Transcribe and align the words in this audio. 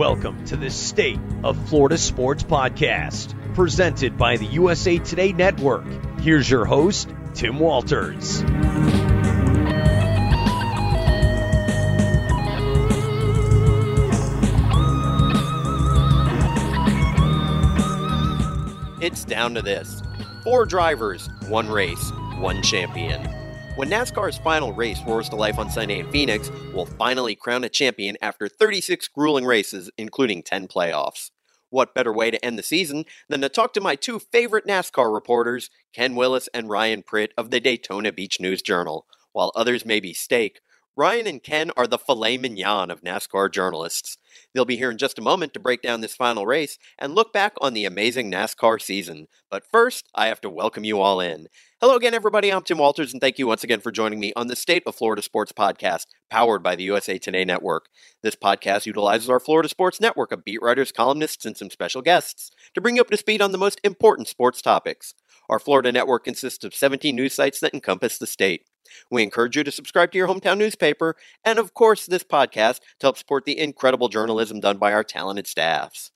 Welcome 0.00 0.46
to 0.46 0.56
the 0.56 0.70
State 0.70 1.20
of 1.44 1.68
Florida 1.68 1.98
Sports 1.98 2.42
Podcast, 2.42 3.34
presented 3.54 4.16
by 4.16 4.38
the 4.38 4.46
USA 4.46 4.96
Today 4.96 5.34
Network. 5.34 5.84
Here's 6.20 6.48
your 6.48 6.64
host, 6.64 7.10
Tim 7.34 7.58
Walters. 7.58 8.40
It's 19.02 19.26
down 19.26 19.54
to 19.56 19.60
this 19.60 20.02
four 20.42 20.64
drivers, 20.64 21.28
one 21.46 21.68
race, 21.68 22.10
one 22.38 22.62
champion. 22.62 23.39
When 23.76 23.88
NASCAR's 23.88 24.36
final 24.36 24.72
race 24.72 25.00
roars 25.06 25.28
to 25.28 25.36
life 25.36 25.56
on 25.56 25.70
Sunday 25.70 26.00
in 26.00 26.10
Phoenix, 26.10 26.50
we'll 26.74 26.86
finally 26.86 27.36
crown 27.36 27.62
a 27.62 27.68
champion 27.68 28.16
after 28.20 28.48
36 28.48 29.06
grueling 29.08 29.46
races, 29.46 29.90
including 29.96 30.42
10 30.42 30.66
playoffs. 30.66 31.30
What 31.70 31.94
better 31.94 32.12
way 32.12 32.32
to 32.32 32.44
end 32.44 32.58
the 32.58 32.64
season 32.64 33.04
than 33.28 33.40
to 33.42 33.48
talk 33.48 33.72
to 33.74 33.80
my 33.80 33.94
two 33.94 34.18
favorite 34.18 34.66
NASCAR 34.66 35.14
reporters, 35.14 35.70
Ken 35.94 36.16
Willis 36.16 36.48
and 36.52 36.68
Ryan 36.68 37.04
Pritt 37.04 37.28
of 37.38 37.52
the 37.52 37.60
Daytona 37.60 38.10
Beach 38.10 38.40
News 38.40 38.60
Journal. 38.60 39.06
While 39.32 39.52
others 39.54 39.86
may 39.86 40.00
be 40.00 40.12
steak, 40.14 40.60
Ryan 41.00 41.26
and 41.26 41.42
Ken 41.42 41.70
are 41.78 41.86
the 41.86 41.96
filet 41.96 42.36
mignon 42.36 42.90
of 42.90 43.00
NASCAR 43.00 43.50
journalists. 43.50 44.18
They'll 44.52 44.66
be 44.66 44.76
here 44.76 44.90
in 44.90 44.98
just 44.98 45.18
a 45.18 45.22
moment 45.22 45.54
to 45.54 45.58
break 45.58 45.80
down 45.80 46.02
this 46.02 46.14
final 46.14 46.44
race 46.44 46.76
and 46.98 47.14
look 47.14 47.32
back 47.32 47.54
on 47.58 47.72
the 47.72 47.86
amazing 47.86 48.30
NASCAR 48.30 48.82
season. 48.82 49.26
But 49.50 49.64
first, 49.72 50.10
I 50.14 50.26
have 50.26 50.42
to 50.42 50.50
welcome 50.50 50.84
you 50.84 51.00
all 51.00 51.18
in. 51.18 51.46
Hello 51.80 51.96
again, 51.96 52.12
everybody. 52.12 52.52
I'm 52.52 52.60
Tim 52.60 52.76
Walters, 52.76 53.14
and 53.14 53.20
thank 53.22 53.38
you 53.38 53.46
once 53.46 53.64
again 53.64 53.80
for 53.80 53.90
joining 53.90 54.20
me 54.20 54.34
on 54.36 54.48
the 54.48 54.54
State 54.54 54.82
of 54.84 54.94
Florida 54.94 55.22
Sports 55.22 55.52
Podcast, 55.52 56.04
powered 56.28 56.62
by 56.62 56.76
the 56.76 56.84
USA 56.84 57.16
Today 57.16 57.46
Network. 57.46 57.86
This 58.22 58.36
podcast 58.36 58.84
utilizes 58.84 59.30
our 59.30 59.40
Florida 59.40 59.70
Sports 59.70 60.02
Network 60.02 60.32
of 60.32 60.44
beat 60.44 60.60
writers, 60.60 60.92
columnists, 60.92 61.46
and 61.46 61.56
some 61.56 61.70
special 61.70 62.02
guests 62.02 62.50
to 62.74 62.80
bring 62.82 62.96
you 62.96 63.00
up 63.00 63.08
to 63.08 63.16
speed 63.16 63.40
on 63.40 63.52
the 63.52 63.56
most 63.56 63.80
important 63.82 64.28
sports 64.28 64.60
topics. 64.60 65.14
Our 65.48 65.58
Florida 65.58 65.92
network 65.92 66.24
consists 66.24 66.62
of 66.62 66.74
17 66.74 67.16
news 67.16 67.32
sites 67.32 67.58
that 67.60 67.72
encompass 67.72 68.18
the 68.18 68.26
state. 68.26 68.66
We 69.10 69.22
encourage 69.22 69.56
you 69.56 69.64
to 69.64 69.70
subscribe 69.70 70.12
to 70.12 70.18
your 70.18 70.28
hometown 70.28 70.58
newspaper 70.58 71.16
and, 71.44 71.58
of 71.58 71.74
course, 71.74 72.06
this 72.06 72.24
podcast 72.24 72.78
to 73.00 73.06
help 73.06 73.18
support 73.18 73.44
the 73.44 73.58
incredible 73.58 74.08
journalism 74.08 74.60
done 74.60 74.78
by 74.78 74.92
our 74.92 75.04
talented 75.04 75.46
staffs. 75.46 76.10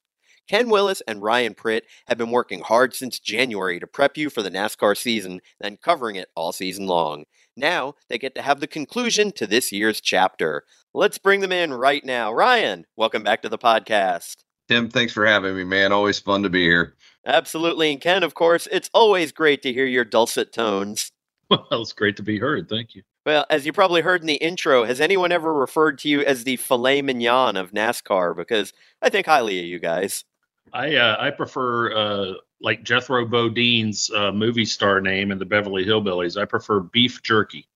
Ken 0.48 0.68
Willis 0.68 1.02
and 1.08 1.22
Ryan 1.22 1.54
Pritt 1.54 1.82
have 2.06 2.18
been 2.18 2.30
working 2.30 2.60
hard 2.60 2.94
since 2.94 3.18
January 3.18 3.80
to 3.80 3.86
prep 3.86 4.16
you 4.16 4.28
for 4.28 4.42
the 4.42 4.50
NASCAR 4.50 4.96
season, 4.96 5.40
then 5.60 5.78
covering 5.82 6.16
it 6.16 6.28
all 6.34 6.52
season 6.52 6.86
long. 6.86 7.24
Now 7.56 7.94
they 8.08 8.18
get 8.18 8.34
to 8.34 8.42
have 8.42 8.60
the 8.60 8.66
conclusion 8.66 9.32
to 9.32 9.46
this 9.46 9.72
year's 9.72 10.00
chapter. 10.00 10.64
Let's 10.92 11.18
bring 11.18 11.40
them 11.40 11.52
in 11.52 11.72
right 11.72 12.04
now. 12.04 12.32
Ryan, 12.32 12.84
welcome 12.96 13.22
back 13.22 13.40
to 13.42 13.48
the 13.48 13.58
podcast. 13.58 14.36
Tim, 14.68 14.90
thanks 14.90 15.12
for 15.12 15.24
having 15.24 15.56
me, 15.56 15.64
man. 15.64 15.92
Always 15.92 16.18
fun 16.18 16.42
to 16.42 16.50
be 16.50 16.62
here. 16.62 16.94
Absolutely. 17.26 17.92
And 17.92 18.00
Ken, 18.00 18.22
of 18.22 18.34
course, 18.34 18.68
it's 18.70 18.90
always 18.92 19.32
great 19.32 19.62
to 19.62 19.72
hear 19.72 19.86
your 19.86 20.04
dulcet 20.04 20.52
tones. 20.52 21.10
Well, 21.50 21.82
it's 21.82 21.92
great 21.92 22.16
to 22.16 22.22
be 22.22 22.38
heard. 22.38 22.68
Thank 22.68 22.94
you. 22.94 23.02
Well, 23.26 23.46
as 23.50 23.64
you 23.64 23.72
probably 23.72 24.00
heard 24.00 24.20
in 24.20 24.26
the 24.26 24.34
intro, 24.34 24.84
has 24.84 25.00
anyone 25.00 25.32
ever 25.32 25.52
referred 25.52 25.98
to 25.98 26.08
you 26.08 26.20
as 26.22 26.44
the 26.44 26.56
filet 26.56 27.02
mignon 27.02 27.56
of 27.56 27.72
NASCAR? 27.72 28.36
Because 28.36 28.72
I 29.00 29.10
think 29.10 29.26
highly 29.26 29.58
of 29.60 29.66
you 29.66 29.78
guys. 29.78 30.24
I 30.72 30.96
uh, 30.96 31.16
I 31.18 31.30
prefer 31.30 31.94
uh, 31.94 32.32
like 32.60 32.82
Jethro 32.82 33.24
Bodine's 33.26 34.10
uh, 34.10 34.32
movie 34.32 34.64
star 34.64 35.00
name 35.00 35.30
in 35.30 35.38
the 35.38 35.44
Beverly 35.44 35.84
Hillbillies. 35.84 36.40
I 36.40 36.44
prefer 36.44 36.80
beef 36.80 37.22
jerky. 37.22 37.68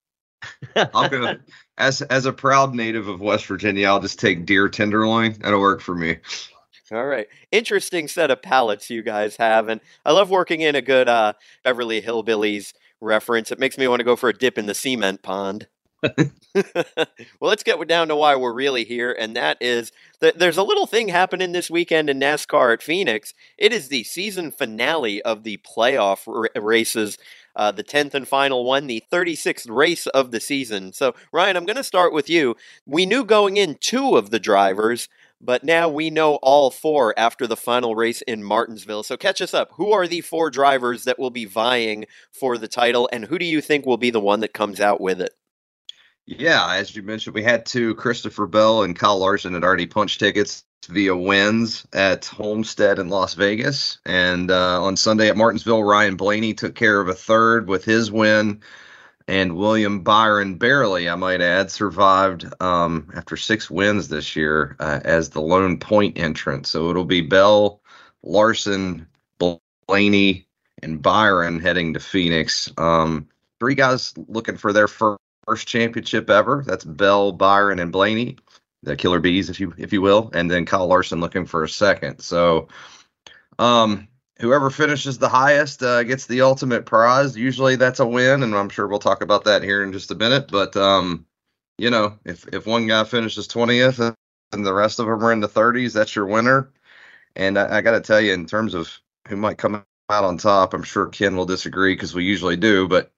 I'm 0.77 1.11
gonna, 1.11 1.41
as 1.79 2.03
as 2.03 2.27
a 2.27 2.33
proud 2.33 2.75
native 2.75 3.09
of 3.09 3.21
West 3.21 3.47
Virginia, 3.47 3.89
I'll 3.89 4.01
just 4.01 4.19
take 4.19 4.47
deer 4.47 4.69
tenderloin. 4.69 5.35
That'll 5.41 5.61
work 5.61 5.81
for 5.81 5.95
me. 5.95 6.17
All 6.91 7.07
right. 7.07 7.29
Interesting 7.53 8.09
set 8.09 8.31
of 8.31 8.41
palates 8.41 8.89
you 8.89 9.03
guys 9.03 9.37
have. 9.37 9.69
And 9.69 9.81
I 10.07 10.13
love 10.13 10.31
working 10.31 10.63
in 10.63 10.75
a 10.75 10.81
good 10.81 11.09
uh, 11.09 11.35
Beverly 11.63 12.01
Hillbillies 12.01 12.73
reference. 13.01 13.51
It 13.51 13.59
makes 13.59 13.79
me 13.79 13.89
want 13.89 14.01
to 14.01 14.05
go 14.05 14.17
for 14.17 14.29
a 14.29 14.37
dip 14.37 14.59
in 14.59 14.67
the 14.67 14.75
cement 14.75 15.23
pond. 15.23 15.69
well, 16.55 17.07
let's 17.41 17.65
get 17.65 17.89
down 17.89 18.07
to 18.09 18.15
why 18.15 18.37
we're 18.37 18.53
really 18.53 18.85
here, 18.85 19.15
and 19.19 19.35
that 19.35 19.59
is 19.61 19.91
that 20.21 20.39
there's 20.39 20.57
a 20.57 20.63
little 20.63 20.87
thing 20.87 21.09
happening 21.09 21.51
this 21.51 21.71
weekend 21.71 22.09
in 22.09 22.21
NASCAR 22.21 22.73
at 22.73 22.83
Phoenix. 22.83 23.35
It 23.57 23.73
is 23.73 23.89
the 23.89 24.05
season 24.05 24.53
finale 24.53 25.21
of 25.23 25.43
the 25.43 25.59
playoff 25.59 26.29
r- 26.29 26.63
races, 26.63 27.19
uh, 27.57 27.73
the 27.73 27.83
10th 27.83 28.15
and 28.15 28.29
final 28.29 28.65
one, 28.65 28.87
the 28.87 29.03
36th 29.13 29.69
race 29.69 30.07
of 30.09 30.31
the 30.31 30.41
season. 30.41 30.93
So, 30.93 31.17
Ryan, 31.33 31.57
I'm 31.57 31.67
going 31.67 31.77
to 31.77 31.85
start 31.85 32.13
with 32.13 32.31
you. 32.31 32.55
We 32.87 33.05
knew 33.05 33.25
going 33.25 33.57
in 33.57 33.77
two 33.81 34.17
of 34.17 34.31
the 34.31 34.39
drivers, 34.39 35.09
but 35.41 35.65
now 35.65 35.89
we 35.89 36.11
know 36.11 36.37
all 36.37 36.71
four 36.71 37.19
after 37.19 37.47
the 37.47 37.57
final 37.57 37.95
race 37.95 38.23
in 38.23 38.43
Martinsville. 38.43 39.03
So, 39.03 39.17
catch 39.17 39.41
us 39.41 39.55
up. 39.55 39.71
Who 39.75 39.93
are 39.93 40.07
the 40.07 40.21
four 40.21 40.51
drivers 40.51 41.05
that 41.05 41.19
will 41.19 41.31
be 41.31 41.45
vying 41.45 42.07
for 42.33 42.59
the 42.59 42.69
title, 42.69 43.09
and 43.13 43.25
who 43.25 43.39
do 43.39 43.45
you 43.45 43.61
think 43.61 43.87
will 43.87 43.97
be 43.97 44.11
the 44.11 44.21
one 44.21 44.41
that 44.41 44.53
comes 44.53 44.81
out 44.81 45.01
with 45.01 45.21
it? 45.21 45.35
Yeah, 46.27 46.75
as 46.75 46.95
you 46.95 47.03
mentioned, 47.03 47.35
we 47.35 47.43
had 47.43 47.65
two. 47.65 47.95
Christopher 47.95 48.47
Bell 48.47 48.83
and 48.83 48.95
Kyle 48.95 49.19
Larson 49.19 49.55
had 49.55 49.65
already 49.65 49.87
punched 49.87 50.21
tickets 50.21 50.63
via 50.87 51.17
wins 51.17 51.87
at 51.95 52.27
Homestead 52.27 52.99
in 52.99 53.09
Las 53.09 53.33
Vegas. 53.33 53.99
And 54.05 54.51
uh, 54.51 54.83
on 54.83 54.97
Sunday 54.97 55.29
at 55.29 55.37
Martinsville, 55.37 55.85
Ryan 55.85 56.17
Blaney 56.17 56.53
took 56.53 56.75
care 56.75 57.01
of 57.01 57.09
a 57.09 57.15
third 57.15 57.69
with 57.69 57.85
his 57.85 58.11
win. 58.11 58.61
And 59.29 59.57
William 59.57 60.01
Byron 60.01 60.55
barely, 60.55 61.07
I 61.09 61.15
might 61.15 61.43
add, 61.43 61.71
survived 61.71 62.47
um, 62.63 63.11
after 63.15 63.37
six 63.37 63.71
wins 63.71 64.09
this 64.09 64.35
year 64.35 64.75
uh, 64.81 65.01
as 65.05 65.29
the 65.29 65.43
lone 65.43 65.79
point 65.79 66.19
entrant. 66.19 66.67
So 66.67 66.89
it'll 66.89 67.05
be 67.05 67.21
Bell, 67.21 67.83
Larson, 68.23 69.07
Blaney, 69.87 70.47
and 70.83 71.03
Byron 71.03 71.61
heading 71.61 71.93
to 71.93 72.01
Phoenix. 72.01 72.73
Um, 72.79 73.29
three 73.61 73.75
guys 73.75 74.15
looking 74.29 74.57
for 74.57 74.73
their 74.73 74.89
first 74.89 75.69
championship 75.69 76.31
ever. 76.31 76.65
That's 76.67 76.85
Bell, 76.85 77.33
Byron, 77.33 77.81
and 77.81 77.93
Blaney, 77.93 78.39
the 78.83 78.97
Killer 78.97 79.21
Bees, 79.21 79.51
if 79.51 79.61
you 79.61 79.75
if 79.77 79.93
you 79.93 80.01
will, 80.01 80.31
and 80.33 80.51
then 80.51 80.65
Kyle 80.65 80.87
Larson 80.87 81.21
looking 81.21 81.45
for 81.45 81.65
a 81.65 81.69
second. 81.69 82.21
So, 82.21 82.69
um, 83.59 84.08
whoever 84.41 84.71
finishes 84.71 85.19
the 85.19 85.29
highest 85.29 85.83
uh, 85.83 86.03
gets 86.05 86.27
the 86.27 86.43
ultimate 86.43 86.87
prize. 86.87 87.37
Usually 87.37 87.77
that's 87.77 88.01
a 88.01 88.07
win, 88.07 88.43
and 88.43 88.55
I'm 88.55 88.69
sure 88.69 88.87
we'll 88.87 88.99
talk 88.99 89.23
about 89.23 89.45
that 89.45 89.63
here 89.63 89.83
in 89.83 89.93
just 89.93 90.11
a 90.11 90.15
minute. 90.15 90.49
But 90.51 90.77
um, 90.77 91.27
you 91.79 91.91
know, 91.91 92.19
if 92.25 92.47
if 92.49 92.67
one 92.67 92.87
guy 92.87 93.05
finishes 93.05 93.49
20th 93.49 94.15
and 94.53 94.67
the 94.67 94.75
rest 94.75 94.99
of 94.99 95.07
them 95.07 95.25
are 95.25 95.33
in 95.33 95.41
the 95.41 95.49
30s, 95.49 95.93
that's 95.93 96.15
your 96.15 96.27
winner. 96.27 96.71
And 97.37 97.59
I, 97.59 97.79
I 97.79 97.81
got 97.81 97.93
to 97.93 98.01
tell 98.01 98.21
you, 98.21 98.33
in 98.33 98.47
terms 98.47 98.75
of 98.75 98.91
who 99.29 99.37
might 99.37 99.59
come 99.59 99.85
out 100.11 100.25
on 100.25 100.39
top, 100.39 100.75
I'm 100.75 100.83
sure 100.83 101.07
Ken 101.07 101.37
will 101.37 101.47
disagree 101.47 101.95
because 101.95 102.15
we 102.15 102.25
usually 102.25 102.57
do, 102.57 102.89
but 102.89 103.13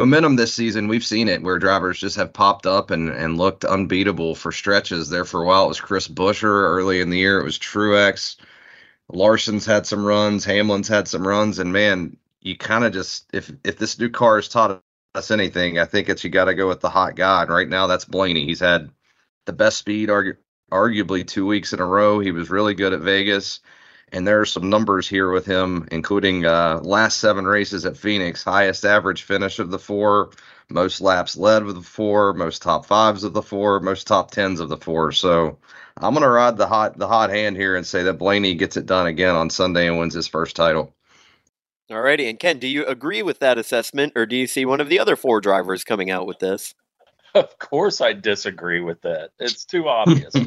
momentum 0.00 0.36
this 0.36 0.54
season, 0.54 0.88
we've 0.88 1.04
seen 1.04 1.28
it 1.28 1.42
where 1.42 1.58
drivers 1.58 2.00
just 2.00 2.16
have 2.16 2.32
popped 2.32 2.66
up 2.66 2.90
and, 2.90 3.10
and 3.10 3.36
looked 3.36 3.64
unbeatable 3.64 4.34
for 4.34 4.50
stretches. 4.50 5.10
There 5.10 5.26
for 5.26 5.42
a 5.42 5.46
while, 5.46 5.66
it 5.66 5.68
was 5.68 5.80
Chris 5.80 6.08
Buescher. 6.08 6.44
Early 6.44 7.00
in 7.02 7.10
the 7.10 7.18
year, 7.18 7.38
it 7.38 7.44
was 7.44 7.58
Truex. 7.58 8.36
Larson's 9.14 9.66
had 9.66 9.86
some 9.86 10.04
runs. 10.04 10.44
Hamlin's 10.44 10.88
had 10.88 11.08
some 11.08 11.26
runs. 11.26 11.58
And 11.58 11.72
man, 11.72 12.16
you 12.42 12.56
kind 12.56 12.84
of 12.84 12.92
just 12.92 13.26
if 13.34 13.52
if 13.64 13.78
this 13.78 13.98
new 13.98 14.10
car 14.10 14.36
has 14.36 14.48
taught 14.48 14.82
us 15.14 15.30
anything, 15.30 15.78
I 15.78 15.86
think 15.86 16.08
it's 16.08 16.24
you 16.24 16.30
got 16.30 16.46
to 16.46 16.54
go 16.54 16.68
with 16.68 16.80
the 16.80 16.90
hot 16.90 17.16
guy. 17.16 17.42
And 17.42 17.50
right 17.52 17.68
now, 17.68 17.86
that's 17.86 18.04
Blaney. 18.06 18.46
He's 18.46 18.60
had 18.60 18.90
the 19.46 19.52
best 19.54 19.78
speed, 19.78 20.10
argu- 20.10 20.38
arguably 20.72 21.26
two 21.26 21.46
weeks 21.46 21.72
in 21.72 21.80
a 21.80 21.86
row. 21.86 22.20
He 22.20 22.32
was 22.32 22.50
really 22.50 22.74
good 22.74 22.92
at 22.94 23.00
Vegas 23.00 23.58
and 24.12 24.26
there 24.26 24.40
are 24.40 24.46
some 24.46 24.70
numbers 24.70 25.08
here 25.08 25.30
with 25.30 25.46
him, 25.46 25.86
including 25.92 26.46
uh, 26.46 26.80
last 26.82 27.18
seven 27.18 27.44
races 27.46 27.86
at 27.86 27.96
Phoenix, 27.96 28.42
highest 28.44 28.84
average 28.84 29.22
finish 29.24 29.58
of 29.58 29.70
the 29.70 29.78
four, 29.78 30.30
most 30.70 31.00
laps 31.00 31.36
led 31.36 31.62
of 31.62 31.74
the 31.74 31.82
four, 31.82 32.32
most 32.34 32.62
top 32.62 32.86
fives 32.86 33.24
of 33.24 33.34
the 33.34 33.42
four, 33.42 33.80
most 33.80 34.06
top 34.06 34.30
tens 34.30 34.60
of 34.60 34.68
the 34.68 34.76
four. 34.78 35.12
So 35.12 35.58
I'm 36.02 36.14
gonna 36.14 36.28
ride 36.28 36.56
the 36.56 36.66
hot 36.66 36.98
the 36.98 37.06
hot 37.06 37.30
hand 37.30 37.56
here 37.56 37.76
and 37.76 37.86
say 37.86 38.02
that 38.04 38.14
Blaney 38.14 38.54
gets 38.54 38.76
it 38.76 38.86
done 38.86 39.06
again 39.06 39.34
on 39.34 39.50
Sunday 39.50 39.86
and 39.86 39.98
wins 39.98 40.14
his 40.14 40.26
first 40.26 40.56
title. 40.56 40.94
Alrighty, 41.90 42.28
and 42.30 42.38
Ken, 42.38 42.58
do 42.58 42.68
you 42.68 42.86
agree 42.86 43.22
with 43.22 43.40
that 43.40 43.58
assessment, 43.58 44.12
or 44.14 44.24
do 44.24 44.36
you 44.36 44.46
see 44.46 44.64
one 44.64 44.80
of 44.80 44.88
the 44.88 44.98
other 45.00 45.16
four 45.16 45.40
drivers 45.40 45.82
coming 45.82 46.10
out 46.10 46.26
with 46.26 46.38
this? 46.38 46.74
Of 47.34 47.58
course, 47.58 48.00
I 48.00 48.12
disagree 48.12 48.80
with 48.80 49.02
that. 49.02 49.30
It's 49.38 49.64
too 49.64 49.88
obvious. 49.88 50.34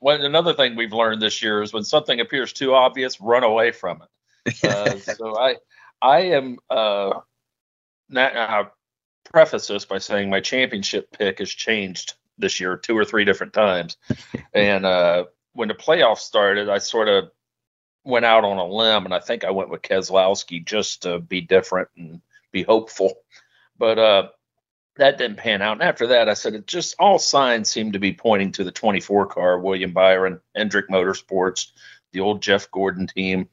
Well, 0.00 0.20
another 0.20 0.52
thing 0.52 0.74
we've 0.74 0.92
learned 0.92 1.22
this 1.22 1.40
year 1.42 1.62
is 1.62 1.72
when 1.72 1.84
something 1.84 2.18
appears 2.18 2.52
too 2.52 2.74
obvious, 2.74 3.20
run 3.20 3.44
away 3.44 3.70
from 3.70 4.02
it. 4.02 4.08
Uh, 4.64 4.98
so 4.98 5.38
I, 5.38 5.54
I 6.02 6.22
am. 6.22 6.58
Uh, 6.68 7.20
not, 8.08 8.36
I'll 8.36 8.72
preface 9.32 9.68
this 9.68 9.84
by 9.84 9.98
saying 9.98 10.28
my 10.28 10.40
championship 10.40 11.16
pick 11.16 11.38
has 11.38 11.50
changed 11.50 12.14
this 12.38 12.60
year 12.60 12.76
two 12.76 12.96
or 12.96 13.04
three 13.04 13.24
different 13.24 13.52
times, 13.52 13.96
and 14.54 14.84
uh, 14.84 15.24
when 15.52 15.68
the 15.68 15.74
playoffs 15.74 16.18
started, 16.18 16.68
I 16.68 16.78
sort 16.78 17.08
of 17.08 17.30
went 18.04 18.24
out 18.24 18.44
on 18.44 18.58
a 18.58 18.66
limb, 18.66 19.04
and 19.04 19.14
I 19.14 19.20
think 19.20 19.44
I 19.44 19.50
went 19.50 19.70
with 19.70 19.82
Keselowski 19.82 20.64
just 20.64 21.02
to 21.02 21.20
be 21.20 21.40
different 21.40 21.88
and 21.96 22.20
be 22.50 22.62
hopeful. 22.62 23.14
But 23.78 23.98
uh, 23.98 24.28
that 24.96 25.18
didn't 25.18 25.38
pan 25.38 25.62
out. 25.62 25.72
And 25.72 25.82
after 25.82 26.08
that, 26.08 26.28
I 26.28 26.34
said 26.34 26.54
it 26.54 26.66
just 26.66 26.96
all 26.98 27.18
signs 27.18 27.68
seemed 27.68 27.94
to 27.94 27.98
be 27.98 28.12
pointing 28.12 28.52
to 28.52 28.64
the 28.64 28.72
24 28.72 29.26
car, 29.26 29.58
William 29.58 29.92
Byron, 29.92 30.40
Hendrick 30.54 30.88
Motorsports, 30.88 31.72
the 32.12 32.20
old 32.20 32.42
Jeff 32.42 32.70
Gordon 32.70 33.06
team. 33.06 33.48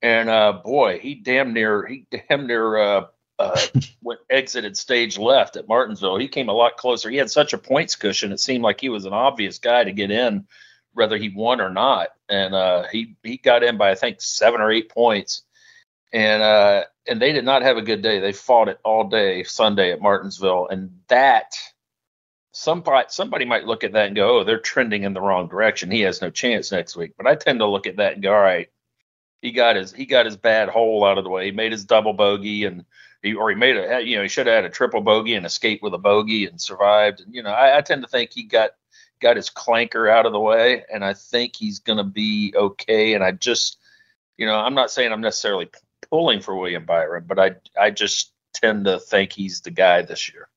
And 0.00 0.28
uh, 0.28 0.60
boy, 0.64 0.98
he 0.98 1.14
damn 1.14 1.52
near 1.52 1.86
he 1.86 2.06
damn 2.10 2.46
near 2.46 2.76
uh, 2.76 3.06
uh, 3.42 3.60
went 4.02 4.20
exited 4.30 4.76
stage 4.76 5.18
left 5.18 5.56
at 5.56 5.68
Martinsville. 5.68 6.18
He 6.18 6.28
came 6.28 6.48
a 6.48 6.52
lot 6.54 6.76
closer. 6.76 7.10
He 7.10 7.16
had 7.16 7.30
such 7.30 7.52
a 7.52 7.58
points 7.58 7.96
cushion; 7.96 8.32
it 8.32 8.40
seemed 8.40 8.64
like 8.64 8.80
he 8.80 8.88
was 8.88 9.04
an 9.04 9.12
obvious 9.12 9.58
guy 9.58 9.84
to 9.84 9.92
get 9.92 10.10
in, 10.10 10.46
whether 10.92 11.16
he 11.16 11.30
won 11.30 11.60
or 11.60 11.70
not. 11.70 12.08
And 12.28 12.54
uh, 12.54 12.84
he 12.90 13.16
he 13.22 13.36
got 13.38 13.62
in 13.62 13.78
by 13.78 13.90
I 13.90 13.94
think 13.94 14.20
seven 14.20 14.60
or 14.60 14.70
eight 14.70 14.90
points 14.90 15.42
and 16.12 16.42
uh, 16.42 16.84
and 17.08 17.20
they 17.20 17.32
did 17.32 17.44
not 17.44 17.62
have 17.62 17.76
a 17.76 17.82
good 17.82 18.02
day. 18.02 18.20
They 18.20 18.32
fought 18.32 18.68
it 18.68 18.78
all 18.84 19.04
day 19.08 19.44
Sunday 19.44 19.92
at 19.92 20.00
Martinsville, 20.00 20.68
and 20.68 20.90
that 21.08 21.54
somebody 22.52 23.06
somebody 23.08 23.44
might 23.44 23.64
look 23.64 23.84
at 23.84 23.92
that 23.92 24.08
and 24.08 24.16
go, 24.16 24.40
"Oh, 24.40 24.44
they're 24.44 24.60
trending 24.60 25.04
in 25.04 25.14
the 25.14 25.20
wrong 25.20 25.48
direction. 25.48 25.90
He 25.90 26.02
has 26.02 26.20
no 26.20 26.30
chance 26.30 26.70
next 26.70 26.96
week." 26.96 27.14
But 27.16 27.26
I 27.26 27.34
tend 27.34 27.60
to 27.60 27.66
look 27.66 27.86
at 27.86 27.96
that 27.96 28.14
and 28.14 28.22
go, 28.22 28.32
"All 28.34 28.40
right, 28.40 28.68
he 29.40 29.52
got 29.52 29.76
his 29.76 29.92
he 29.92 30.06
got 30.06 30.26
his 30.26 30.36
bad 30.36 30.68
hole 30.68 31.04
out 31.04 31.18
of 31.18 31.24
the 31.24 31.30
way. 31.30 31.46
He 31.46 31.52
made 31.52 31.72
his 31.72 31.84
double 31.84 32.12
bogey, 32.12 32.64
and 32.66 32.84
he 33.22 33.34
or 33.34 33.50
he 33.50 33.56
made 33.56 33.76
a 33.76 34.02
you 34.02 34.16
know 34.16 34.22
he 34.22 34.28
should 34.28 34.46
have 34.46 34.56
had 34.56 34.64
a 34.64 34.70
triple 34.70 35.00
bogey 35.00 35.34
and 35.34 35.46
escaped 35.46 35.82
with 35.82 35.94
a 35.94 35.98
bogey 35.98 36.46
and 36.46 36.60
survived. 36.60 37.20
And 37.20 37.34
you 37.34 37.42
know, 37.42 37.50
I, 37.50 37.78
I 37.78 37.80
tend 37.80 38.02
to 38.02 38.08
think 38.08 38.32
he 38.32 38.42
got 38.42 38.70
got 39.20 39.36
his 39.36 39.50
clanker 39.50 40.10
out 40.10 40.26
of 40.26 40.32
the 40.32 40.40
way, 40.40 40.84
and 40.92 41.04
I 41.04 41.14
think 41.14 41.54
he's 41.54 41.78
going 41.78 41.98
to 41.98 42.04
be 42.04 42.52
okay. 42.56 43.14
And 43.14 43.22
I 43.22 43.32
just 43.32 43.78
you 44.36 44.46
know, 44.46 44.56
I'm 44.56 44.74
not 44.74 44.90
saying 44.90 45.12
I'm 45.12 45.20
necessarily 45.20 45.70
pulling 46.10 46.40
for 46.40 46.56
William 46.56 46.84
Byron, 46.84 47.24
but 47.26 47.38
I 47.38 47.52
I 47.80 47.90
just 47.90 48.32
tend 48.54 48.84
to 48.86 48.98
think 48.98 49.32
he's 49.32 49.60
the 49.60 49.70
guy 49.70 50.02
this 50.02 50.32
year. 50.32 50.48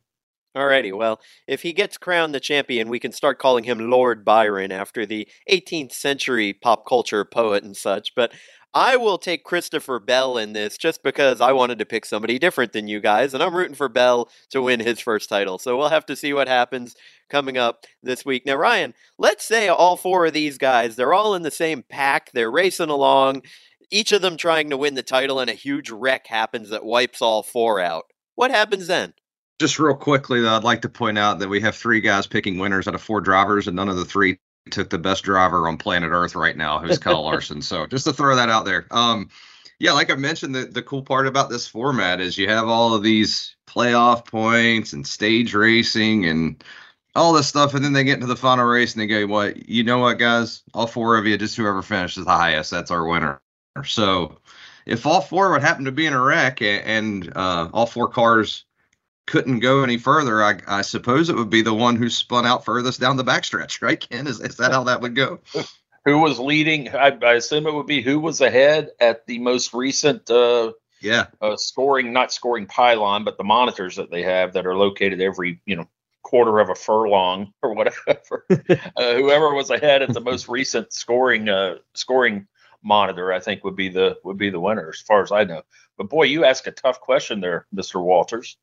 Alrighty, 0.56 0.94
well, 0.94 1.20
if 1.48 1.64
he 1.64 1.74
gets 1.74 1.98
crowned 1.98 2.34
the 2.34 2.40
champion, 2.40 2.88
we 2.88 2.98
can 2.98 3.12
start 3.12 3.40
calling 3.40 3.66
him 3.66 3.90
Lord 3.90 4.24
Byron 4.24 4.72
after 4.72 5.06
the 5.06 5.28
18th 5.52 5.92
century 5.92 6.54
pop 6.54 6.88
culture 6.88 7.26
poet 7.26 7.66
and 7.66 7.76
such. 7.76 8.16
But 8.16 8.32
I 8.78 8.98
will 8.98 9.18
take 9.18 9.46
Christopher 9.46 10.02
Bell 10.02 10.38
in 10.38 10.52
this 10.52 10.78
just 10.78 11.02
because 11.02 11.40
I 11.40 11.54
wanted 11.54 11.80
to 11.80 11.86
pick 11.86 12.06
somebody 12.06 12.38
different 12.38 12.74
than 12.74 12.90
you 12.90 13.00
guys, 13.00 13.34
and 13.34 13.42
I'm 13.42 13.56
rooting 13.56 13.74
for 13.74 13.88
Bell 13.88 14.30
to 14.50 14.62
win 14.62 14.82
his 14.82 15.00
first 15.00 15.30
title. 15.30 15.58
So 15.58 15.78
we'll 15.78 15.88
have 15.88 16.06
to 16.08 16.16
see 16.16 16.34
what 16.34 16.50
happens 16.50 16.94
coming 17.30 17.58
up 17.58 17.86
this 18.04 18.26
week. 18.26 18.46
Now, 18.46 18.56
Ryan, 18.56 18.94
let's 19.18 19.46
say 19.46 19.70
all 19.70 19.96
four 19.96 20.26
of 20.26 20.34
these 20.34 20.58
guys, 20.58 20.98
they're 20.98 21.14
all 21.14 21.36
in 21.36 21.44
the 21.44 21.52
same 21.52 21.84
pack, 21.88 22.32
they're 22.34 22.52
racing 22.52 22.90
along, 22.90 23.44
each 23.90 24.12
of 24.12 24.22
them 24.22 24.36
trying 24.36 24.70
to 24.72 24.78
win 24.78 24.96
the 24.96 25.04
title, 25.04 25.40
and 25.40 25.50
a 25.50 25.54
huge 25.54 25.90
wreck 25.90 26.28
happens 26.28 26.70
that 26.70 26.84
wipes 26.84 27.22
all 27.22 27.44
four 27.44 27.80
out. 27.80 28.04
What 28.36 28.52
happens 28.52 28.88
then? 28.88 29.14
Just 29.58 29.80
real 29.80 29.96
quickly, 29.96 30.42
though, 30.42 30.54
I'd 30.54 30.66
like 30.66 30.82
to 30.82 30.90
point 30.90 31.18
out 31.18 31.40
that 31.40 31.48
we 31.48 31.62
have 31.62 31.78
three 31.78 32.02
guys 32.02 32.28
picking 32.28 32.58
winners 32.58 32.90
out 32.90 32.96
of 32.96 33.02
four 33.02 33.22
drivers, 33.22 33.68
and 33.68 33.76
none 33.78 33.88
of 33.88 33.96
the 33.96 34.04
three 34.04 34.38
took 34.72 34.90
the 34.90 34.98
best 34.98 35.24
driver 35.24 35.68
on 35.68 35.78
planet 35.78 36.12
Earth 36.12 36.36
right 36.36 36.58
now, 36.58 36.80
who's 36.80 36.98
Kyle 36.98 37.24
Larson. 37.26 37.62
So 37.62 37.86
just 37.86 38.06
to 38.06 38.14
throw 38.14 38.36
that 38.36 38.50
out 38.50 38.66
there. 38.66 38.86
Um, 38.92 39.30
yeah, 39.80 39.92
like 39.92 40.10
I 40.10 40.16
mentioned, 40.16 40.56
the, 40.56 40.66
the 40.66 40.82
cool 40.82 41.02
part 41.02 41.28
about 41.28 41.50
this 41.50 41.68
format 41.68 42.22
is 42.22 42.38
you 42.38 42.48
have 42.48 42.68
all 42.68 42.94
of 42.94 43.04
these 43.04 43.56
playoff 43.68 44.26
points 44.26 44.94
and 44.94 45.06
stage 45.06 45.54
racing 45.54 46.26
and 46.26 46.64
all 47.14 47.34
this 47.34 47.48
stuff, 47.48 47.74
and 47.74 47.84
then 47.84 47.94
they 47.94 48.04
get 48.04 48.16
into 48.16 48.26
the 48.26 48.36
final 48.36 48.66
race 48.66 48.94
and 48.94 49.02
they 49.02 49.08
go, 49.08 49.26
"What? 49.28 49.70
You 49.70 49.84
know 49.84 50.00
what, 50.00 50.18
guys? 50.18 50.64
All 50.74 50.88
four 50.88 51.18
of 51.18 51.26
you, 51.26 51.38
just 51.38 51.56
whoever 51.56 51.82
finishes 51.82 52.26
the 52.26 52.32
highest, 52.32 52.72
that's 52.72 52.92
our 52.92 53.06
winner." 53.06 53.42
So 53.86 54.38
if 54.86 55.06
all 55.06 55.22
four 55.22 55.52
would 55.52 55.62
happen 55.62 55.86
to 55.86 55.92
be 55.92 56.06
in 56.06 56.14
a 56.14 56.22
wreck 56.22 56.62
and, 56.62 57.32
uh, 57.36 57.70
all 57.74 57.86
four 57.86 58.08
cars 58.08 58.65
couldn't 59.28 59.60
go 59.60 59.84
any 59.84 59.98
further, 59.98 60.44
I, 60.44 60.60
I, 60.68 60.82
suppose 60.82 61.30
it 61.30 61.36
would 61.36 61.50
be 61.50 61.62
the 61.62 61.74
one 61.74 61.96
who 61.96 62.10
spun 62.10 62.46
out 62.46 62.64
furthest 62.64 63.00
down 63.00 63.18
the 63.18 63.24
backstretch, 63.24 63.82
right, 63.82 64.00
Ken? 64.00 64.28
Is, 64.28 64.40
is 64.40 64.58
that 64.58 64.72
how 64.72 64.84
that 64.84 65.02
would 65.02 65.16
go? 65.16 65.40
who 66.06 66.20
was 66.20 66.40
leading? 66.40 66.90
I, 66.90 67.18
I, 67.24 67.34
assume 67.34 67.68
it 67.68 67.74
would 67.74 67.88
be 67.88 68.02
who 68.02 68.20
was 68.20 68.42
ahead 68.42 68.92
at 69.00 69.26
the 69.26 69.40
most 69.40 69.74
recent 69.74 70.30
uh, 70.30 70.74
yeah 71.02 71.28
uh, 71.42 71.58
scoring, 71.58 72.14
not 72.14 72.32
scoring 72.32 72.68
pylon, 72.68 73.24
but 73.24 73.38
the 73.38 73.44
monitors 73.44 73.96
that 73.96 74.12
they 74.12 74.22
have 74.24 74.54
that 74.54 74.66
are 74.66 74.78
located 74.78 75.20
every 75.22 75.62
you 75.66 75.76
know 75.76 75.88
quarter 76.22 76.60
of 76.60 76.70
a 76.70 76.76
furlong 76.76 77.54
or 77.62 77.74
whatever. 77.74 78.46
uh, 78.50 79.14
whoever 79.16 79.54
was 79.54 79.70
ahead 79.70 80.02
at 80.02 80.14
the 80.14 80.22
most 80.22 80.48
recent 80.48 80.94
scoring 80.94 81.50
uh, 81.50 81.76
scoring 81.94 82.48
monitor, 82.84 83.34
I 83.34 83.40
think 83.40 83.64
would 83.64 83.76
be 83.76 83.90
the 83.90 84.18
would 84.24 84.38
be 84.38 84.52
the 84.52 84.60
winner 84.60 84.90
as 84.90 85.02
far 85.02 85.24
as 85.24 85.32
I 85.32 85.44
know. 85.44 85.64
But 85.98 86.10
boy, 86.10 86.24
you 86.24 86.46
ask 86.46 86.68
a 86.68 86.72
tough 86.72 87.00
question 87.00 87.42
there, 87.42 87.66
Mr. 87.74 88.02
Walters. 88.02 88.58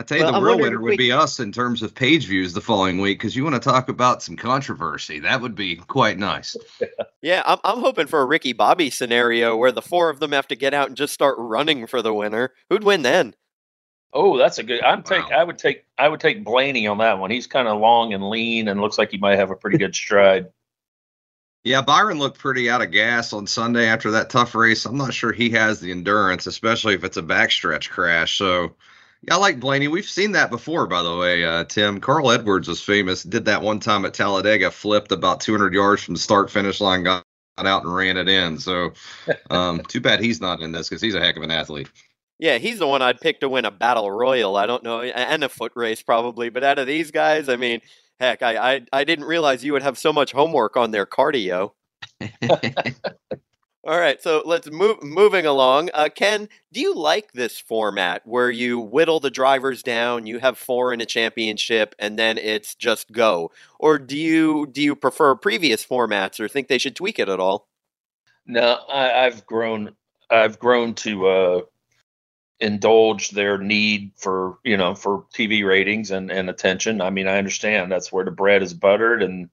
I 0.00 0.04
tell 0.04 0.18
you, 0.18 0.24
well, 0.24 0.40
the 0.40 0.46
real 0.46 0.58
winner 0.58 0.80
would 0.80 0.96
be 0.96 1.10
us 1.10 1.40
in 1.40 1.50
terms 1.50 1.82
of 1.82 1.92
page 1.92 2.26
views 2.26 2.52
the 2.52 2.60
following 2.60 3.00
week 3.00 3.18
because 3.18 3.34
you 3.34 3.42
want 3.42 3.56
to 3.56 3.60
talk 3.60 3.88
about 3.88 4.22
some 4.22 4.36
controversy. 4.36 5.18
That 5.18 5.40
would 5.40 5.56
be 5.56 5.76
quite 5.76 6.18
nice. 6.18 6.56
yeah, 7.22 7.42
I'm, 7.44 7.58
I'm 7.64 7.80
hoping 7.80 8.06
for 8.06 8.20
a 8.20 8.24
Ricky 8.24 8.52
Bobby 8.52 8.90
scenario 8.90 9.56
where 9.56 9.72
the 9.72 9.82
four 9.82 10.08
of 10.08 10.20
them 10.20 10.30
have 10.30 10.46
to 10.48 10.56
get 10.56 10.72
out 10.72 10.86
and 10.86 10.96
just 10.96 11.12
start 11.12 11.34
running 11.38 11.88
for 11.88 12.00
the 12.00 12.14
winner. 12.14 12.52
Who'd 12.70 12.84
win 12.84 13.02
then? 13.02 13.34
Oh, 14.12 14.38
that's 14.38 14.58
a 14.58 14.62
good. 14.62 14.82
I'm 14.82 14.98
wow. 14.98 15.02
take. 15.02 15.32
I 15.32 15.44
would 15.44 15.58
take. 15.58 15.84
I 15.98 16.08
would 16.08 16.20
take 16.20 16.44
Blaney 16.44 16.86
on 16.86 16.98
that 16.98 17.18
one. 17.18 17.30
He's 17.30 17.46
kind 17.46 17.68
of 17.68 17.80
long 17.80 18.14
and 18.14 18.30
lean 18.30 18.68
and 18.68 18.80
looks 18.80 18.98
like 18.98 19.10
he 19.10 19.18
might 19.18 19.38
have 19.38 19.50
a 19.50 19.56
pretty 19.56 19.78
good 19.78 19.94
stride. 19.94 20.46
Yeah, 21.64 21.82
Byron 21.82 22.18
looked 22.18 22.38
pretty 22.38 22.70
out 22.70 22.80
of 22.80 22.92
gas 22.92 23.32
on 23.32 23.46
Sunday 23.46 23.86
after 23.86 24.12
that 24.12 24.30
tough 24.30 24.54
race. 24.54 24.86
I'm 24.86 24.96
not 24.96 25.12
sure 25.12 25.32
he 25.32 25.50
has 25.50 25.80
the 25.80 25.90
endurance, 25.90 26.46
especially 26.46 26.94
if 26.94 27.04
it's 27.04 27.16
a 27.16 27.22
backstretch 27.22 27.90
crash. 27.90 28.38
So, 28.38 28.76
yeah, 29.22 29.34
I 29.34 29.36
like 29.38 29.60
Blaney. 29.60 29.88
We've 29.88 30.04
seen 30.04 30.32
that 30.32 30.50
before, 30.50 30.86
by 30.86 31.02
the 31.02 31.16
way, 31.16 31.44
uh, 31.44 31.64
Tim. 31.64 32.00
Carl 32.00 32.30
Edwards 32.30 32.68
was 32.68 32.80
famous. 32.80 33.22
Did 33.22 33.44
that 33.46 33.62
one 33.62 33.80
time 33.80 34.04
at 34.04 34.14
Talladega, 34.14 34.70
flipped 34.70 35.12
about 35.12 35.40
200 35.40 35.74
yards 35.74 36.02
from 36.02 36.14
the 36.14 36.20
start 36.20 36.50
finish 36.50 36.80
line, 36.80 37.02
got 37.02 37.24
out 37.58 37.84
and 37.84 37.94
ran 37.94 38.16
it 38.16 38.28
in. 38.28 38.58
So, 38.58 38.92
um, 39.50 39.80
too 39.80 40.00
bad 40.00 40.20
he's 40.20 40.40
not 40.40 40.60
in 40.60 40.72
this 40.72 40.88
because 40.88 41.02
he's 41.02 41.14
a 41.14 41.20
heck 41.20 41.36
of 41.36 41.42
an 41.42 41.50
athlete. 41.50 41.88
Yeah, 42.38 42.58
he's 42.58 42.78
the 42.78 42.86
one 42.86 43.02
I'd 43.02 43.20
pick 43.20 43.40
to 43.40 43.48
win 43.48 43.64
a 43.64 43.70
battle 43.70 44.10
royal. 44.10 44.56
I 44.56 44.66
don't 44.66 44.84
know, 44.84 45.02
and 45.02 45.42
a 45.42 45.48
foot 45.48 45.72
race 45.74 46.02
probably. 46.02 46.50
But 46.50 46.62
out 46.62 46.78
of 46.78 46.86
these 46.86 47.10
guys, 47.10 47.48
I 47.48 47.56
mean, 47.56 47.80
Heck, 48.20 48.42
I, 48.42 48.74
I, 48.74 48.80
I 48.92 49.04
didn't 49.04 49.26
realize 49.26 49.64
you 49.64 49.72
would 49.72 49.82
have 49.82 49.96
so 49.96 50.12
much 50.12 50.32
homework 50.32 50.76
on 50.76 50.90
their 50.90 51.06
cardio. 51.06 51.72
All 53.88 53.98
right, 53.98 54.22
so 54.22 54.42
let's 54.44 54.70
move 54.70 55.02
moving 55.02 55.46
along. 55.46 55.88
Uh, 55.94 56.10
Ken, 56.14 56.50
do 56.70 56.78
you 56.78 56.94
like 56.94 57.32
this 57.32 57.58
format 57.58 58.20
where 58.26 58.50
you 58.50 58.78
whittle 58.78 59.18
the 59.18 59.30
drivers 59.30 59.82
down, 59.82 60.26
you 60.26 60.40
have 60.40 60.58
four 60.58 60.92
in 60.92 61.00
a 61.00 61.06
championship, 61.06 61.94
and 61.98 62.18
then 62.18 62.36
it's 62.36 62.74
just 62.74 63.12
go, 63.12 63.50
or 63.78 63.98
do 63.98 64.14
you 64.14 64.66
do 64.66 64.82
you 64.82 64.94
prefer 64.94 65.34
previous 65.36 65.86
formats, 65.86 66.38
or 66.38 66.48
think 66.48 66.68
they 66.68 66.76
should 66.76 66.96
tweak 66.96 67.18
it 67.18 67.30
at 67.30 67.40
all? 67.40 67.66
No, 68.46 68.78
I, 68.92 69.24
have 69.24 69.46
grown 69.46 69.96
I've 70.28 70.58
grown 70.58 70.92
to 70.96 71.26
uh, 71.26 71.60
indulge 72.60 73.30
their 73.30 73.56
need 73.56 74.12
for 74.16 74.58
you 74.64 74.76
know 74.76 74.94
for 74.94 75.24
TV 75.34 75.66
ratings 75.66 76.10
and, 76.10 76.30
and 76.30 76.50
attention. 76.50 77.00
I 77.00 77.08
mean, 77.08 77.26
I 77.26 77.38
understand 77.38 77.90
that's 77.90 78.12
where 78.12 78.26
the 78.26 78.32
bread 78.32 78.62
is 78.62 78.74
buttered 78.74 79.22
and 79.22 79.48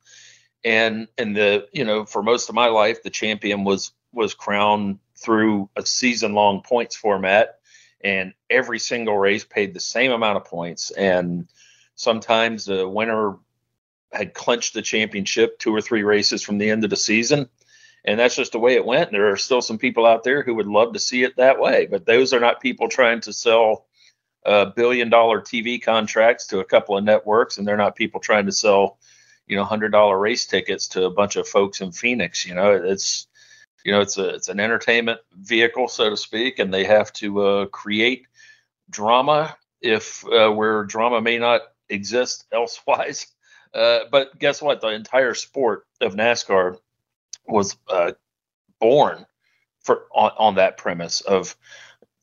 and 0.65 1.07
and 1.17 1.37
the 1.37 1.69
you 1.71 1.85
know 1.85 2.05
for 2.05 2.21
most 2.21 2.49
of 2.49 2.55
my 2.55 2.67
life 2.67 3.01
the 3.01 3.09
champion 3.09 3.63
was 3.63 3.93
was 4.15 4.33
crowned 4.33 4.99
through 5.17 5.69
a 5.75 5.85
season 5.85 6.33
long 6.33 6.61
points 6.61 6.95
format 6.95 7.59
and 8.03 8.33
every 8.49 8.79
single 8.79 9.17
race 9.17 9.43
paid 9.43 9.73
the 9.73 9.79
same 9.79 10.11
amount 10.11 10.37
of 10.37 10.45
points 10.45 10.91
and 10.91 11.47
sometimes 11.95 12.65
the 12.65 12.87
winner 12.87 13.37
had 14.11 14.33
clinched 14.33 14.73
the 14.73 14.81
championship 14.81 15.59
two 15.59 15.73
or 15.73 15.81
three 15.81 16.03
races 16.03 16.41
from 16.41 16.57
the 16.57 16.69
end 16.69 16.83
of 16.83 16.89
the 16.89 16.95
season 16.95 17.49
and 18.05 18.19
that's 18.19 18.35
just 18.35 18.51
the 18.51 18.59
way 18.59 18.75
it 18.75 18.85
went. 18.85 19.09
And 19.09 19.15
There 19.15 19.31
are 19.31 19.37
still 19.37 19.61
some 19.61 19.79
people 19.79 20.05
out 20.05 20.23
there 20.23 20.43
who 20.43 20.55
would 20.55 20.67
love 20.67 20.93
to 20.93 20.99
see 20.99 21.23
it 21.23 21.37
that 21.37 21.59
way, 21.59 21.87
but 21.87 22.05
those 22.05 22.33
are 22.33 22.39
not 22.39 22.61
people 22.61 22.87
trying 22.87 23.21
to 23.21 23.33
sell 23.33 23.87
uh, 24.45 24.65
billion 24.65 25.09
dollar 25.09 25.41
TV 25.41 25.81
contracts 25.81 26.47
to 26.47 26.59
a 26.59 26.65
couple 26.65 26.95
of 26.95 27.03
networks, 27.03 27.57
and 27.57 27.67
they're 27.67 27.77
not 27.77 27.95
people 27.95 28.19
trying 28.19 28.45
to 28.45 28.51
sell, 28.51 28.99
you 29.47 29.55
know, 29.55 29.63
hundred 29.63 29.91
dollar 29.91 30.19
race 30.19 30.45
tickets 30.45 30.89
to 30.89 31.05
a 31.05 31.09
bunch 31.09 31.35
of 31.35 31.47
folks 31.47 31.81
in 31.81 31.91
Phoenix. 31.91 32.45
You 32.45 32.53
know, 32.53 32.71
it's 32.73 33.27
you 33.85 33.91
know 33.91 34.01
it's 34.01 34.17
a 34.17 34.29
it's 34.29 34.49
an 34.49 34.59
entertainment 34.59 35.21
vehicle, 35.37 35.87
so 35.87 36.09
to 36.09 36.17
speak, 36.17 36.59
and 36.59 36.73
they 36.73 36.83
have 36.83 37.13
to 37.13 37.41
uh, 37.41 37.65
create 37.67 38.25
drama 38.89 39.55
if 39.79 40.25
uh, 40.25 40.49
where 40.49 40.83
drama 40.83 41.21
may 41.21 41.37
not 41.37 41.61
exist 41.87 42.45
elsewise. 42.51 43.27
Uh, 43.73 43.99
but 44.11 44.37
guess 44.39 44.61
what? 44.61 44.81
The 44.81 44.87
entire 44.87 45.35
sport 45.35 45.85
of 46.01 46.15
NASCAR 46.15 46.77
was 47.47 47.77
uh, 47.87 48.13
born 48.79 49.25
for 49.81 50.05
on, 50.11 50.31
on 50.37 50.55
that 50.55 50.77
premise 50.77 51.21
of 51.21 51.55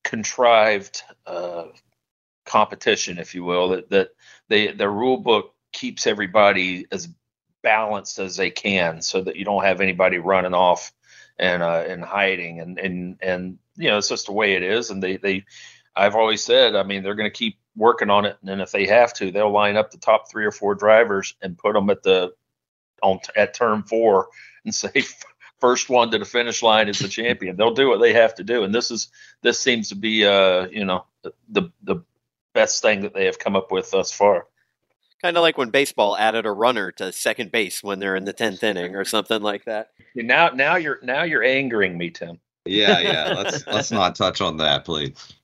contrived 0.02 1.02
uh, 1.26 1.66
competition, 2.44 3.18
if 3.18 3.36
you 3.36 3.44
will. 3.44 3.68
That 3.68 3.88
that 3.90 4.08
they 4.48 4.72
the 4.72 4.90
rule 4.90 5.18
book 5.18 5.54
keeps 5.72 6.08
everybody 6.08 6.86
as 6.90 7.08
balanced 7.62 8.18
as 8.18 8.36
they 8.36 8.50
can, 8.50 9.00
so 9.00 9.22
that 9.22 9.36
you 9.36 9.44
don't 9.44 9.62
have 9.62 9.80
anybody 9.80 10.18
running 10.18 10.54
off 10.54 10.92
and 11.38 11.62
uh, 11.62 11.84
and 11.86 12.04
hiding 12.04 12.60
and 12.60 12.78
and 12.78 13.18
and 13.22 13.58
you 13.76 13.88
know 13.88 13.98
it's 13.98 14.08
just 14.08 14.26
the 14.26 14.32
way 14.32 14.54
it 14.54 14.62
is. 14.62 14.90
And 14.90 15.02
they 15.02 15.16
they 15.16 15.44
I've 15.94 16.14
always 16.14 16.42
said, 16.42 16.74
I 16.74 16.82
mean, 16.82 17.02
they're 17.02 17.14
going 17.14 17.30
to 17.30 17.36
keep 17.36 17.58
working 17.76 18.10
on 18.10 18.24
it, 18.24 18.36
and 18.46 18.60
if 18.60 18.72
they 18.72 18.86
have 18.86 19.12
to, 19.14 19.30
they'll 19.30 19.50
line 19.50 19.76
up 19.76 19.90
the 19.90 19.98
top 19.98 20.30
three 20.30 20.44
or 20.44 20.50
four 20.52 20.74
drivers 20.74 21.34
and 21.42 21.58
put 21.58 21.74
them 21.74 21.90
at 21.90 22.02
the 22.02 22.34
on 23.02 23.18
at 23.36 23.54
turn 23.54 23.82
four 23.82 24.28
and 24.64 24.74
say 24.74 25.02
first 25.60 25.88
one 25.88 26.10
to 26.10 26.18
the 26.18 26.24
finish 26.24 26.62
line 26.62 26.88
is 26.88 26.98
the 26.98 27.08
champion. 27.20 27.56
They'll 27.56 27.74
do 27.74 27.88
what 27.88 28.00
they 28.00 28.12
have 28.12 28.34
to 28.36 28.44
do, 28.44 28.64
and 28.64 28.74
this 28.74 28.90
is 28.90 29.08
this 29.42 29.58
seems 29.58 29.90
to 29.90 29.94
be 29.94 30.26
uh 30.26 30.66
you 30.68 30.84
know 30.84 31.06
the 31.48 31.70
the 31.82 32.02
best 32.54 32.82
thing 32.82 33.02
that 33.02 33.14
they 33.14 33.26
have 33.26 33.38
come 33.38 33.56
up 33.56 33.72
with 33.72 33.90
thus 33.90 34.12
far. 34.12 34.46
Kind 35.22 35.36
of 35.36 35.42
like 35.42 35.56
when 35.56 35.70
baseball 35.70 36.16
added 36.16 36.46
a 36.46 36.52
runner 36.52 36.90
to 36.92 37.12
second 37.12 37.52
base 37.52 37.82
when 37.82 38.00
they're 38.00 38.16
in 38.16 38.24
the 38.24 38.32
tenth 38.32 38.62
inning 38.64 38.96
or 38.96 39.04
something 39.04 39.40
like 39.40 39.64
that. 39.66 39.90
Now, 40.16 40.48
now 40.48 40.76
you're 40.76 40.98
now 41.02 41.22
you're 41.22 41.44
angering 41.44 41.96
me, 41.96 42.10
Tim. 42.10 42.40
Yeah, 42.64 43.00
yeah. 43.00 43.32
Let's 43.36 43.66
let's 43.66 43.90
not 43.90 44.14
touch 44.14 44.40
on 44.40 44.56
that, 44.58 44.84
please. 44.84 45.34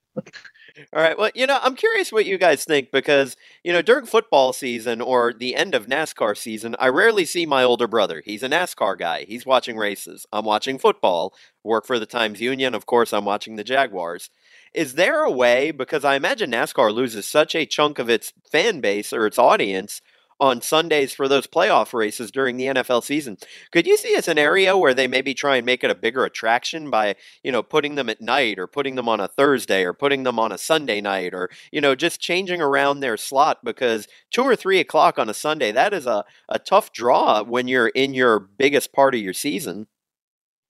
All 0.92 1.02
right. 1.02 1.18
Well, 1.18 1.30
you 1.34 1.46
know, 1.46 1.58
I'm 1.60 1.74
curious 1.74 2.12
what 2.12 2.26
you 2.26 2.38
guys 2.38 2.64
think 2.64 2.92
because, 2.92 3.36
you 3.64 3.72
know, 3.72 3.82
during 3.82 4.06
football 4.06 4.52
season 4.52 5.00
or 5.00 5.32
the 5.32 5.56
end 5.56 5.74
of 5.74 5.86
NASCAR 5.86 6.36
season, 6.36 6.76
I 6.78 6.88
rarely 6.88 7.24
see 7.24 7.46
my 7.46 7.64
older 7.64 7.88
brother. 7.88 8.22
He's 8.24 8.42
a 8.44 8.48
NASCAR 8.48 8.96
guy. 8.96 9.24
He's 9.24 9.44
watching 9.44 9.76
races. 9.76 10.24
I'm 10.32 10.44
watching 10.44 10.78
football, 10.78 11.34
work 11.64 11.86
for 11.86 11.98
the 11.98 12.06
Times 12.06 12.40
Union. 12.40 12.74
Of 12.74 12.86
course, 12.86 13.12
I'm 13.12 13.24
watching 13.24 13.56
the 13.56 13.64
Jaguars. 13.64 14.30
Is 14.74 14.94
there 14.94 15.22
a 15.22 15.30
way, 15.30 15.70
because 15.70 16.04
I 16.04 16.16
imagine 16.16 16.50
NASCAR 16.52 16.92
loses 16.92 17.26
such 17.26 17.54
a 17.54 17.66
chunk 17.66 17.98
of 17.98 18.10
its 18.10 18.32
fan 18.50 18.80
base 18.80 19.12
or 19.12 19.26
its 19.26 19.38
audience 19.38 20.00
on 20.40 20.62
Sundays 20.62 21.12
for 21.12 21.26
those 21.26 21.46
playoff 21.46 21.92
races 21.92 22.30
during 22.30 22.56
the 22.56 22.66
NFL 22.66 23.02
season. 23.02 23.36
Could 23.72 23.86
you 23.86 23.96
see 23.96 24.14
a 24.14 24.22
scenario 24.22 24.78
where 24.78 24.94
they 24.94 25.08
maybe 25.08 25.34
try 25.34 25.56
and 25.56 25.66
make 25.66 25.82
it 25.82 25.90
a 25.90 25.96
bigger 25.96 26.24
attraction 26.24 26.90
by, 26.90 27.16
you 27.42 27.50
know, 27.50 27.62
putting 27.62 27.96
them 27.96 28.08
at 28.08 28.20
night 28.20 28.58
or 28.58 28.66
putting 28.66 28.94
them 28.94 29.08
on 29.08 29.20
a 29.20 29.28
Thursday 29.28 29.84
or 29.84 29.92
putting 29.92 30.22
them 30.22 30.38
on 30.38 30.52
a 30.52 30.58
Sunday 30.58 31.00
night 31.00 31.34
or, 31.34 31.50
you 31.72 31.80
know, 31.80 31.94
just 31.94 32.20
changing 32.20 32.60
around 32.60 33.00
their 33.00 33.16
slot 33.16 33.64
because 33.64 34.06
two 34.30 34.42
or 34.42 34.54
three 34.54 34.78
o'clock 34.78 35.18
on 35.18 35.28
a 35.28 35.34
Sunday, 35.34 35.72
that 35.72 35.92
is 35.92 36.06
a, 36.06 36.24
a 36.48 36.58
tough 36.58 36.92
draw 36.92 37.42
when 37.42 37.66
you're 37.66 37.88
in 37.88 38.14
your 38.14 38.38
biggest 38.38 38.92
part 38.92 39.14
of 39.14 39.20
your 39.20 39.34
season. 39.34 39.88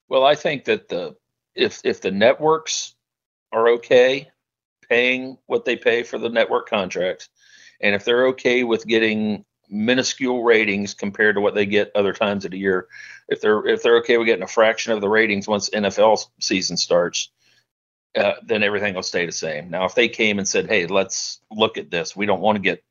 Well, 0.09 0.25
I 0.25 0.35
think 0.35 0.65
that 0.65 0.89
the 0.89 1.17
if 1.55 1.81
if 1.85 2.01
the 2.01 2.11
networks 2.11 2.95
are 3.53 3.69
okay 3.71 4.29
paying 4.89 5.37
what 5.47 5.65
they 5.65 5.77
pay 5.77 6.03
for 6.03 6.19
the 6.19 6.29
network 6.29 6.69
contracts, 6.69 7.29
and 7.81 7.95
if 7.95 8.05
they're 8.05 8.29
okay 8.29 8.65
with 8.65 8.87
getting 8.87 9.45
minuscule 9.71 10.43
ratings 10.43 10.95
compared 10.95 11.35
to 11.35 11.41
what 11.41 11.55
they 11.55 11.67
get 11.67 11.93
other 11.95 12.13
times 12.13 12.45
of 12.45 12.53
the 12.53 12.59
year. 12.59 12.89
If 13.29 13.41
they're 13.41 13.67
if 13.67 13.83
they're 13.83 13.99
okay 13.99 14.17
with 14.19 14.27
getting 14.27 14.43
a 14.43 14.49
fraction 14.49 14.93
of 14.93 15.01
the 15.01 15.09
ratings 15.09 15.49
once 15.49 15.71
NFL 15.71 16.27
season 16.41 16.77
starts, 16.77 17.31
uh, 18.17 18.35
then 18.45 18.63
everything 18.63 18.95
will 18.95 19.03
stay 19.03 19.27
the 19.27 19.33
same. 19.33 19.71
Now, 19.71 19.85
if 19.85 19.95
they 19.95 20.09
came 20.09 20.39
and 20.39 20.49
said, 20.49 20.69
"Hey, 20.69 20.87
let's 20.87 21.41
look 21.51 21.77
at 21.79 21.91
this. 21.91 22.17
We 22.17 22.27
don't 22.27 22.41
want 22.41 22.57
to 22.57 22.63
get 22.63 22.83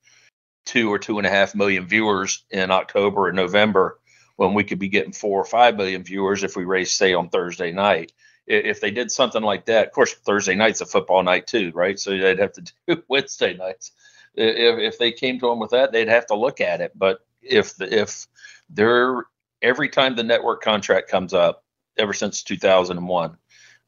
two 0.66 0.92
or 0.92 1.00
two 1.00 1.18
and 1.18 1.26
a 1.28 1.32
half 1.32 1.56
million 1.56 1.88
viewers 1.88 2.46
in 2.52 2.72
October 2.72 3.28
and 3.28 3.36
November 3.36 4.00
when 4.36 4.54
we 4.54 4.64
could 4.64 4.80
be 4.80 4.90
getting 4.90 5.14
four 5.14 5.42
or 5.42 5.46
five 5.46 5.76
million 5.76 6.04
viewers 6.04 6.44
if 6.44 6.56
we 6.56 6.66
race 6.66 6.94
say 6.94 7.14
on 7.14 7.30
Thursday 7.30 7.72
night." 7.72 8.12
If 8.48 8.80
they 8.80 8.92
did 8.92 9.12
something 9.12 9.44
like 9.44 9.66
that, 9.66 9.88
of 9.88 9.94
course, 9.94 10.14
Thursday 10.14 10.56
night's 10.56 10.82
a 10.82 10.86
football 10.86 11.22
night 11.22 11.48
too, 11.48 11.72
right? 11.76 12.00
So 12.00 12.12
they'd 12.12 12.40
have 12.40 12.54
to 12.54 12.62
do 12.88 13.04
Wednesday 13.08 13.56
nights 13.56 13.92
if, 14.38 14.94
if 14.94 14.98
they 15.00 15.12
came 15.12 15.40
to 15.40 15.50
them 15.50 15.60
with 15.60 15.72
that, 15.72 15.92
they'd 15.92 16.08
have 16.08 16.28
to 16.28 16.36
look 16.36 16.62
at 16.62 16.82
it. 16.82 16.92
But 16.96 17.26
if 17.42 17.76
the, 17.76 18.02
if 18.02 18.28
they're 18.70 19.26
every 19.62 19.90
time 19.90 20.16
the 20.16 20.24
network 20.24 20.62
contract 20.62 21.10
comes 21.10 21.34
up, 21.34 21.64
ever 21.98 22.14
since 22.14 22.44
2001, 22.44 23.38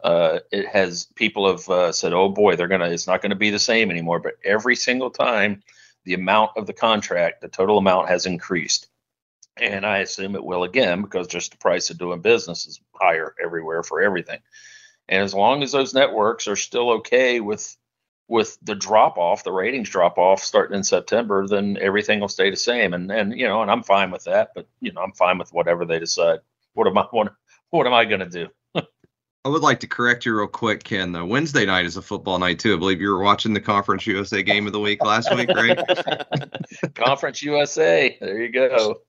uh, 0.04 0.40
it 0.52 0.68
has 0.68 1.08
people 1.16 1.50
have 1.50 1.70
uh, 1.70 1.92
said, 1.92 2.14
"Oh 2.14 2.30
boy, 2.30 2.56
they're 2.56 2.68
gonna. 2.68 2.90
It's 2.90 3.08
not 3.08 3.22
going 3.22 3.32
to 3.32 3.36
be 3.36 3.52
the 3.52 3.60
same 3.60 3.92
anymore." 3.92 4.20
But 4.20 4.38
every 4.44 4.76
single 4.76 5.12
time, 5.12 5.62
the 6.06 6.14
amount 6.14 6.52
of 6.58 6.66
the 6.66 6.74
contract, 6.74 7.42
the 7.42 7.50
total 7.50 7.78
amount, 7.78 8.10
has 8.10 8.26
increased, 8.26 8.88
and 9.62 9.86
I 9.86 10.00
assume 10.00 10.36
it 10.36 10.44
will 10.44 10.64
again 10.64 11.02
because 11.02 11.28
just 11.28 11.52
the 11.52 11.58
price 11.58 11.90
of 11.90 11.98
doing 11.98 12.22
business 12.22 12.68
is 12.68 12.82
higher 12.94 13.36
everywhere 13.44 13.84
for 13.84 14.02
everything. 14.02 14.40
And 15.08 15.24
as 15.24 15.34
long 15.34 15.64
as 15.64 15.72
those 15.72 15.94
networks 15.94 16.48
are 16.48 16.56
still 16.56 16.92
okay 16.92 17.40
with 17.40 17.76
with 18.28 18.60
the 18.62 18.76
drop 18.76 19.18
off, 19.18 19.44
the 19.44 19.52
ratings 19.52 19.90
drop 19.90 20.20
off 20.20 20.44
starting 20.44 20.78
in 20.78 20.84
September, 20.84 21.48
then 21.48 21.80
everything 21.82 22.20
will 22.20 22.28
stay 22.28 22.50
the 22.52 22.56
same. 22.56 22.94
And 22.94 23.12
and 23.12 23.38
you 23.38 23.48
know, 23.48 23.62
and 23.62 23.72
I'm 23.72 23.84
fine 23.84 24.12
with 24.12 24.26
that. 24.26 24.52
But 24.56 24.68
you 24.80 24.92
know, 24.92 25.02
I'm 25.02 25.14
fine 25.14 25.38
with 25.38 25.52
whatever 25.52 25.86
they 25.86 26.00
decide. 26.00 26.40
What 26.74 26.88
am 26.88 26.98
I 26.98 27.06
what, 27.12 27.34
what 27.72 27.88
am 27.88 27.94
I 27.94 28.06
going 28.06 28.22
to 28.22 28.30
do? 28.30 28.48
I 29.46 29.50
would 29.50 29.64
like 29.64 29.80
to 29.80 29.88
correct 29.88 30.26
you 30.26 30.38
real 30.38 30.48
quick, 30.48 30.84
Ken. 30.84 31.12
The 31.12 31.26
Wednesday 31.26 31.66
night 31.66 31.86
is 31.86 31.98
a 31.98 32.02
football 32.02 32.38
night 32.38 32.60
too. 32.60 32.76
I 32.76 32.78
believe 32.78 33.02
you 33.02 33.10
were 33.10 33.24
watching 33.24 33.54
the 33.54 33.62
Conference 33.62 34.06
USA 34.06 34.44
game 34.44 34.68
of 34.68 34.74
the 34.74 34.80
week 34.80 35.04
last 35.04 35.34
week, 35.36 35.50
right? 35.50 35.80
Conference 36.96 37.42
USA. 37.42 38.16
There 38.22 38.42
you 38.42 38.52
go. 38.52 39.02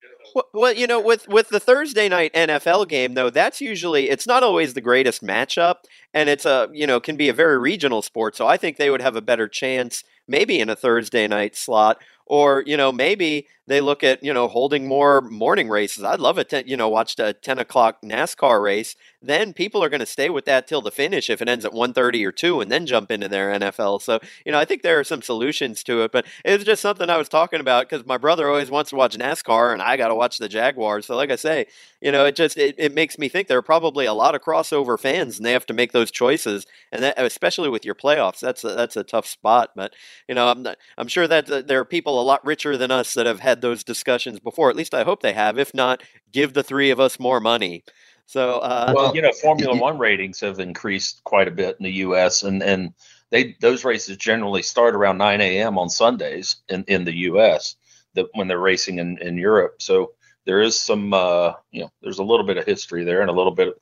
Well, 0.53 0.73
you 0.73 0.87
know, 0.87 1.01
with 1.01 1.27
with 1.29 1.49
the 1.49 1.61
Thursday 1.61 2.09
night 2.09 2.33
NFL 2.35 2.89
game 2.89 3.15
though, 3.15 3.31
that's 3.31 3.61
usually 3.61 4.11
it's 4.11 4.27
not 4.27 4.43
always 4.43 4.75
the 4.75 4.81
greatest 4.81 5.23
matchup, 5.23 5.77
and 6.15 6.29
it's 6.29 6.45
a 6.47 6.69
you 6.73 6.87
know 6.87 7.01
can 7.01 7.17
be 7.17 7.29
a 7.29 7.33
very 7.33 7.59
regional 7.59 8.03
sport. 8.03 8.37
So 8.37 8.47
I 8.47 8.57
think 8.57 8.77
they 8.77 8.91
would 8.91 9.01
have 9.01 9.17
a 9.17 9.23
better 9.23 9.49
chance 9.49 10.05
maybe 10.29 10.61
in 10.61 10.69
a 10.69 10.77
Thursday 10.77 11.27
night 11.27 11.57
slot, 11.57 12.01
or 12.27 12.63
you 12.67 12.77
know 12.77 12.93
maybe 12.93 13.49
they 13.67 13.81
look 13.81 14.05
at 14.05 14.23
you 14.23 14.33
know 14.33 14.47
holding 14.47 14.87
more 14.87 15.21
morning 15.21 15.69
races. 15.69 16.05
I'd 16.05 16.21
love 16.21 16.39
it 16.39 16.49
to 16.51 16.69
you 16.69 16.77
know 16.77 16.89
watch 16.89 17.19
a 17.19 17.33
ten 17.33 17.59
o'clock 17.59 18.01
NASCAR 18.03 18.63
race. 18.63 18.95
Then 19.23 19.53
people 19.53 19.85
are 19.85 19.91
going 19.91 20.01
to 20.01 20.07
stay 20.07 20.31
with 20.31 20.47
that 20.47 20.67
till 20.67 20.81
the 20.81 20.91
finish 20.91 21.29
if 21.29 21.43
it 21.43 21.49
ends 21.49 21.65
at 21.65 21.73
1.30 21.73 22.27
or 22.27 22.33
two, 22.33 22.61
and 22.61 22.71
then 22.71 22.87
jump 22.87 23.11
into 23.11 23.29
their 23.29 23.53
NFL. 23.53 24.01
So 24.01 24.19
you 24.47 24.53
know 24.53 24.59
I 24.59 24.65
think 24.65 24.83
there 24.83 24.99
are 24.99 25.05
some 25.05 25.21
solutions 25.21 25.83
to 25.85 26.03
it, 26.03 26.13
but 26.13 26.27
it's 26.45 26.65
just 26.65 26.81
something 26.81 27.11
I 27.11 27.19
was 27.19 27.29
talking 27.29 27.61
about 27.61 27.89
because 27.89 28.07
my 28.07 28.17
brother 28.17 28.49
always 28.49 28.71
wants 28.71 28.91
to 28.91 28.97
watch 28.97 29.17
NASCAR, 29.17 29.73
and 29.73 29.83
I 29.83 29.97
got 29.97 30.09
to 30.09 30.15
watch 30.15 30.39
the 30.39 30.49
Jaguars. 30.49 31.07
So 31.07 31.17
like 31.17 31.31
I 31.31 31.37
say, 31.37 31.67
you 32.01 32.11
know 32.11 32.25
it 32.25 32.35
just 32.35 32.57
it, 32.57 32.75
it 32.79 32.95
makes 32.95 33.19
me 33.19 33.29
think 33.29 33.49
there 33.49 33.59
are 33.59 33.63
probably 33.63 34.07
a 34.07 34.15
lot 34.15 34.35
of 34.35 34.41
crossover 34.41 34.99
fans, 34.99 35.37
and 35.37 35.45
they 35.45 35.53
have 35.53 35.67
to 35.67 35.75
make 35.75 35.93
those 35.93 36.11
choices, 36.11 36.67
and 36.91 37.03
that, 37.03 37.15
especially 37.19 37.69
with 37.69 37.85
your 37.85 37.95
playoffs, 37.95 38.41
that's 38.41 38.65
a, 38.65 38.69
that's 38.69 38.97
a 38.97 39.05
tough 39.05 39.27
spot. 39.27 39.71
But 39.77 39.93
you 40.29 40.35
know 40.35 40.49
I'm 40.49 40.63
not, 40.63 40.79
I'm 40.97 41.09
sure 41.09 41.29
that 41.29 41.51
uh, 41.51 41.63
there 41.63 41.81
are 41.81 41.85
people 41.85 42.21
a 42.21 42.25
lot 42.25 42.45
richer 42.45 42.77
than 42.79 42.91
us 42.91 43.13
that 43.15 43.27
have 43.27 43.41
had 43.41 43.61
those 43.61 43.85
discussions 43.85 44.41
before. 44.41 44.71
At 44.71 44.77
least 44.77 44.95
I 44.95 45.05
hope 45.05 45.21
they 45.21 45.35
have. 45.35 45.59
If 45.59 45.75
not, 45.75 46.03
give 46.33 46.55
the 46.55 46.63
three 46.63 46.91
of 46.91 47.01
us 47.01 47.21
more 47.21 47.41
money. 47.41 47.85
So, 48.31 48.61
uh, 48.61 48.93
well, 48.95 49.13
you 49.13 49.23
know, 49.23 49.33
Formula 49.33 49.77
One 49.77 49.99
ratings 49.99 50.39
have 50.39 50.61
increased 50.61 51.21
quite 51.25 51.49
a 51.49 51.51
bit 51.51 51.75
in 51.81 51.83
the 51.83 51.95
U.S. 51.95 52.45
and 52.45 52.63
and 52.63 52.95
they 53.31 53.57
those 53.61 53.85
races 53.85 54.17
generally 54.19 54.63
start 54.63 54.95
around 54.95 55.19
9 55.19 55.41
a.m. 55.41 55.77
on 55.77 55.89
Sundays 55.89 56.55
in 56.69 56.85
in 56.87 57.05
the 57.05 57.17
U.S. 57.23 57.75
That 58.15 58.27
when 58.35 58.47
they're 58.47 58.61
racing 58.61 59.01
in 59.01 59.19
in 59.19 59.37
Europe. 59.37 59.83
So 59.83 60.13
there 60.47 60.61
is 60.61 60.81
some, 60.81 61.13
uh, 61.13 61.55
you 61.73 61.81
know, 61.81 61.91
there's 62.03 62.21
a 62.21 62.23
little 62.23 62.47
bit 62.47 62.57
of 62.57 62.65
history 62.65 63.03
there 63.03 63.21
and 63.21 63.31
a 63.31 63.33
little 63.33 63.51
bit, 63.51 63.67
a 63.67 63.75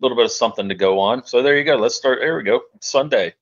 little 0.00 0.16
bit 0.16 0.26
of 0.26 0.30
something 0.30 0.68
to 0.68 0.76
go 0.76 1.00
on. 1.00 1.26
So 1.26 1.42
there 1.42 1.58
you 1.58 1.64
go. 1.64 1.74
Let's 1.74 1.96
start. 1.96 2.20
There 2.20 2.36
we 2.36 2.44
go. 2.44 2.60
Sunday 2.80 3.34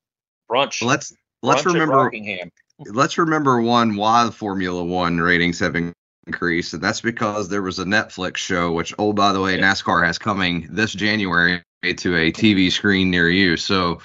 brunch. 0.51 0.83
Let's 0.83 1.13
let's 1.43 1.67
remember 1.67 2.11
let's 2.79 3.19
remember 3.19 3.61
one 3.61 3.97
why 3.97 4.25
the 4.25 4.33
Formula 4.33 4.83
One 4.83 5.21
ratings 5.21 5.59
have 5.59 5.75
increased, 6.27 6.75
and 6.75 6.83
that's 6.83 7.01
because 7.01 7.49
there 7.49 7.63
was 7.63 7.79
a 7.79 7.85
Netflix 7.85 8.39
show, 8.39 8.73
which 8.73 8.95
oh 8.99 9.13
by 9.13 9.33
the 9.33 9.41
way. 9.41 9.59
NASCAR 9.59 10.05
has 10.07 10.19
coming 10.19 10.69
this 10.71 10.93
January 10.93 11.63
to 11.83 12.17
a 12.17 12.33
TV 12.33 12.71
screen 12.71 13.11
near 13.11 13.29
you. 13.29 13.57
So 13.57 14.01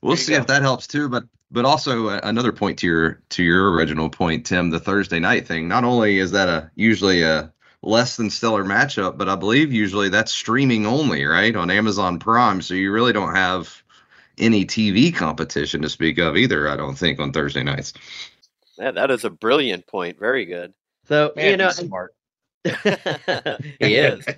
we'll 0.00 0.16
see 0.16 0.32
go. 0.32 0.38
if 0.38 0.46
that 0.46 0.62
helps 0.62 0.86
too. 0.86 1.08
But 1.08 1.24
but 1.50 1.64
also 1.64 2.08
uh, 2.08 2.20
another 2.22 2.52
point 2.52 2.78
to 2.80 2.86
your 2.86 3.20
to 3.30 3.42
your 3.42 3.72
original 3.72 4.10
point, 4.10 4.46
Tim, 4.46 4.70
the 4.70 4.80
Thursday 4.80 5.18
night 5.18 5.46
thing. 5.46 5.68
Not 5.68 5.84
only 5.84 6.18
is 6.18 6.32
that 6.32 6.48
a 6.48 6.70
usually 6.74 7.22
a 7.22 7.52
less 7.82 8.16
than 8.16 8.30
stellar 8.30 8.64
matchup, 8.64 9.16
but 9.16 9.28
I 9.28 9.36
believe 9.36 9.72
usually 9.72 10.08
that's 10.08 10.32
streaming 10.32 10.86
only, 10.86 11.24
right, 11.24 11.54
on 11.54 11.70
Amazon 11.70 12.18
Prime. 12.18 12.62
So 12.62 12.74
you 12.74 12.90
really 12.92 13.12
don't 13.12 13.34
have 13.34 13.82
any 14.38 14.64
TV 14.64 15.14
competition 15.14 15.82
to 15.82 15.88
speak 15.88 16.18
of 16.18 16.36
either. 16.36 16.68
I 16.68 16.76
don't 16.76 16.96
think 16.96 17.20
on 17.20 17.32
Thursday 17.32 17.62
nights. 17.62 17.92
Yeah, 18.78 18.90
that 18.90 19.10
is 19.10 19.24
a 19.24 19.30
brilliant 19.30 19.86
point. 19.86 20.18
Very 20.18 20.44
good. 20.44 20.74
So 21.06 21.32
Man, 21.36 21.50
you 21.52 21.56
know, 21.56 21.70
smart. 21.70 22.14
he 22.64 23.96
is. 23.96 24.24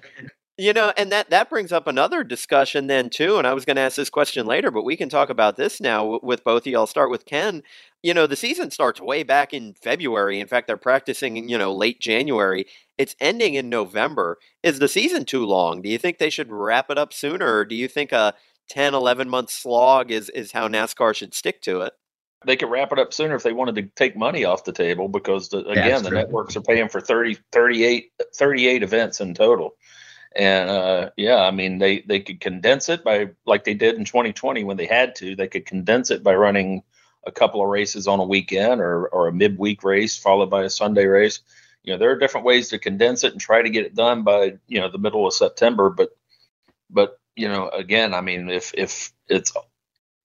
You 0.61 0.73
know, 0.73 0.93
and 0.97 1.13
that 1.13 1.31
that 1.31 1.51
brings 1.51 1.71
up 1.71 1.87
another 1.87 2.25
discussion 2.25 2.89
then 2.89 3.11
too. 3.11 3.39
And 3.39 3.47
I 3.47 3.55
was 3.55 3.65
going 3.65 3.77
to 3.77 3.83
ask 3.83 3.95
this 3.95 4.11
question 4.11 4.45
later, 4.45 4.73
but 4.73 4.85
we 4.85 4.97
can 4.97 5.09
talk 5.09 5.31
about 5.31 5.57
this 5.57 5.81
now 5.81 6.19
with 6.21 6.43
both 6.43 6.63
of 6.63 6.67
you. 6.67 6.77
I'll 6.77 6.89
start 6.89 7.13
with 7.13 7.27
Ken. 7.27 7.63
You 8.03 8.13
know, 8.13 8.27
the 8.27 8.35
season 8.35 8.73
starts 8.73 9.01
way 9.01 9.23
back 9.23 9.55
in 9.55 9.75
February. 9.75 10.41
In 10.41 10.49
fact, 10.49 10.67
they're 10.67 10.77
practicing, 10.77 11.49
you 11.49 11.57
know, 11.59 11.73
late 11.73 12.01
January. 12.01 12.67
It's 12.99 13.15
ending 13.21 13.55
in 13.55 13.69
November. 13.69 14.37
Is 14.65 14.81
the 14.81 14.89
season 14.89 15.25
too 15.25 15.47
long? 15.47 15.81
Do 15.81 15.89
you 15.89 15.97
think 15.99 16.19
they 16.19 16.29
should 16.29 16.51
wrap 16.51 16.91
it 16.91 16.99
up 16.99 17.13
sooner, 17.13 17.59
or 17.59 17.65
do 17.65 17.77
you 17.77 17.87
think 17.87 18.11
a 18.11 18.35
10, 18.69 18.95
11 18.95 19.29
month 19.29 19.51
slog 19.51 20.11
is 20.11 20.29
is 20.31 20.51
how 20.51 20.67
NASCAR 20.67 21.15
should 21.15 21.35
stick 21.35 21.63
to 21.63 21.83
it? 21.83 21.93
They 22.47 22.57
could 22.57 22.71
wrap 22.71 22.93
it 22.93 22.99
up 22.99 23.13
sooner 23.13 23.35
if 23.35 23.43
they 23.43 23.53
wanted 23.53 23.75
to 23.77 23.83
take 23.83 24.17
money 24.17 24.45
off 24.45 24.65
the 24.65 24.73
table 24.73 25.09
because 25.09 25.49
the, 25.49 25.65
again 25.67 26.03
the 26.03 26.11
true. 26.11 26.19
networks 26.19 26.57
are 26.57 26.63
paying 26.63 26.89
for 26.89 27.01
30 27.01 27.39
38 27.53 28.13
38 28.35 28.83
events 28.83 29.21
in 29.21 29.35
total 29.35 29.75
and 30.37 30.71
uh, 30.71 31.11
yeah 31.17 31.41
i 31.41 31.51
mean 31.51 31.79
they 31.79 32.01
they 32.01 32.21
could 32.21 32.41
condense 32.41 32.89
it 32.89 33.03
by 33.03 33.31
like 33.47 33.65
they 33.65 33.75
did 33.75 33.97
in 33.97 34.05
2020 34.05 34.65
when 34.65 34.77
they 34.77 34.87
had 34.87 35.15
to 35.17 35.35
they 35.35 35.49
could 35.49 35.67
condense 35.67 36.11
it 36.11 36.23
by 36.23 36.35
running 36.35 36.83
a 37.27 37.33
couple 37.33 37.61
of 37.61 37.69
races 37.69 38.07
on 38.07 38.21
a 38.21 38.25
weekend 38.25 38.81
or 38.81 39.09
or 39.09 39.29
a 39.29 39.33
midweek 39.33 39.83
race 39.83 40.17
followed 40.17 40.51
by 40.51 40.65
a 40.65 40.71
sunday 40.71 41.07
race 41.07 41.41
you 41.83 41.93
know 41.93 41.99
there 41.99 42.11
are 42.11 42.19
different 42.19 42.47
ways 42.47 42.69
to 42.69 42.79
condense 42.79 43.25
it 43.25 43.33
and 43.33 43.41
try 43.41 43.63
to 43.63 43.71
get 43.71 43.85
it 43.85 43.95
done 43.95 44.23
by 44.23 44.57
you 44.67 44.81
know 44.81 44.91
the 44.91 44.99
middle 44.99 45.27
of 45.27 45.33
september 45.33 45.91
but 45.91 46.11
but 46.89 47.19
you 47.35 47.49
know 47.49 47.69
again 47.69 48.15
i 48.15 48.21
mean 48.21 48.49
if 48.49 48.73
if 48.75 49.13
it's 49.29 49.53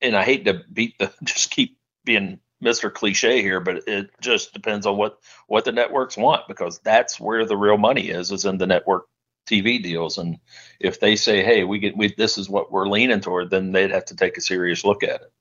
and 0.02 0.16
i 0.16 0.24
hate 0.24 0.46
to 0.46 0.62
beat 0.72 0.98
the 1.00 1.12
just 1.24 1.50
keep 1.50 1.78
being 2.06 2.40
Mr. 2.64 2.94
Cliche 2.94 3.42
here, 3.42 3.60
but 3.60 3.88
it 3.88 4.10
just 4.22 4.54
depends 4.54 4.86
on 4.86 4.98
what 4.98 5.20
what 5.48 5.66
the 5.66 5.72
networks 5.72 6.18
want 6.18 6.48
because 6.48 6.80
that's 6.80 7.20
where 7.20 7.46
the 7.46 7.58
real 7.58 7.78
money 7.78 8.10
is 8.10 8.32
is 8.32 8.46
in 8.46 8.58
the 8.58 8.68
network 8.68 9.08
TV 9.48 9.82
deals. 9.82 10.18
And 10.18 10.40
if 10.80 11.00
they 11.00 11.16
say, 11.16 11.44
"Hey, 11.44 11.64
we 11.64 11.80
get 11.80 11.98
we 11.98 12.14
this 12.16 12.38
is 12.38 12.50
what 12.50 12.72
we're 12.72 12.88
leaning 12.88 13.20
toward," 13.20 13.50
then 13.50 13.72
they'd 13.72 13.92
have 13.92 14.06
to 14.06 14.16
take 14.16 14.38
a 14.38 14.42
serious 14.42 14.86
look 14.86 15.04
at 15.04 15.22
it. 15.22 15.34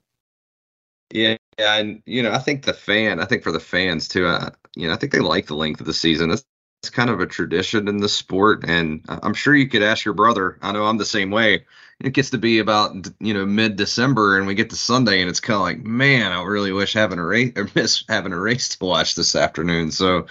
Yeah, 1.10 1.36
yeah, 1.58 1.76
and 1.76 2.02
you 2.06 2.22
know, 2.22 2.32
I 2.32 2.38
think 2.38 2.64
the 2.64 2.74
fan, 2.74 3.20
I 3.20 3.26
think 3.26 3.42
for 3.42 3.52
the 3.52 3.60
fans 3.60 4.08
too, 4.08 4.26
uh, 4.26 4.50
you 4.74 4.88
know, 4.88 4.94
I 4.94 4.96
think 4.96 5.12
they 5.12 5.20
like 5.20 5.46
the 5.46 5.54
length 5.54 5.80
of 5.80 5.86
the 5.86 5.94
season. 5.94 6.30
It's, 6.30 6.44
it's 6.82 6.90
kind 6.90 7.10
of 7.10 7.20
a 7.20 7.26
tradition 7.26 7.86
in 7.86 7.98
the 7.98 8.08
sport, 8.08 8.64
and 8.66 9.04
I'm 9.08 9.34
sure 9.34 9.54
you 9.54 9.68
could 9.68 9.82
ask 9.82 10.04
your 10.04 10.14
brother. 10.14 10.58
I 10.62 10.72
know 10.72 10.84
I'm 10.84 10.98
the 10.98 11.04
same 11.04 11.30
way 11.30 11.66
it 12.02 12.14
gets 12.14 12.30
to 12.30 12.38
be 12.38 12.58
about 12.58 13.08
you 13.20 13.32
know 13.32 13.46
mid 13.46 13.76
December 13.76 14.36
and 14.36 14.46
we 14.46 14.54
get 14.54 14.70
to 14.70 14.76
Sunday 14.76 15.20
and 15.20 15.30
it's 15.30 15.40
kind 15.40 15.56
of 15.56 15.62
like 15.62 15.78
man 15.78 16.32
I 16.32 16.42
really 16.42 16.72
wish 16.72 16.94
having 16.94 17.18
a 17.18 17.24
race 17.24 17.52
or 17.56 17.68
miss 17.74 18.04
having 18.08 18.32
a 18.32 18.38
race 18.38 18.70
to 18.70 18.84
watch 18.84 19.14
this 19.14 19.36
afternoon. 19.36 19.90
So 19.92 20.26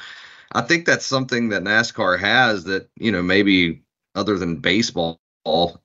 I 0.51 0.61
think 0.61 0.85
that's 0.85 1.05
something 1.05 1.49
that 1.49 1.63
NASCAR 1.63 2.19
has 2.19 2.65
that 2.65 2.89
you 2.97 3.11
know 3.11 3.21
maybe 3.21 3.83
other 4.15 4.37
than 4.37 4.57
baseball 4.57 5.19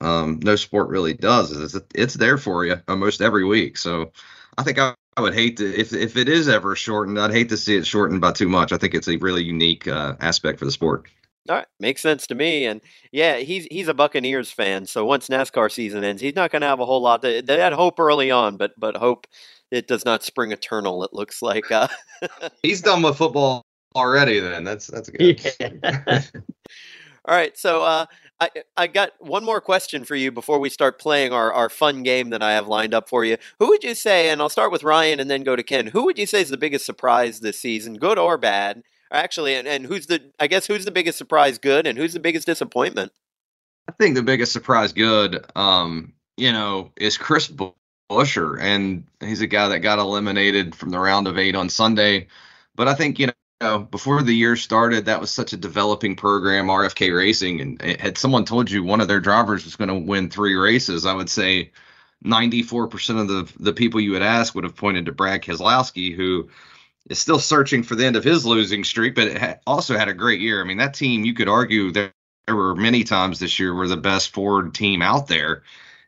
um, 0.01 0.41
no 0.43 0.57
sport 0.57 0.89
really 0.89 1.15
does 1.15 1.51
is 1.51 1.81
it's 1.95 2.15
there 2.15 2.37
for 2.37 2.67
you 2.67 2.77
almost 2.89 3.23
every 3.23 3.45
week. 3.45 3.79
So 3.79 4.13
I 4.59 4.63
think 4.65 4.79
I, 4.79 4.95
I, 5.17 5.23
would 5.23 5.33
hate 5.33 5.57
to 5.59 5.75
if 5.75 5.95
if 5.95 6.17
it 6.17 6.29
is 6.29 6.49
ever 6.49 6.77
shortened 6.77 7.19
I'd 7.19 7.33
hate 7.33 7.49
to 7.51 7.57
see 7.57 7.77
it 7.77 7.87
shortened 7.87 8.21
by 8.21 8.33
too 8.33 8.49
much. 8.49 8.73
I 8.73 8.77
think 8.77 8.95
it's 8.95 9.09
a 9.09 9.17
really 9.17 9.45
unique 9.45 9.89
uh, 9.89 10.17
aspect 10.21 10.59
for 10.59 10.67
the 10.67 10.73
sport. 10.73 11.09
All 11.49 11.57
right, 11.57 11.67
makes 11.81 12.03
sense 12.03 12.27
to 12.29 12.35
me. 12.35 12.65
And 12.65 12.81
yeah, 13.13 13.37
he's 13.39 13.67
he's 13.71 13.89
a 13.89 13.95
Buccaneers 13.95 14.51
fan, 14.51 14.87
so 14.87 15.05
once 15.05 15.29
NASCAR 15.29 15.71
season 15.71 16.05
ends, 16.05 16.23
he's 16.23 16.37
not 16.37 16.51
going 16.51 16.63
to 16.63 16.69
have 16.69 16.81
a 16.81 16.87
whole 16.87 17.01
lot. 17.01 17.23
To, 17.23 17.43
they 17.43 17.59
had 17.59 17.73
hope 17.73 17.99
early 17.99 18.31
on, 18.31 18.57
but 18.57 18.73
but 18.79 18.97
hope 18.97 19.27
it 19.71 19.87
does 19.89 20.05
not 20.05 20.23
spring 20.23 20.53
eternal. 20.53 21.05
It 21.05 21.13
looks 21.13 21.43
like 21.43 21.71
uh, 21.71 21.89
he's 22.63 22.83
done 22.83 23.03
with 23.03 23.17
football 23.17 23.63
already. 23.95 24.41
Then 24.41 24.65
that's 24.65 24.87
that's 24.87 25.09
good. 25.11 25.41
Yeah. 25.61 26.23
All 27.29 27.35
right, 27.35 27.59
so 27.59 27.83
uh, 27.83 28.07
I 28.41 28.51
I 28.77 28.87
got 28.87 29.13
one 29.19 29.45
more 29.45 29.61
question 29.61 30.05
for 30.05 30.15
you 30.15 30.31
before 30.31 30.61
we 30.61 30.71
start 30.71 31.01
playing 31.01 31.33
our, 31.33 31.53
our 31.53 31.69
fun 31.69 32.03
game 32.03 32.31
that 32.31 32.43
I 32.43 32.53
have 32.53 32.69
lined 32.69 32.95
up 32.95 33.09
for 33.09 33.25
you. 33.25 33.37
Who 33.59 33.69
would 33.69 33.83
you 33.83 33.95
say? 33.95 34.29
And 34.31 34.41
I'll 34.41 34.49
start 34.49 34.71
with 34.71 34.85
Ryan 34.85 35.19
and 35.19 35.29
then 35.29 35.43
go 35.43 35.57
to 35.57 35.63
Ken. 35.63 35.89
Who 35.89 36.05
would 36.05 36.19
you 36.19 36.27
say 36.27 36.43
is 36.43 36.51
the 36.51 36.57
biggest 36.57 36.87
surprise 36.87 37.41
this 37.41 37.59
season, 37.59 37.97
good 37.97 38.19
or 38.19 38.39
bad? 38.39 38.83
Actually, 39.17 39.55
and, 39.55 39.67
and 39.67 39.87
who's 39.87 40.07
the? 40.07 40.21
I 40.39 40.47
guess 40.47 40.67
who's 40.67 40.85
the 40.85 40.91
biggest 40.91 41.17
surprise? 41.17 41.59
Good, 41.59 41.87
and 41.87 41.97
who's 41.97 42.13
the 42.13 42.21
biggest 42.21 42.47
disappointment? 42.47 43.13
I 43.89 43.93
think 43.93 44.15
the 44.15 44.23
biggest 44.23 44.53
surprise, 44.53 44.93
good, 44.93 45.45
um, 45.57 46.13
you 46.37 46.53
know, 46.53 46.93
is 46.97 47.17
Chris 47.17 47.51
Buescher, 47.51 48.61
and 48.61 49.05
he's 49.21 49.41
a 49.41 49.47
guy 49.47 49.69
that 49.69 49.79
got 49.79 49.99
eliminated 49.99 50.75
from 50.75 50.91
the 50.91 50.99
round 50.99 51.29
of 51.29 51.39
eight 51.39 51.55
on 51.55 51.69
Sunday. 51.69 52.27
But 52.75 52.89
I 52.89 52.95
think 52.95 53.19
you 53.19 53.31
know, 53.63 53.79
before 53.79 54.23
the 54.23 54.35
year 54.35 54.55
started, 54.55 55.07
that 55.07 55.21
was 55.21 55.31
such 55.31 55.55
a 55.55 55.57
developing 55.57 56.15
program, 56.15 56.67
RFK 56.67 57.17
Racing, 57.17 57.61
and 57.61 58.01
had 58.01 58.19
someone 58.19 58.45
told 58.45 58.71
you 58.71 58.85
one 58.85 59.01
of 59.01 59.09
their 59.09 59.21
drivers 59.21 59.65
was 59.65 59.77
going 59.77 59.89
to 59.89 59.95
win 59.95 60.29
three 60.29 60.57
races, 60.57 61.07
I 61.07 61.15
would 61.15 61.31
say 61.31 61.71
94% 62.25 63.21
of 63.21 63.29
the 63.29 63.53
the 63.59 63.73
people 63.73 64.01
you 64.01 64.13
would 64.13 64.23
ask 64.23 64.55
would 64.55 64.65
have 64.65 64.77
pointed 64.77 65.07
to 65.07 65.13
Brad 65.13 65.43
Keselowski, 65.43 66.15
who 66.15 66.49
is 67.09 67.19
still 67.19 67.39
searching 67.39 67.83
for 67.83 67.95
the 67.95 68.05
end 68.05 68.17
of 68.17 68.25
his 68.25 68.45
losing 68.45 68.85
streak, 68.85 69.15
but 69.15 69.29
it 69.29 69.39
ha- 69.39 69.59
also 69.67 69.97
had 69.97 70.09
a 70.09 70.15
great 70.15 70.41
year. 70.41 70.61
I 70.61 70.65
mean, 70.65 70.79
that 70.79 70.95
team, 70.95 71.25
you 71.25 71.35
could 71.35 71.49
argue 71.49 71.93
there, 71.93 72.13
there 72.47 72.57
were 72.57 72.75
many 72.75 73.05
times 73.05 73.39
this 73.39 73.59
year 73.59 73.75
were 73.75 73.89
the 73.89 73.97
best 73.97 74.33
Ford 74.33 74.75
team 74.75 75.03
out 75.03 75.27
there. 75.27 75.63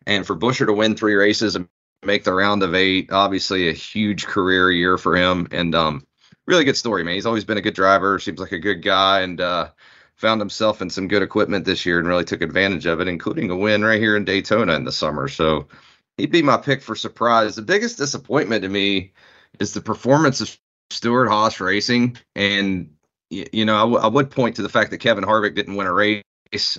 And 0.07 0.27
for 0.27 0.37
Buescher 0.37 0.67
to 0.67 0.73
win 0.73 0.97
three 0.97 1.15
races 1.15 1.57
and 1.57 1.69
make 2.05 2.25
the 2.25 2.33
round 2.33 2.63
of 2.63 2.75
eight, 2.75 3.13
obviously 3.13 3.69
a 3.69 3.73
huge 3.73 4.27
career 4.27 4.71
year 4.71 4.99
for 4.99 5.17
him. 5.17 5.49
And 5.51 5.75
um, 5.75 6.07
really 6.47 6.65
good 6.65 6.77
story, 6.77 7.05
man. 7.05 7.15
He's 7.15 7.27
always 7.27 7.45
been 7.45 7.59
a 7.59 7.63
good 7.63 7.75
driver, 7.75 8.19
seems 8.19 8.41
like 8.41 8.53
a 8.53 8.59
good 8.59 8.83
guy, 8.83 9.21
and 9.21 9.41
uh, 9.41 9.69
found 10.17 10.41
himself 10.41 10.83
in 10.83 10.91
some 10.91 11.09
good 11.09 11.23
equipment 11.23 11.65
this 11.65 11.87
year 11.87 11.99
and 11.99 12.09
really 12.09 12.25
took 12.25 12.43
advantage 12.43 12.87
of 12.87 13.01
it, 13.01 13.09
including 13.09 13.51
a 13.51 13.57
win 13.57 13.85
right 13.85 14.01
here 14.01 14.17
in 14.17 14.25
Daytona 14.25 14.75
in 14.75 14.85
the 14.85 14.93
summer. 14.93 15.29
So 15.29 15.69
he'd 16.17 16.33
be 16.33 16.43
my 16.43 16.57
pick 16.57 16.83
for 16.83 16.97
surprise. 16.97 17.55
The 17.55 17.63
biggest 17.63 17.99
disappointment 17.99 18.63
to 18.63 18.69
me 18.69 19.13
is 19.61 19.75
the 19.75 19.81
performance 19.81 20.41
of 20.41 20.57
Stewart-Haas 20.91 21.61
Racing, 21.61 22.17
and 22.35 22.95
you 23.31 23.65
know, 23.65 23.77
I, 23.77 23.81
w- 23.81 23.99
I 23.99 24.07
would 24.07 24.31
point 24.31 24.57
to 24.57 24.63
the 24.63 24.69
fact 24.69 24.91
that 24.91 24.99
Kevin 24.99 25.25
Harvick 25.25 25.55
didn't 25.55 25.77
win 25.77 25.87
a 25.87 25.93
race, 25.93 26.23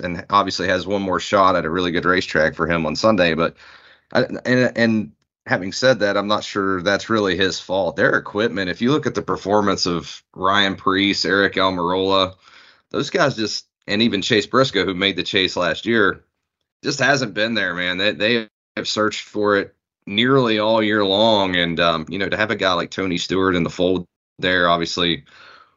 and 0.02 0.24
obviously 0.30 0.68
has 0.68 0.86
one 0.86 1.02
more 1.02 1.20
shot 1.20 1.56
at 1.56 1.64
a 1.64 1.70
really 1.70 1.92
good 1.92 2.04
racetrack 2.04 2.54
for 2.54 2.66
him 2.66 2.86
on 2.86 2.96
Sunday. 2.96 3.34
But 3.34 3.56
uh, 4.12 4.24
and 4.44 4.76
and 4.76 5.12
having 5.46 5.72
said 5.72 6.00
that, 6.00 6.16
I'm 6.16 6.28
not 6.28 6.44
sure 6.44 6.82
that's 6.82 7.10
really 7.10 7.36
his 7.36 7.60
fault. 7.60 7.96
Their 7.96 8.16
equipment, 8.16 8.70
if 8.70 8.80
you 8.82 8.90
look 8.90 9.06
at 9.06 9.14
the 9.14 9.22
performance 9.22 9.86
of 9.86 10.22
Ryan 10.34 10.76
Preece, 10.76 11.24
Eric 11.24 11.54
Almirola, 11.54 12.34
those 12.90 13.10
guys 13.10 13.36
just, 13.36 13.66
and 13.86 14.02
even 14.02 14.22
Chase 14.22 14.46
Briscoe, 14.46 14.84
who 14.84 14.94
made 14.94 15.16
the 15.16 15.22
chase 15.22 15.56
last 15.56 15.86
year, 15.86 16.24
just 16.82 16.98
hasn't 16.98 17.34
been 17.34 17.54
there, 17.54 17.74
man. 17.74 17.98
They 17.98 18.12
they 18.12 18.48
have 18.76 18.88
searched 18.88 19.22
for 19.22 19.56
it 19.56 19.74
nearly 20.10 20.58
all 20.58 20.82
year 20.82 21.04
long. 21.04 21.56
And 21.56 21.80
um, 21.80 22.06
you 22.08 22.18
know, 22.18 22.28
to 22.28 22.36
have 22.36 22.50
a 22.50 22.56
guy 22.56 22.74
like 22.74 22.90
Tony 22.90 23.16
Stewart 23.16 23.54
in 23.54 23.62
the 23.62 23.70
fold 23.70 24.06
there, 24.38 24.68
obviously 24.68 25.24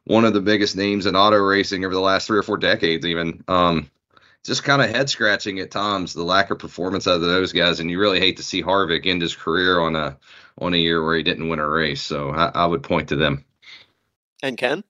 one 0.04 0.24
of 0.24 0.34
the 0.34 0.40
biggest 0.40 0.76
names 0.76 1.06
in 1.06 1.16
auto 1.16 1.38
racing 1.38 1.84
over 1.84 1.94
the 1.94 2.00
last 2.00 2.26
three 2.26 2.38
or 2.38 2.42
four 2.42 2.58
decades, 2.58 3.06
even. 3.06 3.42
Um, 3.48 3.90
just 4.44 4.62
kind 4.62 4.82
of 4.82 4.90
head 4.90 5.08
scratching 5.08 5.58
at 5.60 5.70
times 5.70 6.12
the 6.12 6.22
lack 6.22 6.50
of 6.50 6.58
performance 6.58 7.08
out 7.08 7.14
of 7.14 7.22
those 7.22 7.54
guys, 7.54 7.80
and 7.80 7.90
you 7.90 7.98
really 7.98 8.20
hate 8.20 8.36
to 8.36 8.42
see 8.42 8.62
Harvick 8.62 9.06
end 9.06 9.22
his 9.22 9.34
career 9.34 9.80
on 9.80 9.96
a 9.96 10.18
on 10.58 10.74
a 10.74 10.76
year 10.76 11.02
where 11.02 11.16
he 11.16 11.22
didn't 11.22 11.48
win 11.48 11.60
a 11.60 11.66
race. 11.66 12.02
So 12.02 12.28
I, 12.30 12.50
I 12.54 12.66
would 12.66 12.82
point 12.82 13.08
to 13.08 13.16
them. 13.16 13.46
And 14.42 14.58
Ken, 14.58 14.84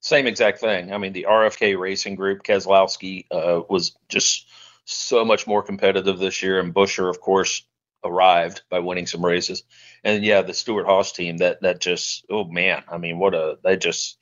same 0.00 0.26
exact 0.26 0.58
thing. 0.58 0.92
I 0.92 0.98
mean, 0.98 1.12
the 1.12 1.26
RFK 1.28 1.78
Racing 1.78 2.16
Group, 2.16 2.42
Keselowski 2.42 3.26
uh, 3.30 3.60
was 3.68 3.96
just 4.08 4.48
so 4.84 5.24
much 5.24 5.46
more 5.46 5.62
competitive 5.62 6.18
this 6.18 6.42
year, 6.42 6.58
and 6.58 6.74
Buescher, 6.74 7.08
of 7.08 7.20
course, 7.20 7.62
arrived 8.06 8.62
by 8.70 8.78
winning 8.78 9.06
some 9.06 9.24
races. 9.24 9.62
And 10.04 10.24
yeah, 10.24 10.42
the 10.42 10.54
Stewart-Haas 10.54 11.12
team 11.12 11.38
that 11.38 11.62
that 11.62 11.80
just 11.80 12.24
oh 12.30 12.44
man, 12.44 12.84
I 12.88 12.98
mean 12.98 13.18
what 13.18 13.34
a 13.34 13.58
they 13.62 13.76
just 13.76 14.18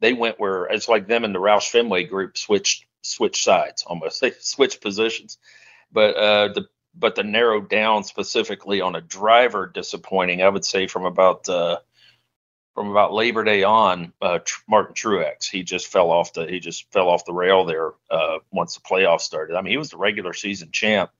they 0.00 0.12
went 0.12 0.40
where 0.40 0.64
it's 0.66 0.88
like 0.88 1.06
them 1.06 1.24
and 1.24 1.34
the 1.34 1.40
Roush 1.40 1.70
Fenway 1.70 2.04
group 2.04 2.36
switched 2.36 2.86
switched 3.02 3.42
sides 3.42 3.84
almost. 3.86 4.20
They 4.20 4.32
switched 4.40 4.80
positions. 4.80 5.38
But 5.90 6.16
uh 6.16 6.48
the 6.52 6.66
but 6.94 7.14
the 7.14 7.24
narrowed 7.24 7.70
down 7.70 8.04
specifically 8.04 8.80
on 8.80 8.94
a 8.94 9.00
driver 9.00 9.66
disappointing, 9.66 10.42
I 10.42 10.48
would 10.48 10.64
say 10.64 10.86
from 10.86 11.06
about 11.06 11.48
uh 11.48 11.78
from 12.74 12.90
about 12.90 13.12
Labor 13.12 13.44
Day 13.44 13.64
on, 13.64 14.14
uh, 14.22 14.38
Martin 14.66 14.94
Truex, 14.94 15.50
he 15.50 15.62
just 15.62 15.88
fell 15.88 16.10
off 16.10 16.32
the 16.32 16.46
he 16.46 16.58
just 16.58 16.90
fell 16.90 17.08
off 17.08 17.24
the 17.24 17.32
rail 17.32 17.64
there 17.64 17.92
uh, 18.10 18.38
once 18.50 18.74
the 18.74 18.80
playoffs 18.80 19.22
started. 19.22 19.56
I 19.56 19.60
mean, 19.60 19.72
he 19.72 19.76
was 19.76 19.90
the 19.90 19.98
regular 19.98 20.32
season 20.32 20.70
champ 20.72 21.10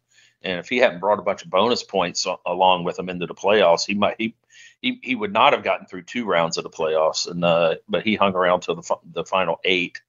and 0.44 0.58
if 0.58 0.68
he 0.68 0.78
hadn't 0.78 1.00
brought 1.00 1.18
a 1.18 1.22
bunch 1.22 1.44
of 1.44 1.50
bonus 1.50 1.82
points 1.82 2.26
along 2.46 2.84
with 2.84 2.98
him 2.98 3.08
into 3.08 3.26
the 3.26 3.34
playoffs, 3.34 3.86
he 3.86 3.94
might 3.94 4.16
he 4.18 4.34
he, 4.80 4.98
he 5.02 5.14
would 5.14 5.32
not 5.32 5.52
have 5.52 5.62
gotten 5.62 5.86
through 5.86 6.02
two 6.02 6.24
rounds 6.24 6.58
of 6.58 6.64
the 6.64 6.70
playoffs. 6.70 7.30
And 7.30 7.44
uh, 7.44 7.76
but 7.88 8.04
he 8.04 8.16
hung 8.16 8.34
around 8.34 8.60
till 8.60 8.74
the 8.74 8.96
the 9.12 9.24
final 9.24 9.60
eight, 9.64 10.00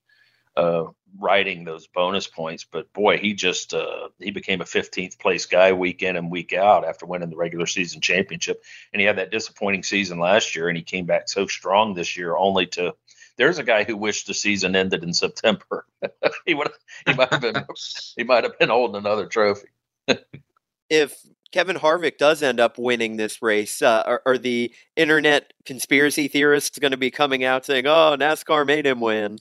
uh, 0.58 0.86
riding 1.20 1.64
those 1.64 1.88
bonus 1.88 2.28
points. 2.28 2.66
But 2.66 2.92
boy, 2.92 3.18
he 3.18 3.34
just 3.34 3.74
uh, 3.74 4.10
he 4.20 4.32
became 4.32 4.62
a 4.62 4.66
15th 4.66 5.20
place 5.20 5.46
guy 5.46 5.74
week 5.74 6.02
in 6.02 6.18
and 6.18 6.32
week 6.32 6.54
out 6.54 6.86
after 6.86 7.06
winning 7.06 7.30
the 7.30 7.38
regular 7.38 7.68
season 7.68 8.02
championship. 8.02 8.64
And 8.92 9.00
he 9.00 9.06
had 9.06 9.20
that 9.20 9.32
disappointing 9.32 9.84
season 9.84 10.20
last 10.20 10.56
year, 10.56 10.68
and 10.68 10.78
he 10.78 10.84
came 10.84 11.06
back 11.06 11.30
so 11.30 11.46
strong 11.48 11.94
this 11.94 12.18
year, 12.18 12.36
only 12.36 12.66
to 12.68 12.96
there's 13.38 13.58
a 13.58 13.64
guy 13.64 13.84
who 13.84 13.98
wished 13.98 14.28
the 14.28 14.34
season 14.34 14.76
ended 14.76 15.04
in 15.04 15.14
September. 15.14 15.86
he 16.46 16.54
would 16.54 16.72
he 17.06 17.14
might 17.14 17.32
have 17.32 17.42
been 17.42 17.66
he 18.18 18.24
might 18.24 18.44
have 18.44 18.58
been 18.58 18.70
holding 18.70 18.96
another 18.96 19.28
trophy. 19.28 19.68
If 20.90 21.20
Kevin 21.52 21.76
Harvick 21.76 22.18
does 22.18 22.42
end 22.44 22.60
up 22.60 22.78
winning 22.78 23.16
this 23.18 23.42
race, 23.42 23.82
uh, 23.82 24.04
are, 24.06 24.22
are 24.26 24.38
the 24.38 24.74
internet 24.96 25.54
conspiracy 25.66 26.28
theorists 26.28 26.80
going 26.80 26.92
to 26.92 26.98
be 26.98 27.12
coming 27.12 27.44
out 27.44 27.66
saying, 27.66 27.86
"Oh, 27.88 28.16
NASCAR 28.20 28.66
made 28.66 28.86
him 28.86 29.00
win"? 29.00 29.38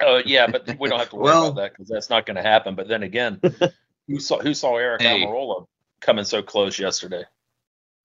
Uh, 0.00 0.22
yeah, 0.24 0.46
but 0.46 0.66
we 0.78 0.88
don't 0.88 0.98
have 0.98 1.10
to 1.10 1.16
worry 1.16 1.24
Well- 1.24 1.46
about 1.48 1.56
that 1.62 1.72
because 1.72 1.88
that's 1.88 2.10
not 2.10 2.26
going 2.26 2.36
to 2.36 2.42
happen. 2.42 2.74
But 2.74 2.88
then 2.88 3.02
again, 3.02 3.40
who 4.08 4.18
saw 4.20 4.38
who 4.38 4.54
saw 4.54 4.76
Eric 4.76 5.02
Hey. 5.02 5.24
Almirola 5.24 5.66
coming 6.00 6.24
so 6.24 6.42
close 6.42 6.78
yesterday? 6.78 7.24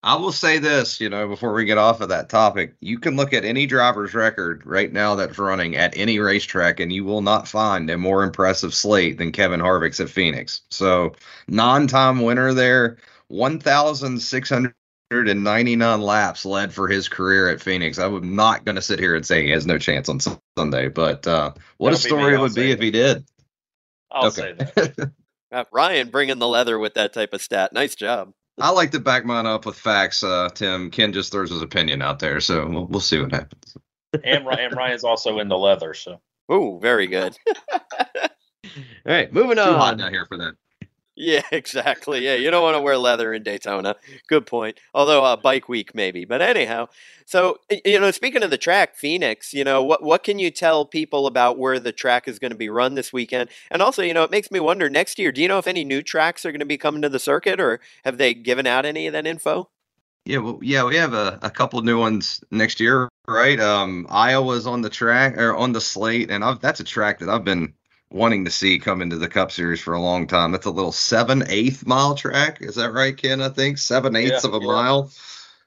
I 0.06 0.16
will 0.18 0.32
say 0.32 0.60
this, 0.60 1.02
you 1.02 1.10
know, 1.10 1.28
before 1.28 1.52
we 1.52 1.66
get 1.66 1.80
off 1.80 2.00
of 2.00 2.10
that 2.10 2.30
topic, 2.30 2.76
you 2.80 3.00
can 3.00 3.16
look 3.16 3.34
at 3.34 3.44
any 3.44 3.66
driver's 3.66 4.14
record 4.14 4.64
right 4.64 4.94
now 4.94 5.16
that's 5.16 5.40
running 5.40 5.76
at 5.76 5.98
any 5.98 6.20
racetrack, 6.20 6.80
and 6.80 6.94
you 6.94 7.04
will 7.04 7.24
not 7.24 7.48
find 7.48 7.90
a 7.90 7.98
more 7.98 8.22
impressive 8.22 8.76
slate 8.76 9.18
than 9.18 9.32
Kevin 9.32 9.60
Harvick's 9.60 10.00
at 10.00 10.12
Phoenix. 10.12 10.62
So, 10.70 11.16
non-time 11.48 12.22
winner 12.22 12.54
there, 12.54 12.98
1,699 13.30 16.02
laps 16.02 16.46
led 16.46 16.72
for 16.72 16.88
his 16.88 17.10
career 17.10 17.50
at 17.50 17.60
Phoenix. 17.60 17.98
I'm 17.98 18.36
not 18.36 18.64
going 18.64 18.76
to 18.76 18.84
sit 18.84 19.00
here 19.00 19.16
and 19.16 19.26
say 19.26 19.44
he 19.44 19.50
has 19.50 19.66
no 19.66 19.80
chance 19.80 20.08
on 20.08 20.20
Sunday, 20.56 20.88
but 20.88 21.26
uh, 21.26 21.52
what 21.78 21.94
a 21.94 21.96
That'll 21.96 22.04
be 22.04 22.10
story 22.10 22.36
it 22.36 22.40
would 22.40 22.54
be 22.54 22.62
say 22.62 22.70
if 22.70 22.80
he 22.80 22.92
did. 22.92 23.26
I'll 24.12 24.30
say 24.30 24.54
that. 24.54 25.12
Ryan 25.72 26.10
bringing 26.10 26.38
the 26.38 26.48
leather 26.48 26.78
with 26.78 26.94
that 26.94 27.12
type 27.12 27.34
of 27.34 27.42
stat. 27.42 27.74
Nice 27.74 27.96
job. 27.96 28.32
I 28.60 28.70
like 28.72 28.92
to 28.92 29.00
back 29.00 29.26
mine 29.26 29.46
up 29.46 29.66
with 29.66 29.78
facts, 29.78 30.24
uh, 30.24 30.50
Tim. 30.54 30.90
Ken 30.90 31.12
just 31.12 31.32
throws 31.32 31.50
his 31.52 31.62
opinion 31.62 32.02
out 32.02 32.20
there, 32.20 32.40
so 32.40 32.66
we'll, 32.68 32.86
we'll 32.88 33.00
see 33.02 33.20
what 33.20 33.32
happens. 33.32 33.76
And, 34.24 34.46
Ry- 34.46 34.62
and 34.62 34.76
Ryan's 34.76 35.04
also 35.04 35.40
in 35.40 35.50
the 35.50 35.58
leather, 35.58 35.94
so 35.94 36.22
Ooh, 36.52 36.80
very 36.82 37.08
good. 37.08 37.38
All 37.84 38.30
right, 39.06 39.32
moving 39.34 39.60
on. 39.60 39.68
Too 39.68 39.74
hot 39.74 39.94
on. 39.94 39.98
down 39.98 40.12
here 40.14 40.26
for 40.26 40.38
that. 40.38 40.54
Yeah, 41.16 41.44
exactly. 41.52 42.24
Yeah, 42.24 42.36
you 42.36 42.52
don't 42.52 42.64
want 42.64 42.76
to 42.76 42.82
wear 42.82 42.98
leather 42.98 43.34
in 43.34 43.44
Daytona. 43.44 43.96
Good 44.28 44.46
point. 44.46 44.80
Although 44.94 45.24
uh, 45.24 45.36
bike 45.36 45.70
week 45.70 45.96
maybe, 45.96 46.26
but 46.26 46.42
anyhow. 46.42 46.88
So 47.26 47.60
you 47.86 48.00
know, 48.00 48.12
speaking 48.12 48.44
of 48.44 48.52
the 48.52 48.58
track, 48.58 48.96
Phoenix. 48.96 49.54
You 49.54 49.64
know, 49.64 49.84
what 49.84 50.04
what 50.04 50.24
can 50.24 50.40
you 50.40 50.52
tell 50.52 50.86
people 50.86 51.28
about 51.28 51.58
where 51.58 51.80
the 51.80 51.92
track 51.92 52.28
is 52.28 52.40
going 52.40 52.52
to 52.52 52.58
be 52.58 52.70
run 52.70 52.96
this 52.96 53.14
weekend? 53.14 53.50
And 53.72 53.82
also, 53.82 54.02
you 54.02 54.14
know, 54.14 54.24
it 54.24 54.32
makes 54.32 54.52
me 54.52 54.60
wonder 54.60 54.90
next 54.90 55.18
year. 55.18 55.32
Do 55.32 55.42
you 55.42 55.48
know 55.48 55.58
if 55.58 55.68
any 55.68 55.84
new 55.84 56.02
tracks 56.02 56.46
are 56.46 56.52
going 56.52 56.60
to 56.60 56.66
be 56.66 56.78
coming 56.78 57.02
to 57.02 57.10
the 57.10 57.20
circuit, 57.20 57.60
or 57.60 57.80
have 58.04 58.18
they 58.18 58.34
given 58.34 58.68
out 58.68 58.86
any 58.86 59.08
of 59.08 59.14
that 59.14 59.26
info? 59.26 59.70
Yeah, 60.26 60.40
well, 60.40 60.60
yeah, 60.64 60.84
we 60.84 60.96
have 60.96 61.14
a, 61.14 61.38
a 61.44 61.52
couple 61.52 61.80
new 61.84 62.00
ones 62.00 62.44
next 62.50 62.80
year, 62.80 63.10
right? 63.28 63.60
Um, 63.60 64.08
Iowa's 64.10 64.66
on 64.66 64.82
the 64.82 64.90
track 64.90 65.38
or 65.38 65.56
on 65.56 65.72
the 65.72 65.82
slate, 65.82 66.32
and 66.32 66.44
I've, 66.44 66.60
that's 66.60 66.80
a 66.80 66.84
track 66.84 67.20
that 67.20 67.30
I've 67.30 67.44
been 67.44 67.76
wanting 68.12 68.46
to 68.46 68.52
see 68.52 68.80
come 68.80 69.02
into 69.02 69.18
the 69.18 69.28
Cup 69.28 69.52
Series 69.52 69.82
for 69.82 69.94
a 69.94 70.02
long 70.02 70.28
time. 70.28 70.52
That's 70.52 70.66
a 70.66 70.72
little 70.72 70.92
seven 70.92 71.44
eighth 71.50 71.86
mile 71.86 72.16
track. 72.16 72.62
Is 72.62 72.76
that 72.76 72.94
right, 72.94 73.16
Ken? 73.16 73.42
I 73.42 73.50
think 73.50 73.78
seven 73.78 74.16
eighths 74.16 74.44
Yeah, 74.44 74.50
of 74.50 74.56
a 74.56 74.66
yeah. 74.66 74.72
mile. 74.72 75.12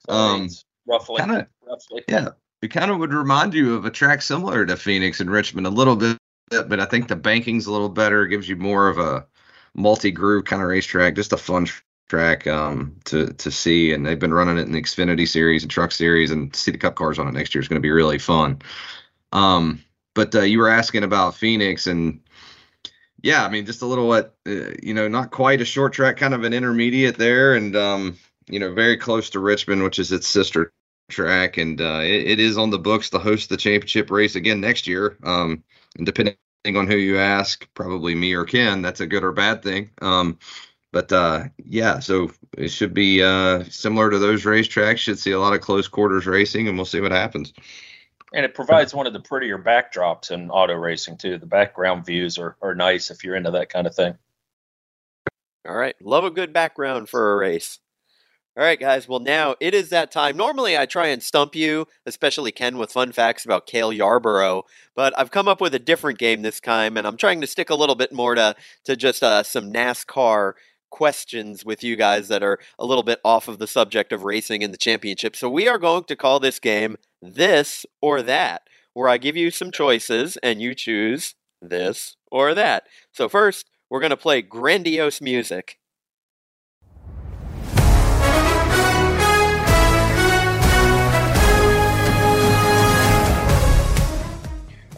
Um, 0.09 0.49
roughly, 0.87 1.19
Kind 1.19 1.33
of 1.33 1.47
roughly. 1.67 2.03
Yeah, 2.09 2.29
it 2.63 2.69
kind 2.69 2.91
of 2.91 2.99
would 2.99 3.13
remind 3.13 3.55
you 3.55 3.75
of 3.75 3.85
a 3.85 3.91
track 3.91 4.23
similar 4.23 4.65
to 4.67 4.77
Phoenix 4.77 5.21
and 5.21 5.31
Richmond 5.31 5.67
a 5.67 5.71
little 5.71 5.97
bit, 5.97 6.19
but 6.51 6.81
I 6.81 6.87
think 6.87 7.09
the 7.09 7.17
banking's 7.17 7.67
a 7.67 7.73
little 7.73 7.91
better. 7.91 8.25
It 8.25 8.31
gives 8.31 8.49
you 8.49 8.57
more 8.57 8.89
of 8.89 8.99
a 8.99 9.27
multi-groove 9.75 10.45
kind 10.45 10.63
of 10.63 10.69
racetrack, 10.69 11.15
just 11.15 11.33
a 11.33 11.37
fun 11.37 11.67
track 12.09 12.47
um, 12.47 12.97
to 13.05 13.33
to 13.35 13.51
see. 13.51 13.93
And 13.93 14.07
they've 14.07 14.19
been 14.19 14.33
running 14.33 14.57
it 14.57 14.67
in 14.67 14.73
the 14.73 14.81
Xfinity 14.81 15.29
Series 15.29 15.63
and 15.63 15.71
Truck 15.71 15.93
Series, 15.93 16.31
and 16.31 16.53
to 16.53 16.59
see 16.59 16.71
the 16.71 16.79
Cup 16.79 16.95
cars 16.95 17.19
on 17.19 17.29
it 17.29 17.35
next 17.35 17.55
year 17.55 17.61
is 17.61 17.69
going 17.69 17.81
to 17.81 17.87
be 17.87 17.91
really 17.91 18.19
fun. 18.19 18.63
Um, 19.33 19.85
but 20.15 20.35
uh, 20.35 20.41
you 20.41 20.59
were 20.59 20.71
asking 20.71 21.05
about 21.05 21.35
Phoenix, 21.35 21.87
and 21.87 22.21
yeah, 23.23 23.45
I 23.45 23.49
mean, 23.49 23.67
just 23.67 23.83
a 23.83 23.87
little 23.87 24.09
what 24.09 24.37
uh, 24.47 24.71
you 24.83 24.95
know, 24.95 25.09
not 25.09 25.31
quite 25.31 25.61
a 25.61 25.65
short 25.65 25.93
track, 25.93 26.17
kind 26.17 26.35
of 26.35 26.45
an 26.45 26.53
intermediate 26.53 27.17
there, 27.17 27.55
and 27.55 27.75
um, 27.77 28.19
you 28.49 28.59
know, 28.59 28.73
very 28.75 28.97
close 28.97 29.31
to 29.31 29.41
Richmond, 29.41 29.83
which 29.83 29.99
is 29.99 30.13
its 30.13 30.29
sister 30.29 30.73
track, 31.11 31.57
and 31.57 31.81
uh, 31.81 32.01
it, 32.03 32.27
it 32.33 32.41
is 32.41 32.59
on 32.59 32.71
the 32.71 32.79
books 32.79 33.11
to 33.11 33.19
host 33.19 33.49
the 33.49 33.57
championship 33.57 34.11
race 34.11 34.37
again 34.37 34.61
next 34.61 34.87
year. 34.87 35.17
Um, 35.23 35.65
and 35.97 36.07
depending 36.07 36.37
on 36.67 36.87
who 36.87 36.97
you 36.97 37.19
ask, 37.19 37.67
probably 37.75 38.15
me 38.15 38.35
or 38.35 38.45
Ken, 38.45 38.83
that's 38.83 39.01
a 39.01 39.07
good 39.07 39.25
or 39.25 39.33
bad 39.33 39.63
thing. 39.63 39.91
Um, 40.01 40.39
but 40.93 41.13
uh, 41.13 41.45
yeah, 41.59 41.99
so 41.99 42.31
it 42.57 42.69
should 42.69 42.95
be 42.95 43.23
uh, 43.23 43.65
similar 43.65 44.11
to 44.11 44.19
those 44.19 44.45
racetracks. 44.45 44.99
Should 44.99 45.19
see 45.19 45.33
a 45.33 45.41
lot 45.41 45.55
of 45.55 45.61
close 45.61 45.89
quarters 45.89 46.27
racing, 46.27 46.69
and 46.69 46.77
we'll 46.79 46.87
see 46.87 47.01
what 47.01 47.13
happens. 47.13 47.53
And 48.35 48.45
it 48.45 48.55
provides 48.55 48.95
one 48.95 49.07
of 49.07 49.13
the 49.13 49.21
prettier 49.21 49.59
backdrops 49.59 50.31
in 50.31 50.51
auto 50.51 50.75
racing 50.75 51.17
too. 51.17 51.39
The 51.39 51.47
background 51.47 52.05
views 52.05 52.39
are, 52.39 52.57
are 52.61 52.75
nice 52.75 53.11
if 53.11 53.25
you're 53.25 53.37
into 53.37 53.51
that 53.53 53.71
kind 53.71 53.87
of 53.87 53.95
thing. 53.95 54.17
All 55.67 55.77
right. 55.77 55.97
Love 56.03 56.25
a 56.25 56.31
good 56.31 56.53
background 56.53 57.09
for 57.09 57.33
a 57.33 57.37
race. 57.37 57.79
All 58.59 58.65
right, 58.65 58.81
guys. 58.81 59.07
Well, 59.07 59.21
now 59.21 59.55
it 59.61 59.73
is 59.73 59.91
that 59.91 60.11
time. 60.11 60.37
Normally, 60.37 60.77
I 60.77 60.85
try 60.85 61.07
and 61.07 61.23
stump 61.23 61.55
you, 61.55 61.87
especially 62.05 62.51
Ken, 62.51 62.77
with 62.77 62.91
fun 62.91 63.13
facts 63.13 63.45
about 63.45 63.67
Cale 63.67 63.93
Yarborough. 63.93 64.65
But 64.97 65.17
I've 65.17 65.31
come 65.31 65.47
up 65.47 65.61
with 65.61 65.77
a 65.77 65.79
different 65.79 66.19
game 66.19 66.43
this 66.43 66.59
time, 66.59 66.97
and 66.97 67.07
I'm 67.07 67.17
trying 67.17 67.41
to 67.41 67.47
stick 67.47 67.71
a 67.71 67.77
little 67.77 67.95
bit 67.95 68.13
more 68.13 68.35
to 68.35 68.57
to 68.83 68.97
just 68.97 69.23
uh, 69.23 69.45
some 69.45 69.73
NASCAR 69.73 70.55
questions 70.91 71.65
with 71.65 71.83
you 71.85 71.97
guys 71.97 72.29
that 72.29 72.43
are 72.43 72.59
a 72.79 72.87
little 72.87 73.03
bit 73.03 73.21
off 73.25 73.49
of 73.49 73.59
the 73.59 73.67
subject 73.67 74.13
of 74.13 74.25
racing 74.25 74.63
and 74.63 74.73
the 74.73 74.79
championship. 74.79 75.37
So 75.37 75.49
we 75.49 75.69
are 75.69 75.79
going 75.79 76.05
to 76.05 76.17
call 76.17 76.41
this 76.41 76.59
game 76.59 76.97
this 77.23 77.85
or 78.01 78.23
that, 78.23 78.63
where 78.95 79.09
I 79.09 79.19
give 79.19 79.37
you 79.37 79.51
some 79.51 79.71
choices 79.71 80.37
and 80.39 80.61
you 80.61 80.75
choose 80.75 81.35
this 81.61 82.17
or 82.31 82.55
that. 82.55 82.85
So 83.13 83.29
first, 83.29 83.71
we're 83.91 84.01
going 84.01 84.11
to 84.11 84.17
play 84.17 84.43
grandiose 84.43 85.21
music. 85.21 85.79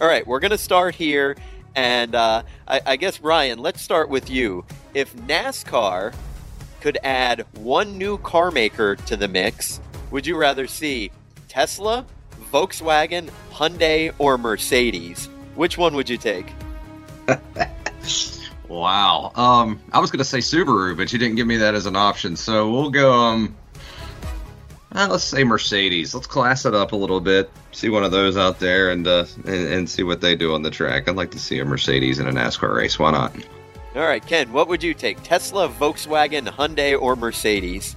All 0.00 0.09
right, 0.09 0.26
we're 0.26 0.40
going 0.40 0.50
to 0.50 0.59
start 0.59 0.94
here. 0.94 1.37
And 1.76 2.14
uh, 2.14 2.42
I, 2.66 2.81
I 2.87 2.96
guess, 2.96 3.20
Ryan, 3.20 3.59
let's 3.59 3.83
start 3.83 4.09
with 4.09 4.31
you. 4.31 4.64
If 4.94 5.14
NASCAR 5.14 6.14
could 6.81 6.98
add 7.05 7.44
one 7.59 7.98
new 7.98 8.18
car 8.18 8.50
maker 8.50 8.96
to 8.96 9.16
the 9.16 9.29
mix, 9.29 9.81
would 10.11 10.26
you 10.26 10.37
rather 10.37 10.66
see 10.66 11.11
Tesla, 11.48 12.05
Volkswagen, 12.53 13.31
Hyundai, 13.53 14.12
or 14.18 14.38
Mercedes? 14.38 15.26
Which 15.55 15.79
one 15.79 15.94
would 15.94 16.09
you 16.09 16.16
take? 16.16 16.46
Wow. 18.70 19.33
Um, 19.35 19.81
I 19.92 19.98
was 19.98 20.12
gonna 20.12 20.24
say 20.24 20.38
Subaru, 20.38 20.96
but 20.96 21.12
you 21.12 21.18
didn't 21.18 21.35
give 21.35 21.46
me 21.46 21.57
that 21.57 21.74
as 21.74 21.87
an 21.87 21.96
option, 21.96 22.37
so 22.37 22.70
we'll 22.70 22.90
go. 22.90 23.12
Um, 23.12 23.57
uh, 24.94 25.09
let's 25.11 25.24
say 25.24 25.42
Mercedes. 25.42 26.14
Let's 26.14 26.29
class 26.29 26.64
it 26.64 26.72
up 26.72 26.92
a 26.92 26.96
little 26.96 27.20
bit. 27.20 27.50
See 27.72 27.88
one 27.88 28.05
of 28.05 28.12
those 28.12 28.37
out 28.37 28.61
there, 28.61 28.90
and 28.90 29.09
uh, 29.09 29.24
and, 29.44 29.72
and 29.72 29.90
see 29.90 30.05
what 30.05 30.20
they 30.20 30.37
do 30.37 30.55
on 30.55 30.62
the 30.62 30.70
track. 30.70 31.09
I'd 31.09 31.16
like 31.16 31.33
to 31.33 31.38
see 31.40 31.59
a 31.59 31.64
Mercedes 31.64 32.20
in 32.20 32.29
a 32.29 32.33
NASCAR 32.33 32.72
race. 32.72 32.96
Why 32.96 33.11
not? 33.11 33.35
All 33.94 34.03
right, 34.03 34.24
Ken, 34.24 34.53
what 34.53 34.68
would 34.68 34.83
you 34.83 34.94
take? 34.94 35.22
Tesla, 35.22 35.68
Volkswagen, 35.68 36.46
Hyundai, 36.46 37.00
or 37.00 37.16
Mercedes? 37.16 37.96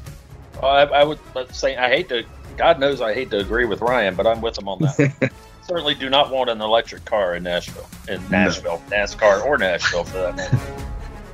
I, 0.62 0.86
I 0.86 1.03
would 1.03 1.19
say 1.51 1.77
I 1.77 1.89
hate 1.89 2.10
to. 2.10 2.23
God 2.58 2.79
knows 2.79 3.01
I 3.01 3.13
hate 3.13 3.29
to 3.32 3.39
agree 3.39 3.65
with 3.65 3.82
Ryan, 3.82 4.15
but 4.15 4.25
I'm 4.25 4.41
with 4.41 4.58
him 4.58 4.67
on 4.67 4.79
that. 4.79 5.32
Certainly 5.67 5.95
do 5.95 6.10
not 6.10 6.32
want 6.32 6.49
an 6.49 6.62
electric 6.62 7.06
car 7.06 7.36
in 7.36 7.43
Nashville, 7.43 7.88
in 8.08 8.27
Nashville, 8.29 8.82
NASCAR 8.89 9.45
or 9.45 9.58
Nashville 9.58 10.03
for 10.03 10.17
that 10.17 10.36
matter. 10.36 10.60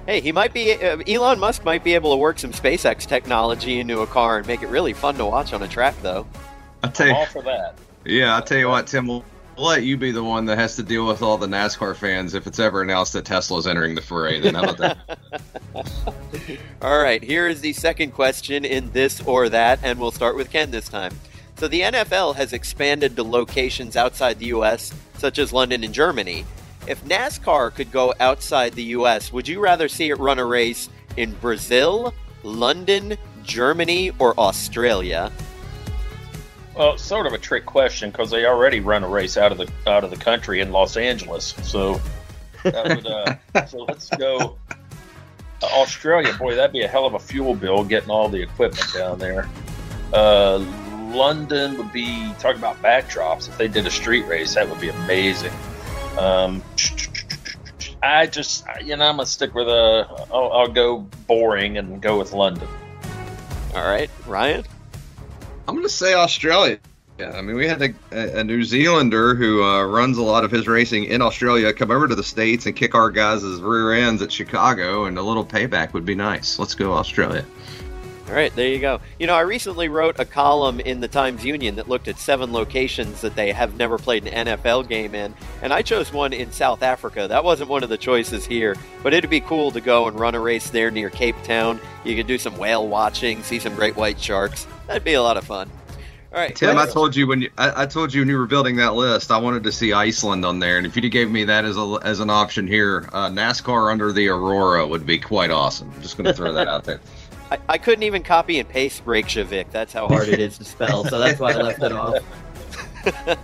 Hey, 0.06 0.22
he 0.22 0.32
might 0.32 0.54
be. 0.54 0.74
Uh, 0.74 0.98
Elon 1.08 1.38
Musk 1.38 1.64
might 1.64 1.84
be 1.84 1.94
able 1.94 2.10
to 2.14 2.18
work 2.18 2.40
some 2.40 2.52
SpaceX 2.52 3.06
technology 3.06 3.80
into 3.80 4.00
a 4.02 4.08
car 4.08 4.40
and 4.40 4.48
make 4.48 4.64
it 4.64 4.68
really 4.70 4.92
fun 4.94 5.14
to 5.18 5.26
watch 5.26 5.54
on 5.54 5.62
a 5.62 5.68
track, 5.68 5.94
though. 6.02 6.26
I 6.82 6.88
tell 6.88 7.06
I'm 7.06 7.14
you, 7.14 7.20
all 7.20 7.26
for 7.28 7.44
that. 7.44 7.76
yeah, 8.06 8.36
I 8.36 8.42
tell 8.42 8.58
you 8.58 8.70
what, 8.70 8.88
Tim. 8.88 9.06
We'll, 9.06 9.24
we'll 9.60 9.70
let 9.70 9.84
you 9.84 9.98
be 9.98 10.12
the 10.12 10.24
one 10.24 10.46
that 10.46 10.58
has 10.58 10.78
to 10.78 10.84
deal 10.84 11.06
with 11.06 11.22
all 11.22 11.38
the 11.38 11.48
NASCAR 11.48 11.96
fans 11.96 12.34
if 12.34 12.48
it's 12.48 12.60
ever 12.60 12.82
announced 12.82 13.14
that 13.14 13.26
Tesla's 13.26 13.68
entering 13.68 13.94
the 13.94 14.02
fray. 14.02 14.40
Then 14.40 14.56
how 14.56 14.64
about 14.64 14.78
that? 14.78 15.20
All 16.82 16.98
right, 16.98 17.22
here 17.22 17.48
is 17.48 17.60
the 17.60 17.74
second 17.74 18.12
question 18.12 18.64
in 18.64 18.92
this 18.92 19.22
or 19.22 19.50
that, 19.50 19.80
and 19.84 20.00
we'll 20.00 20.12
start 20.12 20.38
with 20.38 20.50
Ken 20.50 20.72
this 20.72 20.88
time. 20.88 21.14
So, 21.58 21.68
the 21.68 21.82
NFL 21.82 22.36
has 22.36 22.54
expanded 22.54 23.18
to 23.18 23.24
locations 23.24 23.98
outside 23.98 24.40
the 24.40 24.48
U.S., 24.48 24.94
such 25.18 25.38
as 25.38 25.52
London 25.52 25.84
and 25.84 25.94
Germany. 25.94 26.46
If 26.88 27.04
NASCAR 27.04 27.76
could 27.76 27.92
go 27.92 28.14
outside 28.22 28.74
the 28.74 28.84
U.S., 28.84 29.34
would 29.34 29.48
you 29.48 29.60
rather 29.60 29.90
see 29.90 30.10
it 30.10 30.20
run 30.20 30.40
a 30.40 30.46
race 30.46 30.90
in 31.18 31.34
Brazil, 31.34 32.14
London, 32.44 33.18
Germany, 33.44 34.12
or 34.20 34.40
Australia? 34.40 35.34
Well, 36.80 36.94
it's 36.94 37.04
sort 37.04 37.28
of 37.28 37.34
a 37.34 37.38
trick 37.38 37.66
question 37.66 38.10
because 38.10 38.32
they 38.32 38.46
already 38.46 38.80
run 38.80 39.04
a 39.04 39.08
race 39.10 39.36
out 39.36 39.52
of 39.52 39.58
the 39.58 39.70
out 39.86 40.06
of 40.06 40.12
the 40.12 40.16
country 40.16 40.62
in 40.62 40.72
Los 40.72 40.96
Angeles. 40.96 41.54
So 41.62 42.00
that 42.64 42.96
would, 42.96 43.06
uh, 43.06 43.66
so 43.68 43.80
let's 43.80 44.10
go 44.12 44.58
uh, 45.62 45.66
Australia. 45.66 46.34
Boy, 46.40 46.56
that'd 46.56 46.72
be 46.72 46.84
a 46.84 46.88
hell 46.88 47.06
of 47.06 47.16
a 47.16 47.20
fuel 47.20 47.54
bill 47.54 47.84
getting 47.84 48.10
all 48.10 48.30
the 48.30 48.42
equipment 48.42 48.94
down 48.94 49.20
there. 49.20 49.50
Uh, 50.14 50.60
London 51.10 51.78
would 51.78 51.92
be 51.92 52.34
talking 52.40 52.60
about 52.60 52.82
backdrops. 52.82 53.50
If 53.50 53.58
they 53.58 53.68
did 53.68 53.86
a 53.86 53.92
street 53.92 54.26
race, 54.26 54.56
that 54.56 54.70
would 54.70 54.80
be 54.80 54.88
amazing. 54.88 55.52
Um, 56.18 56.64
I 58.02 58.26
just, 58.26 58.66
you 58.82 58.96
know, 58.96 59.04
I'm 59.04 59.18
gonna 59.18 59.26
stick 59.26 59.54
with 59.54 59.68
a. 59.68 60.08
I'll, 60.34 60.54
I'll 60.54 60.68
go 60.70 61.00
boring 61.28 61.78
and 61.78 62.02
go 62.02 62.18
with 62.18 62.32
London. 62.32 62.70
All 63.76 63.86
right, 63.86 64.10
Ryan. 64.26 64.64
I'm 65.70 65.76
going 65.76 65.86
to 65.86 65.94
say 65.94 66.16
Australia. 66.16 66.80
Yeah, 67.20 67.34
I 67.34 67.42
mean, 67.42 67.56
we 67.56 67.68
had 67.68 67.80
a, 67.82 68.40
a 68.40 68.44
New 68.44 68.64
Zealander 68.64 69.36
who 69.36 69.64
uh, 69.64 69.84
runs 69.84 70.18
a 70.18 70.24
lot 70.24 70.44
of 70.44 70.50
his 70.50 70.68
racing 70.68 71.04
in 71.04 71.22
Australia 71.22 71.72
come 71.74 71.92
over 71.92 72.08
to 72.08 72.16
the 72.16 72.24
States 72.24 72.66
and 72.66 72.76
kick 72.76 72.96
our 72.96 73.12
guys' 73.12 73.44
rear 73.44 73.94
ends 73.94 74.24
at 74.24 74.32
Chicago, 74.32 75.06
and 75.06 75.20
a 75.20 75.22
little 75.22 75.46
payback 75.46 75.94
would 75.94 76.06
be 76.06 76.16
nice. 76.16 76.58
Let's 76.58 76.74
go, 76.74 76.94
Australia. 76.94 77.46
All 78.30 78.36
right, 78.36 78.56
there 78.56 78.68
you 78.70 78.78
go. 78.78 79.02
You 79.18 79.26
know, 79.26 79.34
I 79.34 79.42
recently 79.42 79.90
wrote 79.90 80.20
a 80.20 80.26
column 80.26 80.80
in 80.80 81.00
the 81.00 81.08
Times 81.08 81.44
Union 81.44 81.78
that 81.78 81.90
looked 81.90 82.08
at 82.08 82.20
seven 82.20 82.54
locations 82.54 83.22
that 83.22 83.36
they 83.36 83.52
have 83.52 83.76
never 83.76 83.98
played 83.98 84.28
an 84.28 84.46
NFL 84.46 84.88
game 84.88 85.16
in, 85.16 85.34
and 85.64 85.74
I 85.74 85.82
chose 85.82 86.14
one 86.14 86.32
in 86.32 86.52
South 86.52 86.84
Africa. 86.84 87.28
That 87.28 87.44
wasn't 87.44 87.72
one 87.72 87.82
of 87.82 87.90
the 87.90 87.98
choices 87.98 88.46
here, 88.46 88.76
but 89.02 89.16
it'd 89.16 89.32
be 89.32 89.40
cool 89.40 89.72
to 89.72 89.82
go 89.82 90.08
and 90.08 90.20
run 90.20 90.36
a 90.36 90.40
race 90.40 90.70
there 90.70 90.92
near 90.92 91.10
Cape 91.10 91.42
Town. 91.44 91.80
You 92.06 92.16
could 92.16 92.28
do 92.28 92.38
some 92.38 92.56
whale 92.60 92.88
watching, 92.88 93.42
see 93.42 93.58
some 93.58 93.74
great 93.74 93.96
white 93.96 94.22
sharks. 94.22 94.68
That'd 94.86 95.04
be 95.04 95.16
a 95.16 95.24
lot 95.24 95.38
of 95.38 95.46
fun. 95.46 95.72
All 96.32 96.40
right, 96.40 96.56
Tim, 96.56 96.78
I 96.78 96.86
told 96.86 97.16
you 97.16 97.26
when 97.26 97.42
you 97.42 97.50
I, 97.58 97.82
I 97.82 97.86
told 97.88 98.14
you 98.14 98.22
when 98.22 98.30
you 98.30 98.38
were 98.38 98.46
building 98.46 98.76
that 98.76 98.94
list, 98.94 99.32
I 99.32 99.40
wanted 99.40 99.64
to 99.64 99.72
see 99.72 99.92
Iceland 99.92 100.46
on 100.46 100.60
there, 100.60 100.78
and 100.78 100.86
if 100.86 100.96
you 100.96 101.10
gave 101.10 101.32
me 101.32 101.46
that 101.46 101.66
as 101.66 101.78
a 101.78 101.98
as 102.04 102.20
an 102.20 102.30
option 102.30 102.68
here, 102.68 103.10
uh, 103.12 103.30
NASCAR 103.30 103.92
under 103.92 104.14
the 104.14 104.28
Aurora 104.28 104.86
would 104.86 105.08
be 105.08 105.18
quite 105.18 105.50
awesome. 105.50 105.92
I'm 105.96 106.02
just 106.04 106.16
going 106.16 106.26
to 106.26 106.34
throw 106.34 106.54
that 106.54 106.68
out 106.68 106.84
there. 106.84 107.00
I, 107.52 107.60
I 107.68 107.78
couldn't 107.78 108.04
even 108.04 108.24
copy 108.24 108.60
and 108.60 108.70
paste 108.70 109.02
Reykjavik. 109.06 109.72
That's 109.72 109.94
how 109.94 110.08
hard 110.08 110.28
it 110.28 110.40
is 110.40 110.58
to 110.60 110.66
spell, 110.66 111.04
so 111.06 111.20
that's 111.20 111.40
why 111.40 111.54
I 111.54 111.62
left 111.62 111.82
it 111.82 111.92
off. 111.92 112.24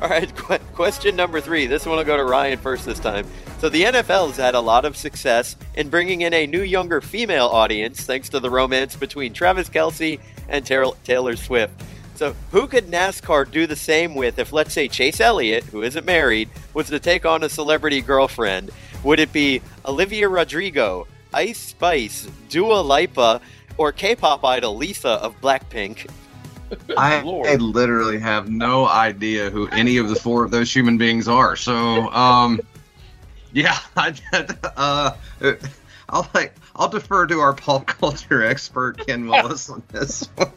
All 0.00 0.08
right, 0.08 0.34
qu- 0.34 0.58
question 0.74 1.16
number 1.16 1.40
three. 1.40 1.66
This 1.66 1.86
one 1.86 1.96
will 1.96 2.04
go 2.04 2.16
to 2.16 2.24
Ryan 2.24 2.58
first 2.58 2.86
this 2.86 2.98
time. 2.98 3.26
So, 3.58 3.68
the 3.68 3.82
NFL 3.82 4.28
has 4.28 4.36
had 4.38 4.54
a 4.54 4.60
lot 4.60 4.86
of 4.86 4.96
success 4.96 5.56
in 5.74 5.90
bringing 5.90 6.22
in 6.22 6.32
a 6.32 6.46
new, 6.46 6.62
younger 6.62 7.02
female 7.02 7.46
audience 7.46 8.02
thanks 8.02 8.30
to 8.30 8.40
the 8.40 8.48
romance 8.48 8.96
between 8.96 9.34
Travis 9.34 9.68
Kelce 9.68 10.18
and 10.48 10.64
Taylor, 10.64 10.94
Taylor 11.04 11.36
Swift. 11.36 11.74
So, 12.14 12.34
who 12.50 12.66
could 12.66 12.86
NASCAR 12.86 13.50
do 13.50 13.66
the 13.66 13.76
same 13.76 14.14
with 14.14 14.38
if, 14.38 14.52
let's 14.52 14.72
say, 14.72 14.88
Chase 14.88 15.20
Elliott, 15.20 15.64
who 15.64 15.82
isn't 15.82 16.06
married, 16.06 16.48
was 16.72 16.88
to 16.88 16.98
take 16.98 17.26
on 17.26 17.42
a 17.42 17.50
celebrity 17.50 18.00
girlfriend? 18.00 18.70
Would 19.04 19.20
it 19.20 19.32
be 19.32 19.60
Olivia 19.84 20.28
Rodrigo, 20.28 21.06
Ice 21.32 21.58
Spice, 21.58 22.28
Dua 22.48 22.80
Lipa, 22.80 23.40
or 23.76 23.92
K-pop 23.92 24.44
idol 24.44 24.76
Lisa 24.76 25.08
of 25.08 25.40
Blackpink? 25.40 26.10
I, 26.96 27.18
I 27.46 27.56
literally 27.56 28.18
have 28.18 28.50
no 28.50 28.86
idea 28.86 29.50
who 29.50 29.68
any 29.68 29.96
of 29.96 30.08
the 30.08 30.16
four 30.16 30.44
of 30.44 30.50
those 30.50 30.74
human 30.74 30.98
beings 30.98 31.28
are. 31.28 31.56
So, 31.56 31.74
um, 32.10 32.60
yeah, 33.52 33.78
I, 33.96 34.14
uh, 34.76 35.12
I'll 36.08 36.28
like 36.34 36.54
I'll 36.76 36.88
defer 36.88 37.26
to 37.26 37.40
our 37.40 37.52
pop 37.52 37.86
culture 37.86 38.44
expert 38.44 39.06
Ken 39.06 39.28
Willis 39.28 39.70
on 39.70 39.82
this 39.88 40.28
one. 40.36 40.48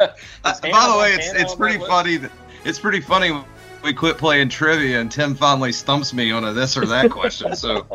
Uh, 0.00 0.08
by 0.44 0.88
the 0.88 0.96
way, 0.98 1.12
it's 1.14 1.32
it's 1.32 1.54
pretty 1.54 1.78
funny. 1.78 2.18
That, 2.18 2.32
it's 2.64 2.78
pretty 2.78 3.00
funny. 3.00 3.42
We 3.82 3.92
quit 3.92 4.18
playing 4.18 4.48
trivia, 4.48 5.00
and 5.00 5.10
Tim 5.10 5.34
finally 5.34 5.72
stumps 5.72 6.12
me 6.12 6.30
on 6.30 6.44
a 6.44 6.52
this 6.52 6.76
or 6.76 6.86
that 6.86 7.10
question. 7.10 7.56
So, 7.56 7.86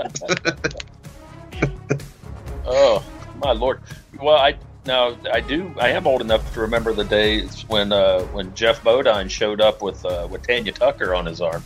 Oh 2.67 3.03
my 3.41 3.53
lord! 3.53 3.81
Well, 4.21 4.37
I 4.37 4.57
now 4.85 5.17
I 5.31 5.39
do. 5.39 5.73
I 5.79 5.89
am 5.89 6.05
old 6.05 6.21
enough 6.21 6.53
to 6.53 6.59
remember 6.61 6.93
the 6.93 7.05
days 7.05 7.63
when 7.67 7.91
uh, 7.91 8.21
when 8.25 8.53
Geoff 8.55 8.83
Bodine 8.83 9.29
showed 9.29 9.61
up 9.61 9.81
with 9.81 10.05
uh, 10.05 10.27
with 10.29 10.45
Tanya 10.45 10.73
Tucker 10.73 11.15
on 11.15 11.25
his 11.25 11.41
arm. 11.41 11.63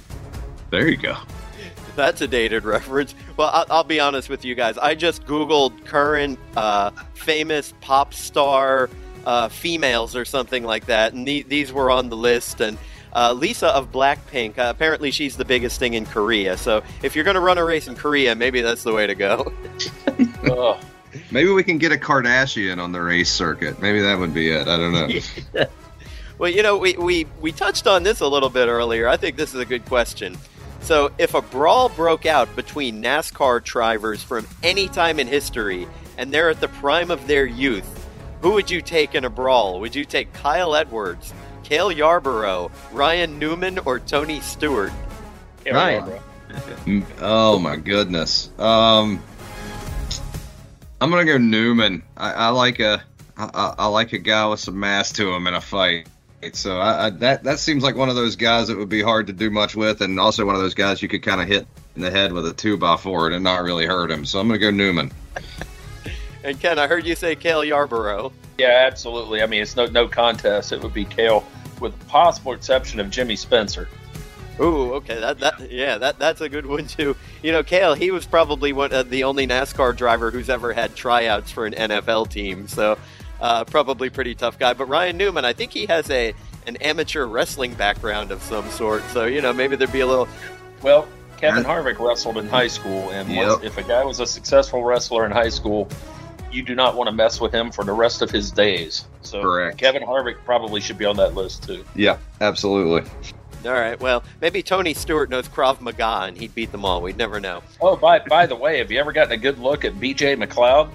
there 0.70 0.88
you 0.88 0.98
go. 0.98 1.18
That's 1.96 2.22
a 2.22 2.28
dated 2.28 2.64
reference. 2.64 3.16
Well, 3.36 3.50
I'll, 3.52 3.66
I'll 3.70 3.84
be 3.84 4.00
honest 4.00 4.30
with 4.30 4.46
you 4.46 4.56
guys. 4.56 4.78
I 4.78 4.96
just 4.96 5.26
Googled 5.26 5.86
current 5.86 6.40
uh, 6.56 6.92
famous 7.14 7.74
pop 7.82 8.14
star 8.14 8.90
uh, 9.26 9.50
females 9.50 10.16
or 10.16 10.26
something 10.26 10.64
like 10.64 10.86
that, 10.86 11.14
and 11.14 11.28
the, 11.28 11.44
these 11.44 11.74
were 11.74 11.92
on 11.92 12.10
the 12.10 12.16
list. 12.16 12.62
And 12.62 12.78
uh, 13.14 13.34
Lisa 13.34 13.68
of 13.68 13.92
Blackpink, 13.92 14.58
uh, 14.58 14.70
apparently 14.74 15.12
she's 15.12 15.36
the 15.36 15.46
biggest 15.46 15.80
thing 15.80 15.94
in 15.94 16.06
Korea. 16.06 16.58
So 16.58 16.82
if 17.04 17.16
you're 17.16 17.26
going 17.26 17.36
to 17.36 17.42
run 17.42 17.58
a 17.58 17.66
race 17.66 17.88
in 17.88 17.96
Korea, 17.96 18.36
maybe 18.36 18.62
that's 18.62 18.84
the 18.84 18.94
way 18.94 19.08
to 19.08 19.16
go. 19.16 19.52
oh, 20.46 20.80
Maybe 21.32 21.50
we 21.50 21.63
can 21.63 21.78
get 21.78 21.91
a 21.91 21.97
Kardashian 21.97 22.82
on 22.82 22.91
the 22.91 23.02
race 23.02 23.30
circuit. 23.32 23.82
Maybe 23.82 24.02
that 24.02 24.17
would 24.17 24.34
be 24.34 24.50
it. 24.50 24.67
I 24.67 24.78
don't 24.78 24.93
know. 24.93 25.65
Well, 26.38 26.50
you 26.50 26.63
know, 26.63 26.76
we, 26.80 26.93
we, 26.97 27.28
we 27.39 27.52
touched 27.52 27.86
on 27.86 28.02
this 28.02 28.19
a 28.19 28.28
little 28.28 28.50
bit 28.50 28.67
earlier. 28.67 29.08
I 29.08 29.15
think 29.15 29.36
this 29.38 29.54
is 29.54 29.60
a 29.60 29.65
good 29.65 29.86
question. 29.86 30.36
So, 30.80 31.12
if 31.19 31.36
a 31.36 31.41
brawl 31.43 31.88
broke 31.89 32.26
out 32.26 32.56
between 32.56 33.04
NASCAR 33.04 33.63
drivers 33.63 34.24
from 34.24 34.47
any 34.63 34.88
time 34.88 35.19
in 35.19 35.28
history 35.28 35.88
and 36.17 36.34
they're 36.34 36.50
at 36.50 36.60
the 36.60 36.67
prime 36.67 37.12
of 37.12 37.28
their 37.28 37.45
youth, 37.45 37.86
who 38.41 38.54
would 38.54 38.71
you 38.71 38.82
take 38.82 39.13
in 39.13 39.24
a 39.24 39.30
brawl? 39.30 39.80
Would 39.82 39.93
you 39.93 40.04
take 40.04 40.34
Kyle 40.34 40.74
Edwards, 40.74 41.32
Cale 41.63 41.91
Yarborough, 41.91 42.71
Ryan 42.91 43.38
Newman, 43.38 43.78
or 43.78 44.00
Tony 44.00 44.39
Stewart? 44.39 44.91
yeah, 45.63 45.76
Right. 45.76 46.21
Mm, 46.86 47.06
Oh 47.19 47.60
my 47.60 47.76
goodness. 47.76 48.50
Um, 48.58 49.21
I'm 51.02 51.10
gonna 51.10 51.26
go 51.26 51.40
Newman. 51.40 52.04
I, 52.16 52.32
I 52.32 52.50
like 52.50 52.80
a 52.80 53.04
I, 53.36 53.50
I 53.52 53.76
I 53.80 53.86
like 53.88 54.14
a 54.14 54.20
guy 54.20 54.48
with 54.48 54.60
some 54.60 54.80
mass 54.80 55.12
to 55.14 55.34
him 55.34 55.48
in 55.48 55.56
a 55.56 55.62
fight. 55.62 56.08
So 56.54 56.78
I, 56.78 57.08
I, 57.08 57.10
that 57.10 57.44
that 57.46 57.60
seems 57.60 57.84
like 57.84 57.96
one 57.96 58.10
of 58.10 58.16
those 58.16 58.36
guys 58.36 58.68
that 58.68 58.78
would 58.78 58.90
be 58.90 59.02
hard 59.02 59.28
to 59.28 59.34
do 59.34 59.50
much 59.50 59.76
with, 59.76 60.02
and 60.02 60.20
also 60.20 60.46
one 60.46 60.54
of 60.54 60.62
those 60.62 60.76
guys 60.76 61.02
you 61.02 61.08
could 61.08 61.24
kind 61.24 61.42
of 61.42 61.48
hit 61.48 61.66
in 61.96 62.04
the 62.04 62.12
head 62.12 62.32
with 62.34 62.46
a 62.46 62.54
two 62.54 62.78
by 62.78 62.98
four 62.98 63.32
and 63.32 63.44
not 63.44 63.64
really 63.64 63.88
hurt 63.88 64.12
him. 64.12 64.26
So 64.26 64.40
I'm 64.40 64.48
gonna 64.48 64.60
go 64.60 64.70
Newman. 64.70 65.12
And 66.44 66.60
Ken, 66.60 66.80
I 66.80 66.88
heard 66.88 67.06
you 67.06 67.16
say 67.16 67.36
Cale 67.36 67.64
Yarborough. 67.64 68.34
Yeah, 68.58 68.86
absolutely. 68.88 69.44
I 69.44 69.46
mean, 69.46 69.62
it's 69.62 69.76
no 69.76 69.86
no 69.86 70.08
contest. 70.08 70.72
It 70.72 70.82
would 70.82 70.92
be 70.92 71.06
Cale, 71.06 71.46
with 71.80 71.98
the 72.00 72.06
possible 72.06 72.54
exception 72.54 73.00
of 73.00 73.12
Jimmy 73.12 73.36
Spencer. 73.36 73.88
Ooh, 74.62 74.93
okay, 74.95 75.19
that 75.19 75.39
that 75.39 75.71
yeah, 75.71 75.97
that 75.97 76.19
that's 76.19 76.41
a 76.41 76.47
good 76.50 76.65
one 76.65 76.86
too. 76.86 77.15
You 77.41 77.52
know, 77.52 77.63
Cale, 77.63 77.95
he 77.95 78.12
was 78.12 78.26
probably 78.26 78.74
one 78.74 78.93
uh, 78.93 79.04
the 79.04 79.24
only 79.24 79.47
NASCAR 79.47 79.95
driver 79.95 80.30
who's 80.30 80.50
ever 80.50 80.71
had 80.71 80.95
tryouts 80.95 81.50
for 81.50 81.65
an 81.65 81.74
NFL 81.74 82.30
team, 82.30 82.67
so 82.67 82.97
uh, 83.39 83.63
probably 83.65 84.10
pretty 84.10 84.36
tough 84.36 84.60
guy. 84.60 84.74
But 84.74 84.86
Ryan 84.86 85.17
Newman, 85.17 85.45
I 85.45 85.54
think 85.54 85.71
he 85.71 85.88
has 85.88 86.10
a 86.12 86.36
an 86.67 86.76
amateur 86.78 87.26
wrestling 87.26 87.74
background 87.74 88.30
of 88.32 88.43
some 88.43 88.69
sort, 88.69 89.04
so 89.06 89.26
you 89.26 89.41
know 89.41 89.52
maybe 89.52 89.76
there'd 89.76 89.91
be 89.91 90.02
a 90.02 90.08
little. 90.08 90.28
Well, 90.84 91.08
Kevin 91.38 91.63
Harvick 91.63 92.00
wrestled 92.00 92.38
in 92.38 92.47
high 92.47 92.67
school, 92.67 93.10
and 93.10 93.36
once, 93.36 93.63
if 93.63 93.80
a 93.80 93.84
guy 93.84 94.04
was 94.04 94.19
a 94.19 94.28
successful 94.28 94.84
wrestler 94.84 95.26
in 95.26 95.32
high 95.32 95.50
school, 95.50 95.89
you 96.52 96.62
do 96.62 96.76
not 96.76 96.95
want 96.95 97.08
to 97.08 97.15
mess 97.15 97.41
with 97.41 97.52
him 97.52 97.71
for 97.71 97.84
the 97.84 97.93
rest 97.93 98.21
of 98.21 98.30
his 98.30 98.52
days. 98.52 99.06
So 99.21 99.41
Correct. 99.41 99.78
Kevin 99.80 100.04
Harvick 100.04 100.38
probably 100.45 100.82
should 100.82 101.00
be 101.00 101.06
on 101.06 101.17
that 101.17 101.34
list 101.34 101.63
too. 101.63 101.84
Yeah, 101.95 102.17
absolutely. 102.41 103.10
All 103.65 103.74
right, 103.74 104.00
well, 104.00 104.24
maybe 104.41 104.63
Tony 104.63 104.93
Stewart 104.93 105.30
knows 105.30 105.47
Krav 105.47 105.82
Maga 105.82 106.26
and 106.28 106.38
he'd 106.38 106.56
beat 106.56 106.71
them 106.71 106.84
all. 106.84 107.02
We'd 107.02 107.17
never 107.17 107.39
know. 107.39 107.62
Oh, 107.80 107.95
by 107.95 108.19
by 108.19 108.45
the 108.45 108.56
way, 108.56 108.80
have 108.80 108.91
you 108.91 109.00
ever 109.00 109.12
gotten 109.12 109.34
a 109.34 109.38
good 109.38 109.60
look 109.60 109.86
at 109.86 110.00
B.J. 110.00 110.36
McLeod? 110.36 110.89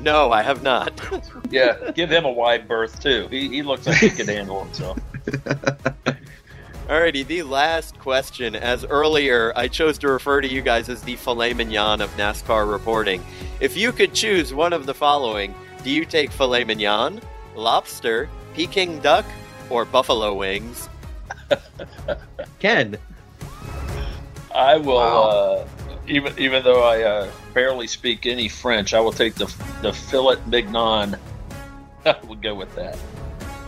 No, 0.00 0.30
I 0.30 0.42
have 0.42 0.62
not. 0.62 0.92
Yeah, 1.50 1.90
give 1.92 2.10
him 2.10 2.24
a 2.24 2.30
wide 2.30 2.66
berth 2.68 3.00
too. 3.00 3.28
He, 3.30 3.48
he 3.48 3.62
looks 3.62 3.86
like 3.86 3.98
he 3.98 4.10
could 4.10 4.28
handle 4.28 4.64
himself. 4.64 4.98
Alrighty, 6.88 7.26
the 7.26 7.42
last 7.42 7.98
question. 7.98 8.54
As 8.54 8.84
earlier, 8.84 9.52
I 9.56 9.68
chose 9.68 9.98
to 9.98 10.08
refer 10.08 10.40
to 10.40 10.48
you 10.48 10.60
guys 10.60 10.88
as 10.88 11.02
the 11.02 11.16
filet 11.16 11.52
mignon 11.54 12.00
of 12.00 12.10
NASCAR 12.16 12.70
reporting. 12.70 13.24
If 13.60 13.76
you 13.76 13.90
could 13.92 14.12
choose 14.12 14.52
one 14.54 14.72
of 14.72 14.86
the 14.86 14.94
following, 14.94 15.54
do 15.82 15.90
you 15.90 16.04
take 16.04 16.30
filet 16.30 16.64
mignon, 16.64 17.20
lobster, 17.54 18.28
Peking 18.54 19.00
duck, 19.00 19.24
or 19.70 19.84
buffalo 19.84 20.34
wings? 20.34 20.88
Ken. 22.58 22.96
I 24.54 24.76
will, 24.76 24.96
Wow. 24.96 25.22
uh, 25.22 25.68
even 26.06 26.32
even 26.38 26.62
though 26.64 26.82
I 26.82 27.02
uh, 27.02 27.30
barely 27.52 27.86
speak 27.86 28.26
any 28.26 28.48
French, 28.48 28.94
I 28.94 29.00
will 29.00 29.12
take 29.12 29.34
the 29.34 29.52
the 29.82 29.92
fillet 29.92 30.38
mignon. 30.46 31.16
I 32.06 32.16
will 32.26 32.36
go 32.36 32.54
with 32.54 32.74
that. 32.76 32.96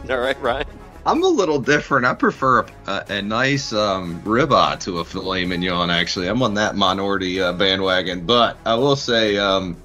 All 0.09 0.19
right, 0.19 0.41
Ryan. 0.41 0.67
I'm 1.05 1.23
a 1.23 1.29
little 1.29 1.59
different. 1.61 2.05
I 2.07 2.15
prefer 2.15 2.61
a, 2.61 2.67
a, 2.87 3.05
a 3.09 3.23
nice 3.23 3.73
um, 3.73 4.21
ribeye 4.23 4.79
to 4.81 4.99
a 4.99 5.05
filet 5.05 5.45
mignon. 5.45 5.91
Actually, 5.91 6.29
I'm 6.29 6.43
on 6.43 6.55
that 6.55 6.77
minority 6.77 7.41
uh, 7.41 7.53
bandwagon. 7.53 8.27
But 8.27 8.59
I 8.67 8.75
will 8.75 8.97
say, 8.97 9.39
um, 9.39 9.77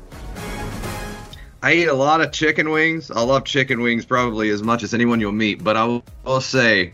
I 1.62 1.74
eat 1.74 1.88
a 1.88 1.94
lot 1.94 2.20
of 2.22 2.32
chicken 2.32 2.70
wings. 2.72 3.10
I 3.10 3.22
love 3.22 3.46
chicken 3.46 3.82
wings 3.82 4.06
probably 4.06 4.50
as 4.50 4.62
much 4.64 4.84
as 4.84 4.94
anyone 4.94 5.22
you'll 5.22 5.32
meet. 5.32 5.64
But 5.64 5.78
I 5.78 5.86
will, 5.86 6.04
will 6.26 6.42
say, 6.42 6.94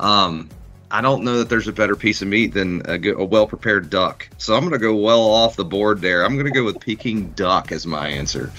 um, 0.00 0.48
I 0.90 1.00
don't 1.00 1.24
know 1.24 1.38
that 1.38 1.48
there's 1.48 1.68
a 1.68 1.72
better 1.72 1.96
piece 1.96 2.22
of 2.22 2.28
meat 2.28 2.54
than 2.54 2.82
a, 2.84 2.98
good, 2.98 3.18
a 3.18 3.24
well-prepared 3.24 3.90
duck. 3.90 4.28
So 4.38 4.54
I'm 4.54 4.60
going 4.60 4.72
to 4.72 4.78
go 4.78 4.94
well 4.94 5.22
off 5.22 5.56
the 5.56 5.64
board 5.64 6.00
there. 6.00 6.24
I'm 6.24 6.34
going 6.34 6.46
to 6.46 6.52
go 6.52 6.64
with 6.64 6.80
Peking 6.80 7.30
duck 7.30 7.72
as 7.72 7.86
my 7.86 8.08
answer. 8.08 8.52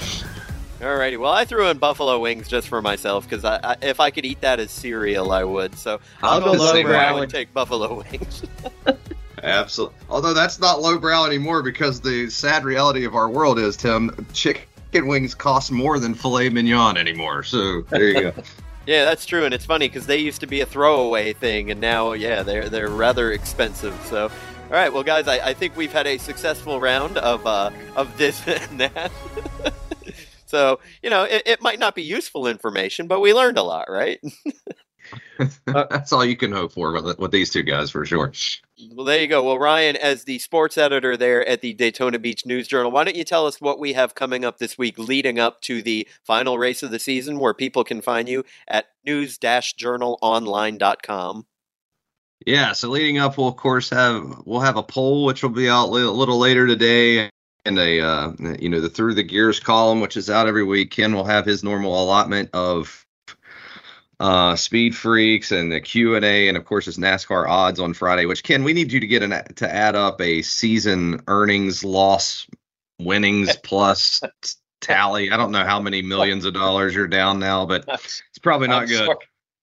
Alrighty, 0.80 1.18
well, 1.18 1.32
I 1.32 1.46
threw 1.46 1.68
in 1.70 1.78
buffalo 1.80 2.20
wings 2.20 2.48
just 2.48 2.68
for 2.68 2.82
myself 2.82 3.28
because 3.28 3.44
I, 3.44 3.60
I, 3.64 3.76
if 3.82 4.00
I 4.00 4.12
could 4.12 4.26
eat 4.26 4.42
that 4.42 4.60
as 4.60 4.70
cereal, 4.70 5.32
I 5.32 5.44
would. 5.44 5.76
So 5.76 6.00
I'll, 6.22 6.34
I'll 6.34 6.42
go 6.42 6.52
lowbrow 6.52 6.92
lowbrow. 6.92 7.22
and 7.24 7.32
take 7.32 7.52
buffalo 7.54 8.04
wings. 8.12 8.44
Absolutely. 9.44 9.98
Although 10.10 10.34
that's 10.34 10.60
not 10.60 10.82
lowbrow 10.82 11.26
anymore 11.26 11.64
because 11.64 12.02
the 12.02 12.30
sad 12.30 12.64
reality 12.64 13.06
of 13.06 13.16
our 13.16 13.30
world 13.30 13.58
is, 13.58 13.76
Tim, 13.78 14.28
chicken 14.34 15.08
wings 15.08 15.34
cost 15.34 15.72
more 15.72 16.00
than 16.00 16.14
filet 16.14 16.50
mignon 16.50 16.98
anymore. 16.98 17.42
So 17.42 17.82
there 17.82 18.08
you 18.10 18.22
go. 18.22 18.34
yeah, 18.88 19.04
that's 19.04 19.26
true, 19.26 19.44
and 19.44 19.54
it's 19.54 19.66
funny 19.66 19.88
because 19.90 20.08
they 20.08 20.18
used 20.18 20.40
to 20.42 20.48
be 20.48 20.62
a 20.62 20.66
throwaway 20.66 21.34
thing, 21.34 21.70
and 21.70 21.82
now, 21.82 22.14
yeah, 22.14 22.42
they're 22.42 22.70
they're 22.70 22.88
rather 22.90 23.34
expensive. 23.34 23.94
So, 24.06 24.24
all 24.24 24.72
right, 24.72 24.92
well, 24.92 25.04
guys, 25.04 25.28
I, 25.28 25.50
I 25.50 25.54
think 25.54 25.76
we've 25.76 25.92
had 25.92 26.08
a 26.08 26.18
successful 26.18 26.80
round 26.80 27.18
of 27.18 27.46
uh, 27.46 27.70
of 27.98 28.18
this 28.18 28.48
and 28.48 28.80
that. 28.80 29.12
so, 30.46 30.80
you 31.04 31.10
know, 31.10 31.24
it, 31.24 31.44
it 31.46 31.62
might 31.62 31.80
not 31.80 31.96
be 31.96 32.02
useful 32.02 32.48
information, 32.48 33.08
but 33.08 33.20
we 33.20 33.34
learned 33.34 33.58
a 33.58 33.64
lot, 33.64 33.92
right? 33.92 34.20
that's 35.66 36.14
all 36.14 36.26
you 36.26 36.36
can 36.36 36.52
hope 36.52 36.74
for 36.74 36.94
with, 36.94 37.20
with 37.20 37.32
these 37.32 37.52
two 37.52 37.64
guys 37.64 37.90
for 37.92 38.06
sure. 38.06 38.32
Well, 38.94 39.06
there 39.06 39.22
you 39.22 39.28
go. 39.28 39.44
Well, 39.44 39.58
Ryan, 39.58 39.96
as 39.96 40.26
the 40.26 40.38
sports 40.40 40.78
editor 40.78 41.16
there 41.18 41.48
at 41.48 41.62
the 41.62 41.74
Daytona 41.74 42.20
Beach 42.20 42.46
News 42.46 42.68
Journal, 42.68 42.92
why 42.92 43.04
don't 43.04 43.16
you 43.16 43.24
tell 43.24 43.48
us 43.48 43.60
what 43.60 43.80
we 43.80 43.94
have 43.94 44.14
coming 44.16 44.46
up 44.46 44.60
this 44.60 44.78
week 44.78 45.00
leading 45.00 45.40
up 45.40 45.62
to 45.62 45.82
the 45.82 46.08
final 46.24 46.58
race 46.58 46.84
of 46.84 46.92
the 46.92 47.00
season 47.00 47.40
where 47.40 47.54
people 47.54 47.84
can 47.84 48.02
find 48.02 48.30
you 48.30 48.44
at 48.68 48.88
news-journalonline.com. 49.06 51.46
Yeah, 52.46 52.74
so 52.74 52.90
leading 52.90 53.18
up, 53.18 53.38
we'll 53.38 53.48
of 53.48 53.58
course 53.58 53.90
have 53.90 54.44
we'll 54.46 54.60
have 54.60 54.78
a 54.78 54.84
poll 54.84 55.26
which 55.26 55.42
will 55.42 55.50
be 55.50 55.68
out 55.68 55.88
a 55.88 55.90
little 55.90 56.38
later 56.38 56.68
today, 56.68 57.32
and 57.66 57.80
a 57.80 58.00
uh, 58.00 58.32
you 58.60 58.70
know 58.70 58.80
the 58.80 58.90
through 58.90 59.16
the 59.16 59.24
gears 59.24 59.60
column 59.60 60.02
which 60.02 60.16
is 60.16 60.30
out 60.30 60.48
every 60.48 60.64
week. 60.64 60.92
Ken 60.92 61.16
will 61.16 61.26
have 61.26 61.46
his 61.46 61.64
normal 61.64 62.00
allotment 62.02 62.52
of 62.54 63.07
uh, 64.20 64.56
speed 64.56 64.96
freaks 64.96 65.52
and 65.52 65.72
the 65.72 65.80
Q 65.80 66.16
and 66.16 66.26
A, 66.26 66.48
and 66.48 66.58
of 66.58 66.66
course 66.66 66.86
his 66.86 66.98
NASCAR 66.98 67.48
odds 67.48 67.80
on 67.80 67.94
Friday. 67.94 68.26
Which 68.26 68.44
Ken, 68.44 68.64
we 68.64 68.74
need 68.74 68.92
you 68.92 69.00
to 69.00 69.08
get 69.08 69.24
an 69.24 69.32
to 69.56 69.74
add 69.74 69.96
up 69.96 70.20
a 70.22 70.42
season 70.42 71.22
earnings, 71.28 71.84
loss, 71.84 72.48
winnings 73.00 73.56
plus 73.64 74.22
tally. 74.82 75.32
I 75.32 75.38
don't 75.38 75.52
know 75.52 75.66
how 75.66 75.80
many 75.80 76.02
millions 76.02 76.46
of 76.46 76.54
dollars 76.54 76.96
you're 76.96 77.08
down 77.08 77.40
now, 77.40 77.66
but 77.66 77.86
it's 77.88 78.40
probably 78.42 78.68
not 78.68 78.84
I'm 78.84 78.88
good. 78.88 78.98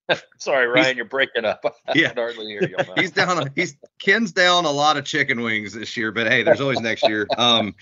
Sorry, 0.08 0.20
Sorry, 0.38 0.66
Ryan, 0.66 0.96
you're 0.96 1.06
breaking 1.06 1.44
up. 1.44 1.64
I 1.88 1.92
Yeah. 1.94 2.12
hardly 2.14 2.46
hear 2.46 2.62
you. 2.68 2.76
he's 2.96 3.10
down 3.10 3.50
he's 3.56 3.76
ken's 3.98 4.32
down 4.32 4.66
a 4.66 4.70
lot 4.70 4.96
of 4.96 5.04
chicken 5.04 5.40
wings 5.40 5.72
this 5.72 5.96
year 5.96 6.12
but 6.12 6.26
hey 6.26 6.42
there's 6.42 6.60
always 6.60 6.80
next 6.80 7.06
year 7.08 7.26
um 7.38 7.74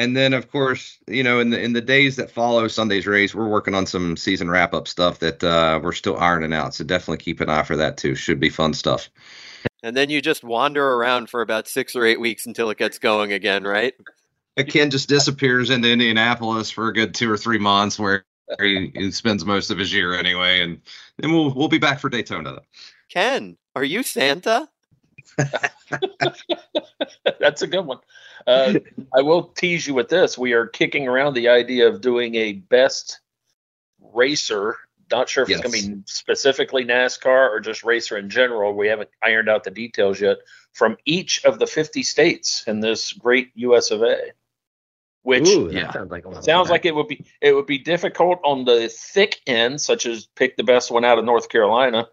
and 0.00 0.16
then 0.16 0.32
of 0.32 0.50
course 0.50 0.98
you 1.06 1.22
know 1.22 1.40
in 1.40 1.50
the 1.50 1.60
in 1.62 1.74
the 1.74 1.80
days 1.80 2.16
that 2.16 2.30
follow 2.30 2.66
sunday's 2.66 3.06
race 3.06 3.34
we're 3.34 3.48
working 3.48 3.74
on 3.74 3.86
some 3.86 4.16
season 4.16 4.50
wrap 4.50 4.72
up 4.72 4.88
stuff 4.88 5.18
that 5.18 5.44
uh 5.44 5.78
we're 5.82 5.92
still 5.92 6.16
ironing 6.16 6.54
out 6.54 6.74
so 6.74 6.82
definitely 6.82 7.18
keep 7.18 7.40
an 7.40 7.50
eye 7.50 7.62
for 7.62 7.76
that 7.76 7.96
too 7.98 8.14
should 8.14 8.40
be 8.40 8.48
fun 8.48 8.72
stuff 8.72 9.10
And 9.82 9.96
then 9.96 10.10
you 10.10 10.20
just 10.20 10.44
wander 10.44 10.94
around 10.94 11.30
for 11.30 11.42
about 11.42 11.68
six 11.68 11.94
or 11.96 12.04
eight 12.04 12.20
weeks 12.20 12.46
until 12.46 12.70
it 12.70 12.78
gets 12.78 12.98
going 12.98 13.32
again, 13.32 13.64
right? 13.64 13.94
Ken 14.68 14.90
just 14.90 15.08
disappears 15.08 15.70
into 15.70 15.90
indianapolis 15.90 16.70
for 16.70 16.88
a 16.88 16.92
good 16.92 17.14
two 17.14 17.30
or 17.30 17.38
three 17.38 17.58
months 17.58 17.98
where 17.98 18.24
he, 18.60 18.92
he 18.94 19.10
spends 19.10 19.44
most 19.44 19.70
of 19.70 19.78
his 19.78 19.92
year 19.92 20.14
anyway 20.14 20.60
and 20.60 20.80
then 21.18 21.32
we'll 21.32 21.54
we'll 21.54 21.68
be 21.68 21.78
back 21.78 21.98
for 21.98 22.10
daytona. 22.10 22.60
Ken, 23.08 23.56
are 23.74 23.84
you 23.84 24.02
Santa? 24.02 24.68
That's 27.40 27.62
a 27.62 27.66
good 27.66 27.86
one. 27.86 27.98
Uh, 28.46 28.74
I 29.14 29.22
will 29.22 29.44
tease 29.44 29.86
you 29.86 29.94
with 29.94 30.08
this. 30.08 30.38
We 30.38 30.52
are 30.52 30.66
kicking 30.66 31.08
around 31.08 31.34
the 31.34 31.48
idea 31.48 31.88
of 31.88 32.00
doing 32.00 32.34
a 32.34 32.52
best 32.52 33.20
racer. 34.00 34.76
Not 35.10 35.28
sure 35.28 35.42
if 35.42 35.50
it's 35.50 35.60
going 35.60 35.72
to 35.72 35.96
be 35.96 36.02
specifically 36.06 36.84
NASCAR 36.84 37.50
or 37.50 37.60
just 37.60 37.82
racer 37.82 38.16
in 38.16 38.30
general. 38.30 38.74
We 38.74 38.88
haven't 38.88 39.10
ironed 39.22 39.48
out 39.48 39.64
the 39.64 39.70
details 39.70 40.20
yet 40.20 40.38
from 40.72 40.96
each 41.04 41.44
of 41.44 41.58
the 41.58 41.66
50 41.66 42.02
states 42.04 42.64
in 42.66 42.80
this 42.80 43.12
great 43.12 43.50
US 43.56 43.90
of 43.90 44.02
A. 44.02 44.32
Which 45.22 45.48
Ooh, 45.48 45.68
yeah. 45.70 45.92
sounds 45.92 46.10
like 46.10 46.24
a 46.24 46.30
lot 46.30 46.44
sounds 46.44 46.70
like 46.70 46.86
it 46.86 46.94
would 46.94 47.08
be 47.08 47.26
it 47.42 47.54
would 47.54 47.66
be 47.66 47.76
difficult 47.76 48.40
on 48.42 48.64
the 48.64 48.88
thick 48.88 49.38
end, 49.46 49.78
such 49.78 50.06
as 50.06 50.24
pick 50.24 50.56
the 50.56 50.64
best 50.64 50.90
one 50.90 51.04
out 51.04 51.18
of 51.18 51.26
North 51.26 51.50
Carolina 51.50 52.08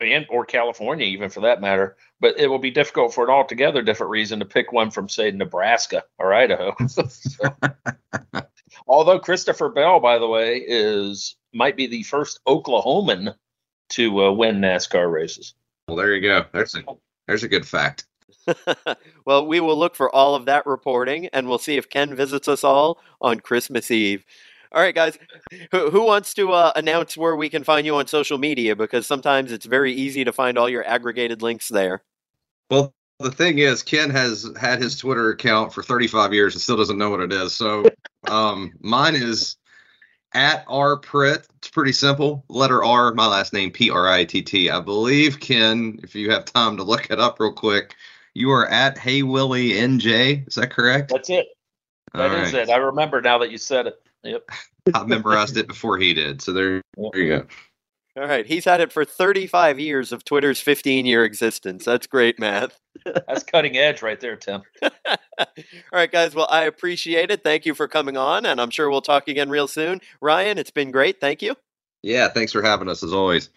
and 0.00 0.26
or 0.28 0.44
California, 0.44 1.06
even 1.06 1.30
for 1.30 1.40
that 1.40 1.60
matter. 1.60 1.96
But 2.20 2.38
it 2.38 2.48
will 2.48 2.58
be 2.58 2.70
difficult 2.70 3.14
for 3.14 3.24
an 3.24 3.30
altogether 3.30 3.82
different 3.82 4.10
reason 4.10 4.38
to 4.40 4.44
pick 4.44 4.72
one 4.72 4.90
from 4.90 5.08
say 5.08 5.30
Nebraska 5.30 6.04
or 6.18 6.34
Idaho. 6.34 6.74
So- 6.88 7.54
although 8.86 9.18
Christopher 9.18 9.68
Bell, 9.68 10.00
by 10.00 10.18
the 10.18 10.28
way, 10.28 10.62
is 10.66 11.36
might 11.52 11.76
be 11.76 11.86
the 11.86 12.02
first 12.02 12.40
Oklahoman 12.46 13.34
to 13.90 14.24
uh, 14.24 14.32
win 14.32 14.56
NASCAR 14.60 15.10
races. 15.10 15.54
well 15.88 15.96
there 15.96 16.12
you 16.14 16.20
go 16.20 16.44
there's 16.52 16.74
a 16.74 16.82
there's 17.28 17.44
a 17.44 17.48
good 17.48 17.66
fact 17.66 18.04
well, 19.24 19.46
we 19.46 19.58
will 19.60 19.76
look 19.76 19.94
for 19.96 20.14
all 20.14 20.34
of 20.36 20.44
that 20.46 20.66
reporting 20.66 21.26
and 21.32 21.48
we'll 21.48 21.58
see 21.58 21.76
if 21.76 21.88
Ken 21.90 22.14
visits 22.14 22.46
us 22.46 22.62
all 22.62 22.98
on 23.20 23.40
Christmas 23.40 23.90
Eve. 23.90 24.24
All 24.72 24.82
right, 24.82 24.94
guys. 24.94 25.18
Who, 25.70 25.90
who 25.90 26.04
wants 26.04 26.34
to 26.34 26.52
uh, 26.52 26.72
announce 26.76 27.16
where 27.16 27.36
we 27.36 27.48
can 27.48 27.64
find 27.64 27.86
you 27.86 27.96
on 27.96 28.06
social 28.06 28.38
media? 28.38 28.76
Because 28.76 29.06
sometimes 29.06 29.52
it's 29.52 29.66
very 29.66 29.92
easy 29.92 30.24
to 30.24 30.32
find 30.32 30.58
all 30.58 30.68
your 30.68 30.86
aggregated 30.86 31.42
links 31.42 31.68
there. 31.68 32.02
Well, 32.70 32.94
the 33.18 33.30
thing 33.30 33.58
is, 33.58 33.82
Ken 33.82 34.10
has 34.10 34.50
had 34.60 34.80
his 34.80 34.96
Twitter 34.96 35.30
account 35.30 35.72
for 35.72 35.82
35 35.82 36.34
years 36.34 36.54
and 36.54 36.62
still 36.62 36.76
doesn't 36.76 36.98
know 36.98 37.10
what 37.10 37.20
it 37.20 37.32
is. 37.32 37.54
So 37.54 37.84
um, 38.28 38.72
mine 38.80 39.14
is 39.14 39.56
at 40.34 40.64
R 40.68 40.98
Pritt. 41.00 41.46
It's 41.58 41.70
pretty 41.70 41.92
simple. 41.92 42.44
Letter 42.48 42.84
R, 42.84 43.14
my 43.14 43.26
last 43.26 43.52
name, 43.52 43.70
P 43.70 43.90
R 43.90 44.08
I 44.08 44.24
T 44.24 44.42
T. 44.42 44.70
I 44.70 44.80
believe, 44.80 45.40
Ken, 45.40 45.98
if 46.02 46.14
you 46.14 46.30
have 46.30 46.44
time 46.44 46.76
to 46.76 46.82
look 46.82 47.10
it 47.10 47.18
up 47.18 47.40
real 47.40 47.52
quick, 47.52 47.94
you 48.34 48.50
are 48.50 48.68
at 48.68 48.98
Hey 48.98 49.22
Willie 49.22 49.70
NJ. 49.70 50.46
Is 50.46 50.56
that 50.56 50.70
correct? 50.70 51.10
That's 51.10 51.30
it. 51.30 51.46
That 52.12 52.30
All 52.30 52.36
is 52.36 52.52
right. 52.52 52.68
it. 52.68 52.70
I 52.70 52.76
remember 52.76 53.20
now 53.22 53.38
that 53.38 53.50
you 53.50 53.58
said 53.58 53.86
it. 53.86 54.05
Yep. 54.26 54.50
I 54.94 55.04
memorized 55.04 55.56
it 55.56 55.66
before 55.66 55.98
he 55.98 56.14
did. 56.14 56.42
So 56.42 56.52
there, 56.52 56.82
there 56.96 57.20
you 57.22 57.28
go. 57.28 57.46
All 58.16 58.26
right. 58.26 58.46
He's 58.46 58.64
had 58.64 58.80
it 58.80 58.92
for 58.92 59.04
35 59.04 59.78
years 59.78 60.10
of 60.10 60.24
Twitter's 60.24 60.60
15 60.60 61.04
year 61.04 61.24
existence. 61.24 61.84
That's 61.84 62.06
great 62.06 62.38
math. 62.38 62.78
That's 63.04 63.42
cutting 63.42 63.76
edge 63.76 64.00
right 64.00 64.18
there, 64.18 64.36
Tim. 64.36 64.62
all 64.82 65.46
right, 65.92 66.10
guys. 66.10 66.34
Well, 66.34 66.48
I 66.50 66.64
appreciate 66.64 67.30
it. 67.30 67.42
Thank 67.42 67.66
you 67.66 67.74
for 67.74 67.86
coming 67.86 68.16
on, 68.16 68.46
and 68.46 68.60
I'm 68.60 68.70
sure 68.70 68.88
we'll 68.90 69.02
talk 69.02 69.28
again 69.28 69.50
real 69.50 69.68
soon. 69.68 70.00
Ryan, 70.22 70.56
it's 70.56 70.70
been 70.70 70.90
great. 70.90 71.20
Thank 71.20 71.42
you. 71.42 71.56
Yeah, 72.02 72.28
thanks 72.28 72.52
for 72.52 72.62
having 72.62 72.88
us 72.88 73.02
as 73.02 73.12
always. 73.12 73.50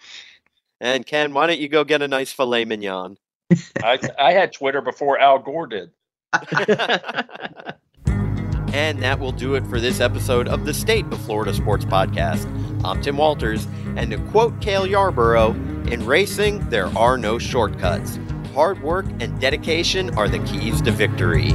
And 0.82 1.06
Ken, 1.06 1.34
why 1.34 1.48
don't 1.48 1.60
you 1.60 1.70
go 1.70 1.84
get 1.84 2.02
a 2.02 2.08
nice 2.08 2.34
filet 2.34 2.66
mignon? 2.66 3.18
I, 3.84 4.00
I 4.20 4.34
had 4.34 4.52
Twitter 4.52 4.82
before 4.82 5.20
Al 5.20 5.40
Gore 5.40 5.68
did. 5.68 5.92
And 8.74 9.02
that 9.02 9.20
will 9.20 9.32
do 9.32 9.56
it 9.56 9.66
for 9.68 9.80
this 9.80 10.00
episode 10.00 10.48
of 10.48 10.66
the 10.66 10.74
State 10.74 11.06
of 11.06 11.20
Florida 11.22 11.54
Sports 11.54 11.86
Podcast. 11.86 12.46
I'm 12.84 13.02
Tim 13.02 13.18
Walters, 13.18 13.68
and 13.96 14.12
to 14.12 14.18
quote 14.30 14.60
Cale 14.62 14.86
Yarborough, 14.86 15.52
in 15.90 16.06
racing, 16.06 16.70
there 16.70 16.86
are 16.98 17.18
no 17.18 17.40
shortcuts. 17.40 18.20
Hard 18.54 18.82
work 18.84 19.06
and 19.20 19.40
dedication 19.42 20.16
are 20.18 20.30
the 20.30 20.40
keys 20.40 20.82
to 20.84 20.92
victory. 20.92 21.50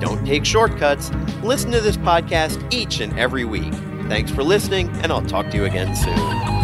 Don't 0.00 0.24
take 0.24 0.44
shortcuts. 0.44 1.10
Listen 1.42 1.70
to 1.72 1.80
this 1.80 1.96
podcast 1.98 2.72
each 2.72 3.00
and 3.00 3.18
every 3.18 3.44
week. 3.44 3.72
Thanks 4.08 4.30
for 4.30 4.42
listening, 4.42 4.88
and 5.02 5.12
I'll 5.12 5.24
talk 5.24 5.50
to 5.50 5.56
you 5.56 5.64
again 5.66 5.94
soon. 5.94 6.63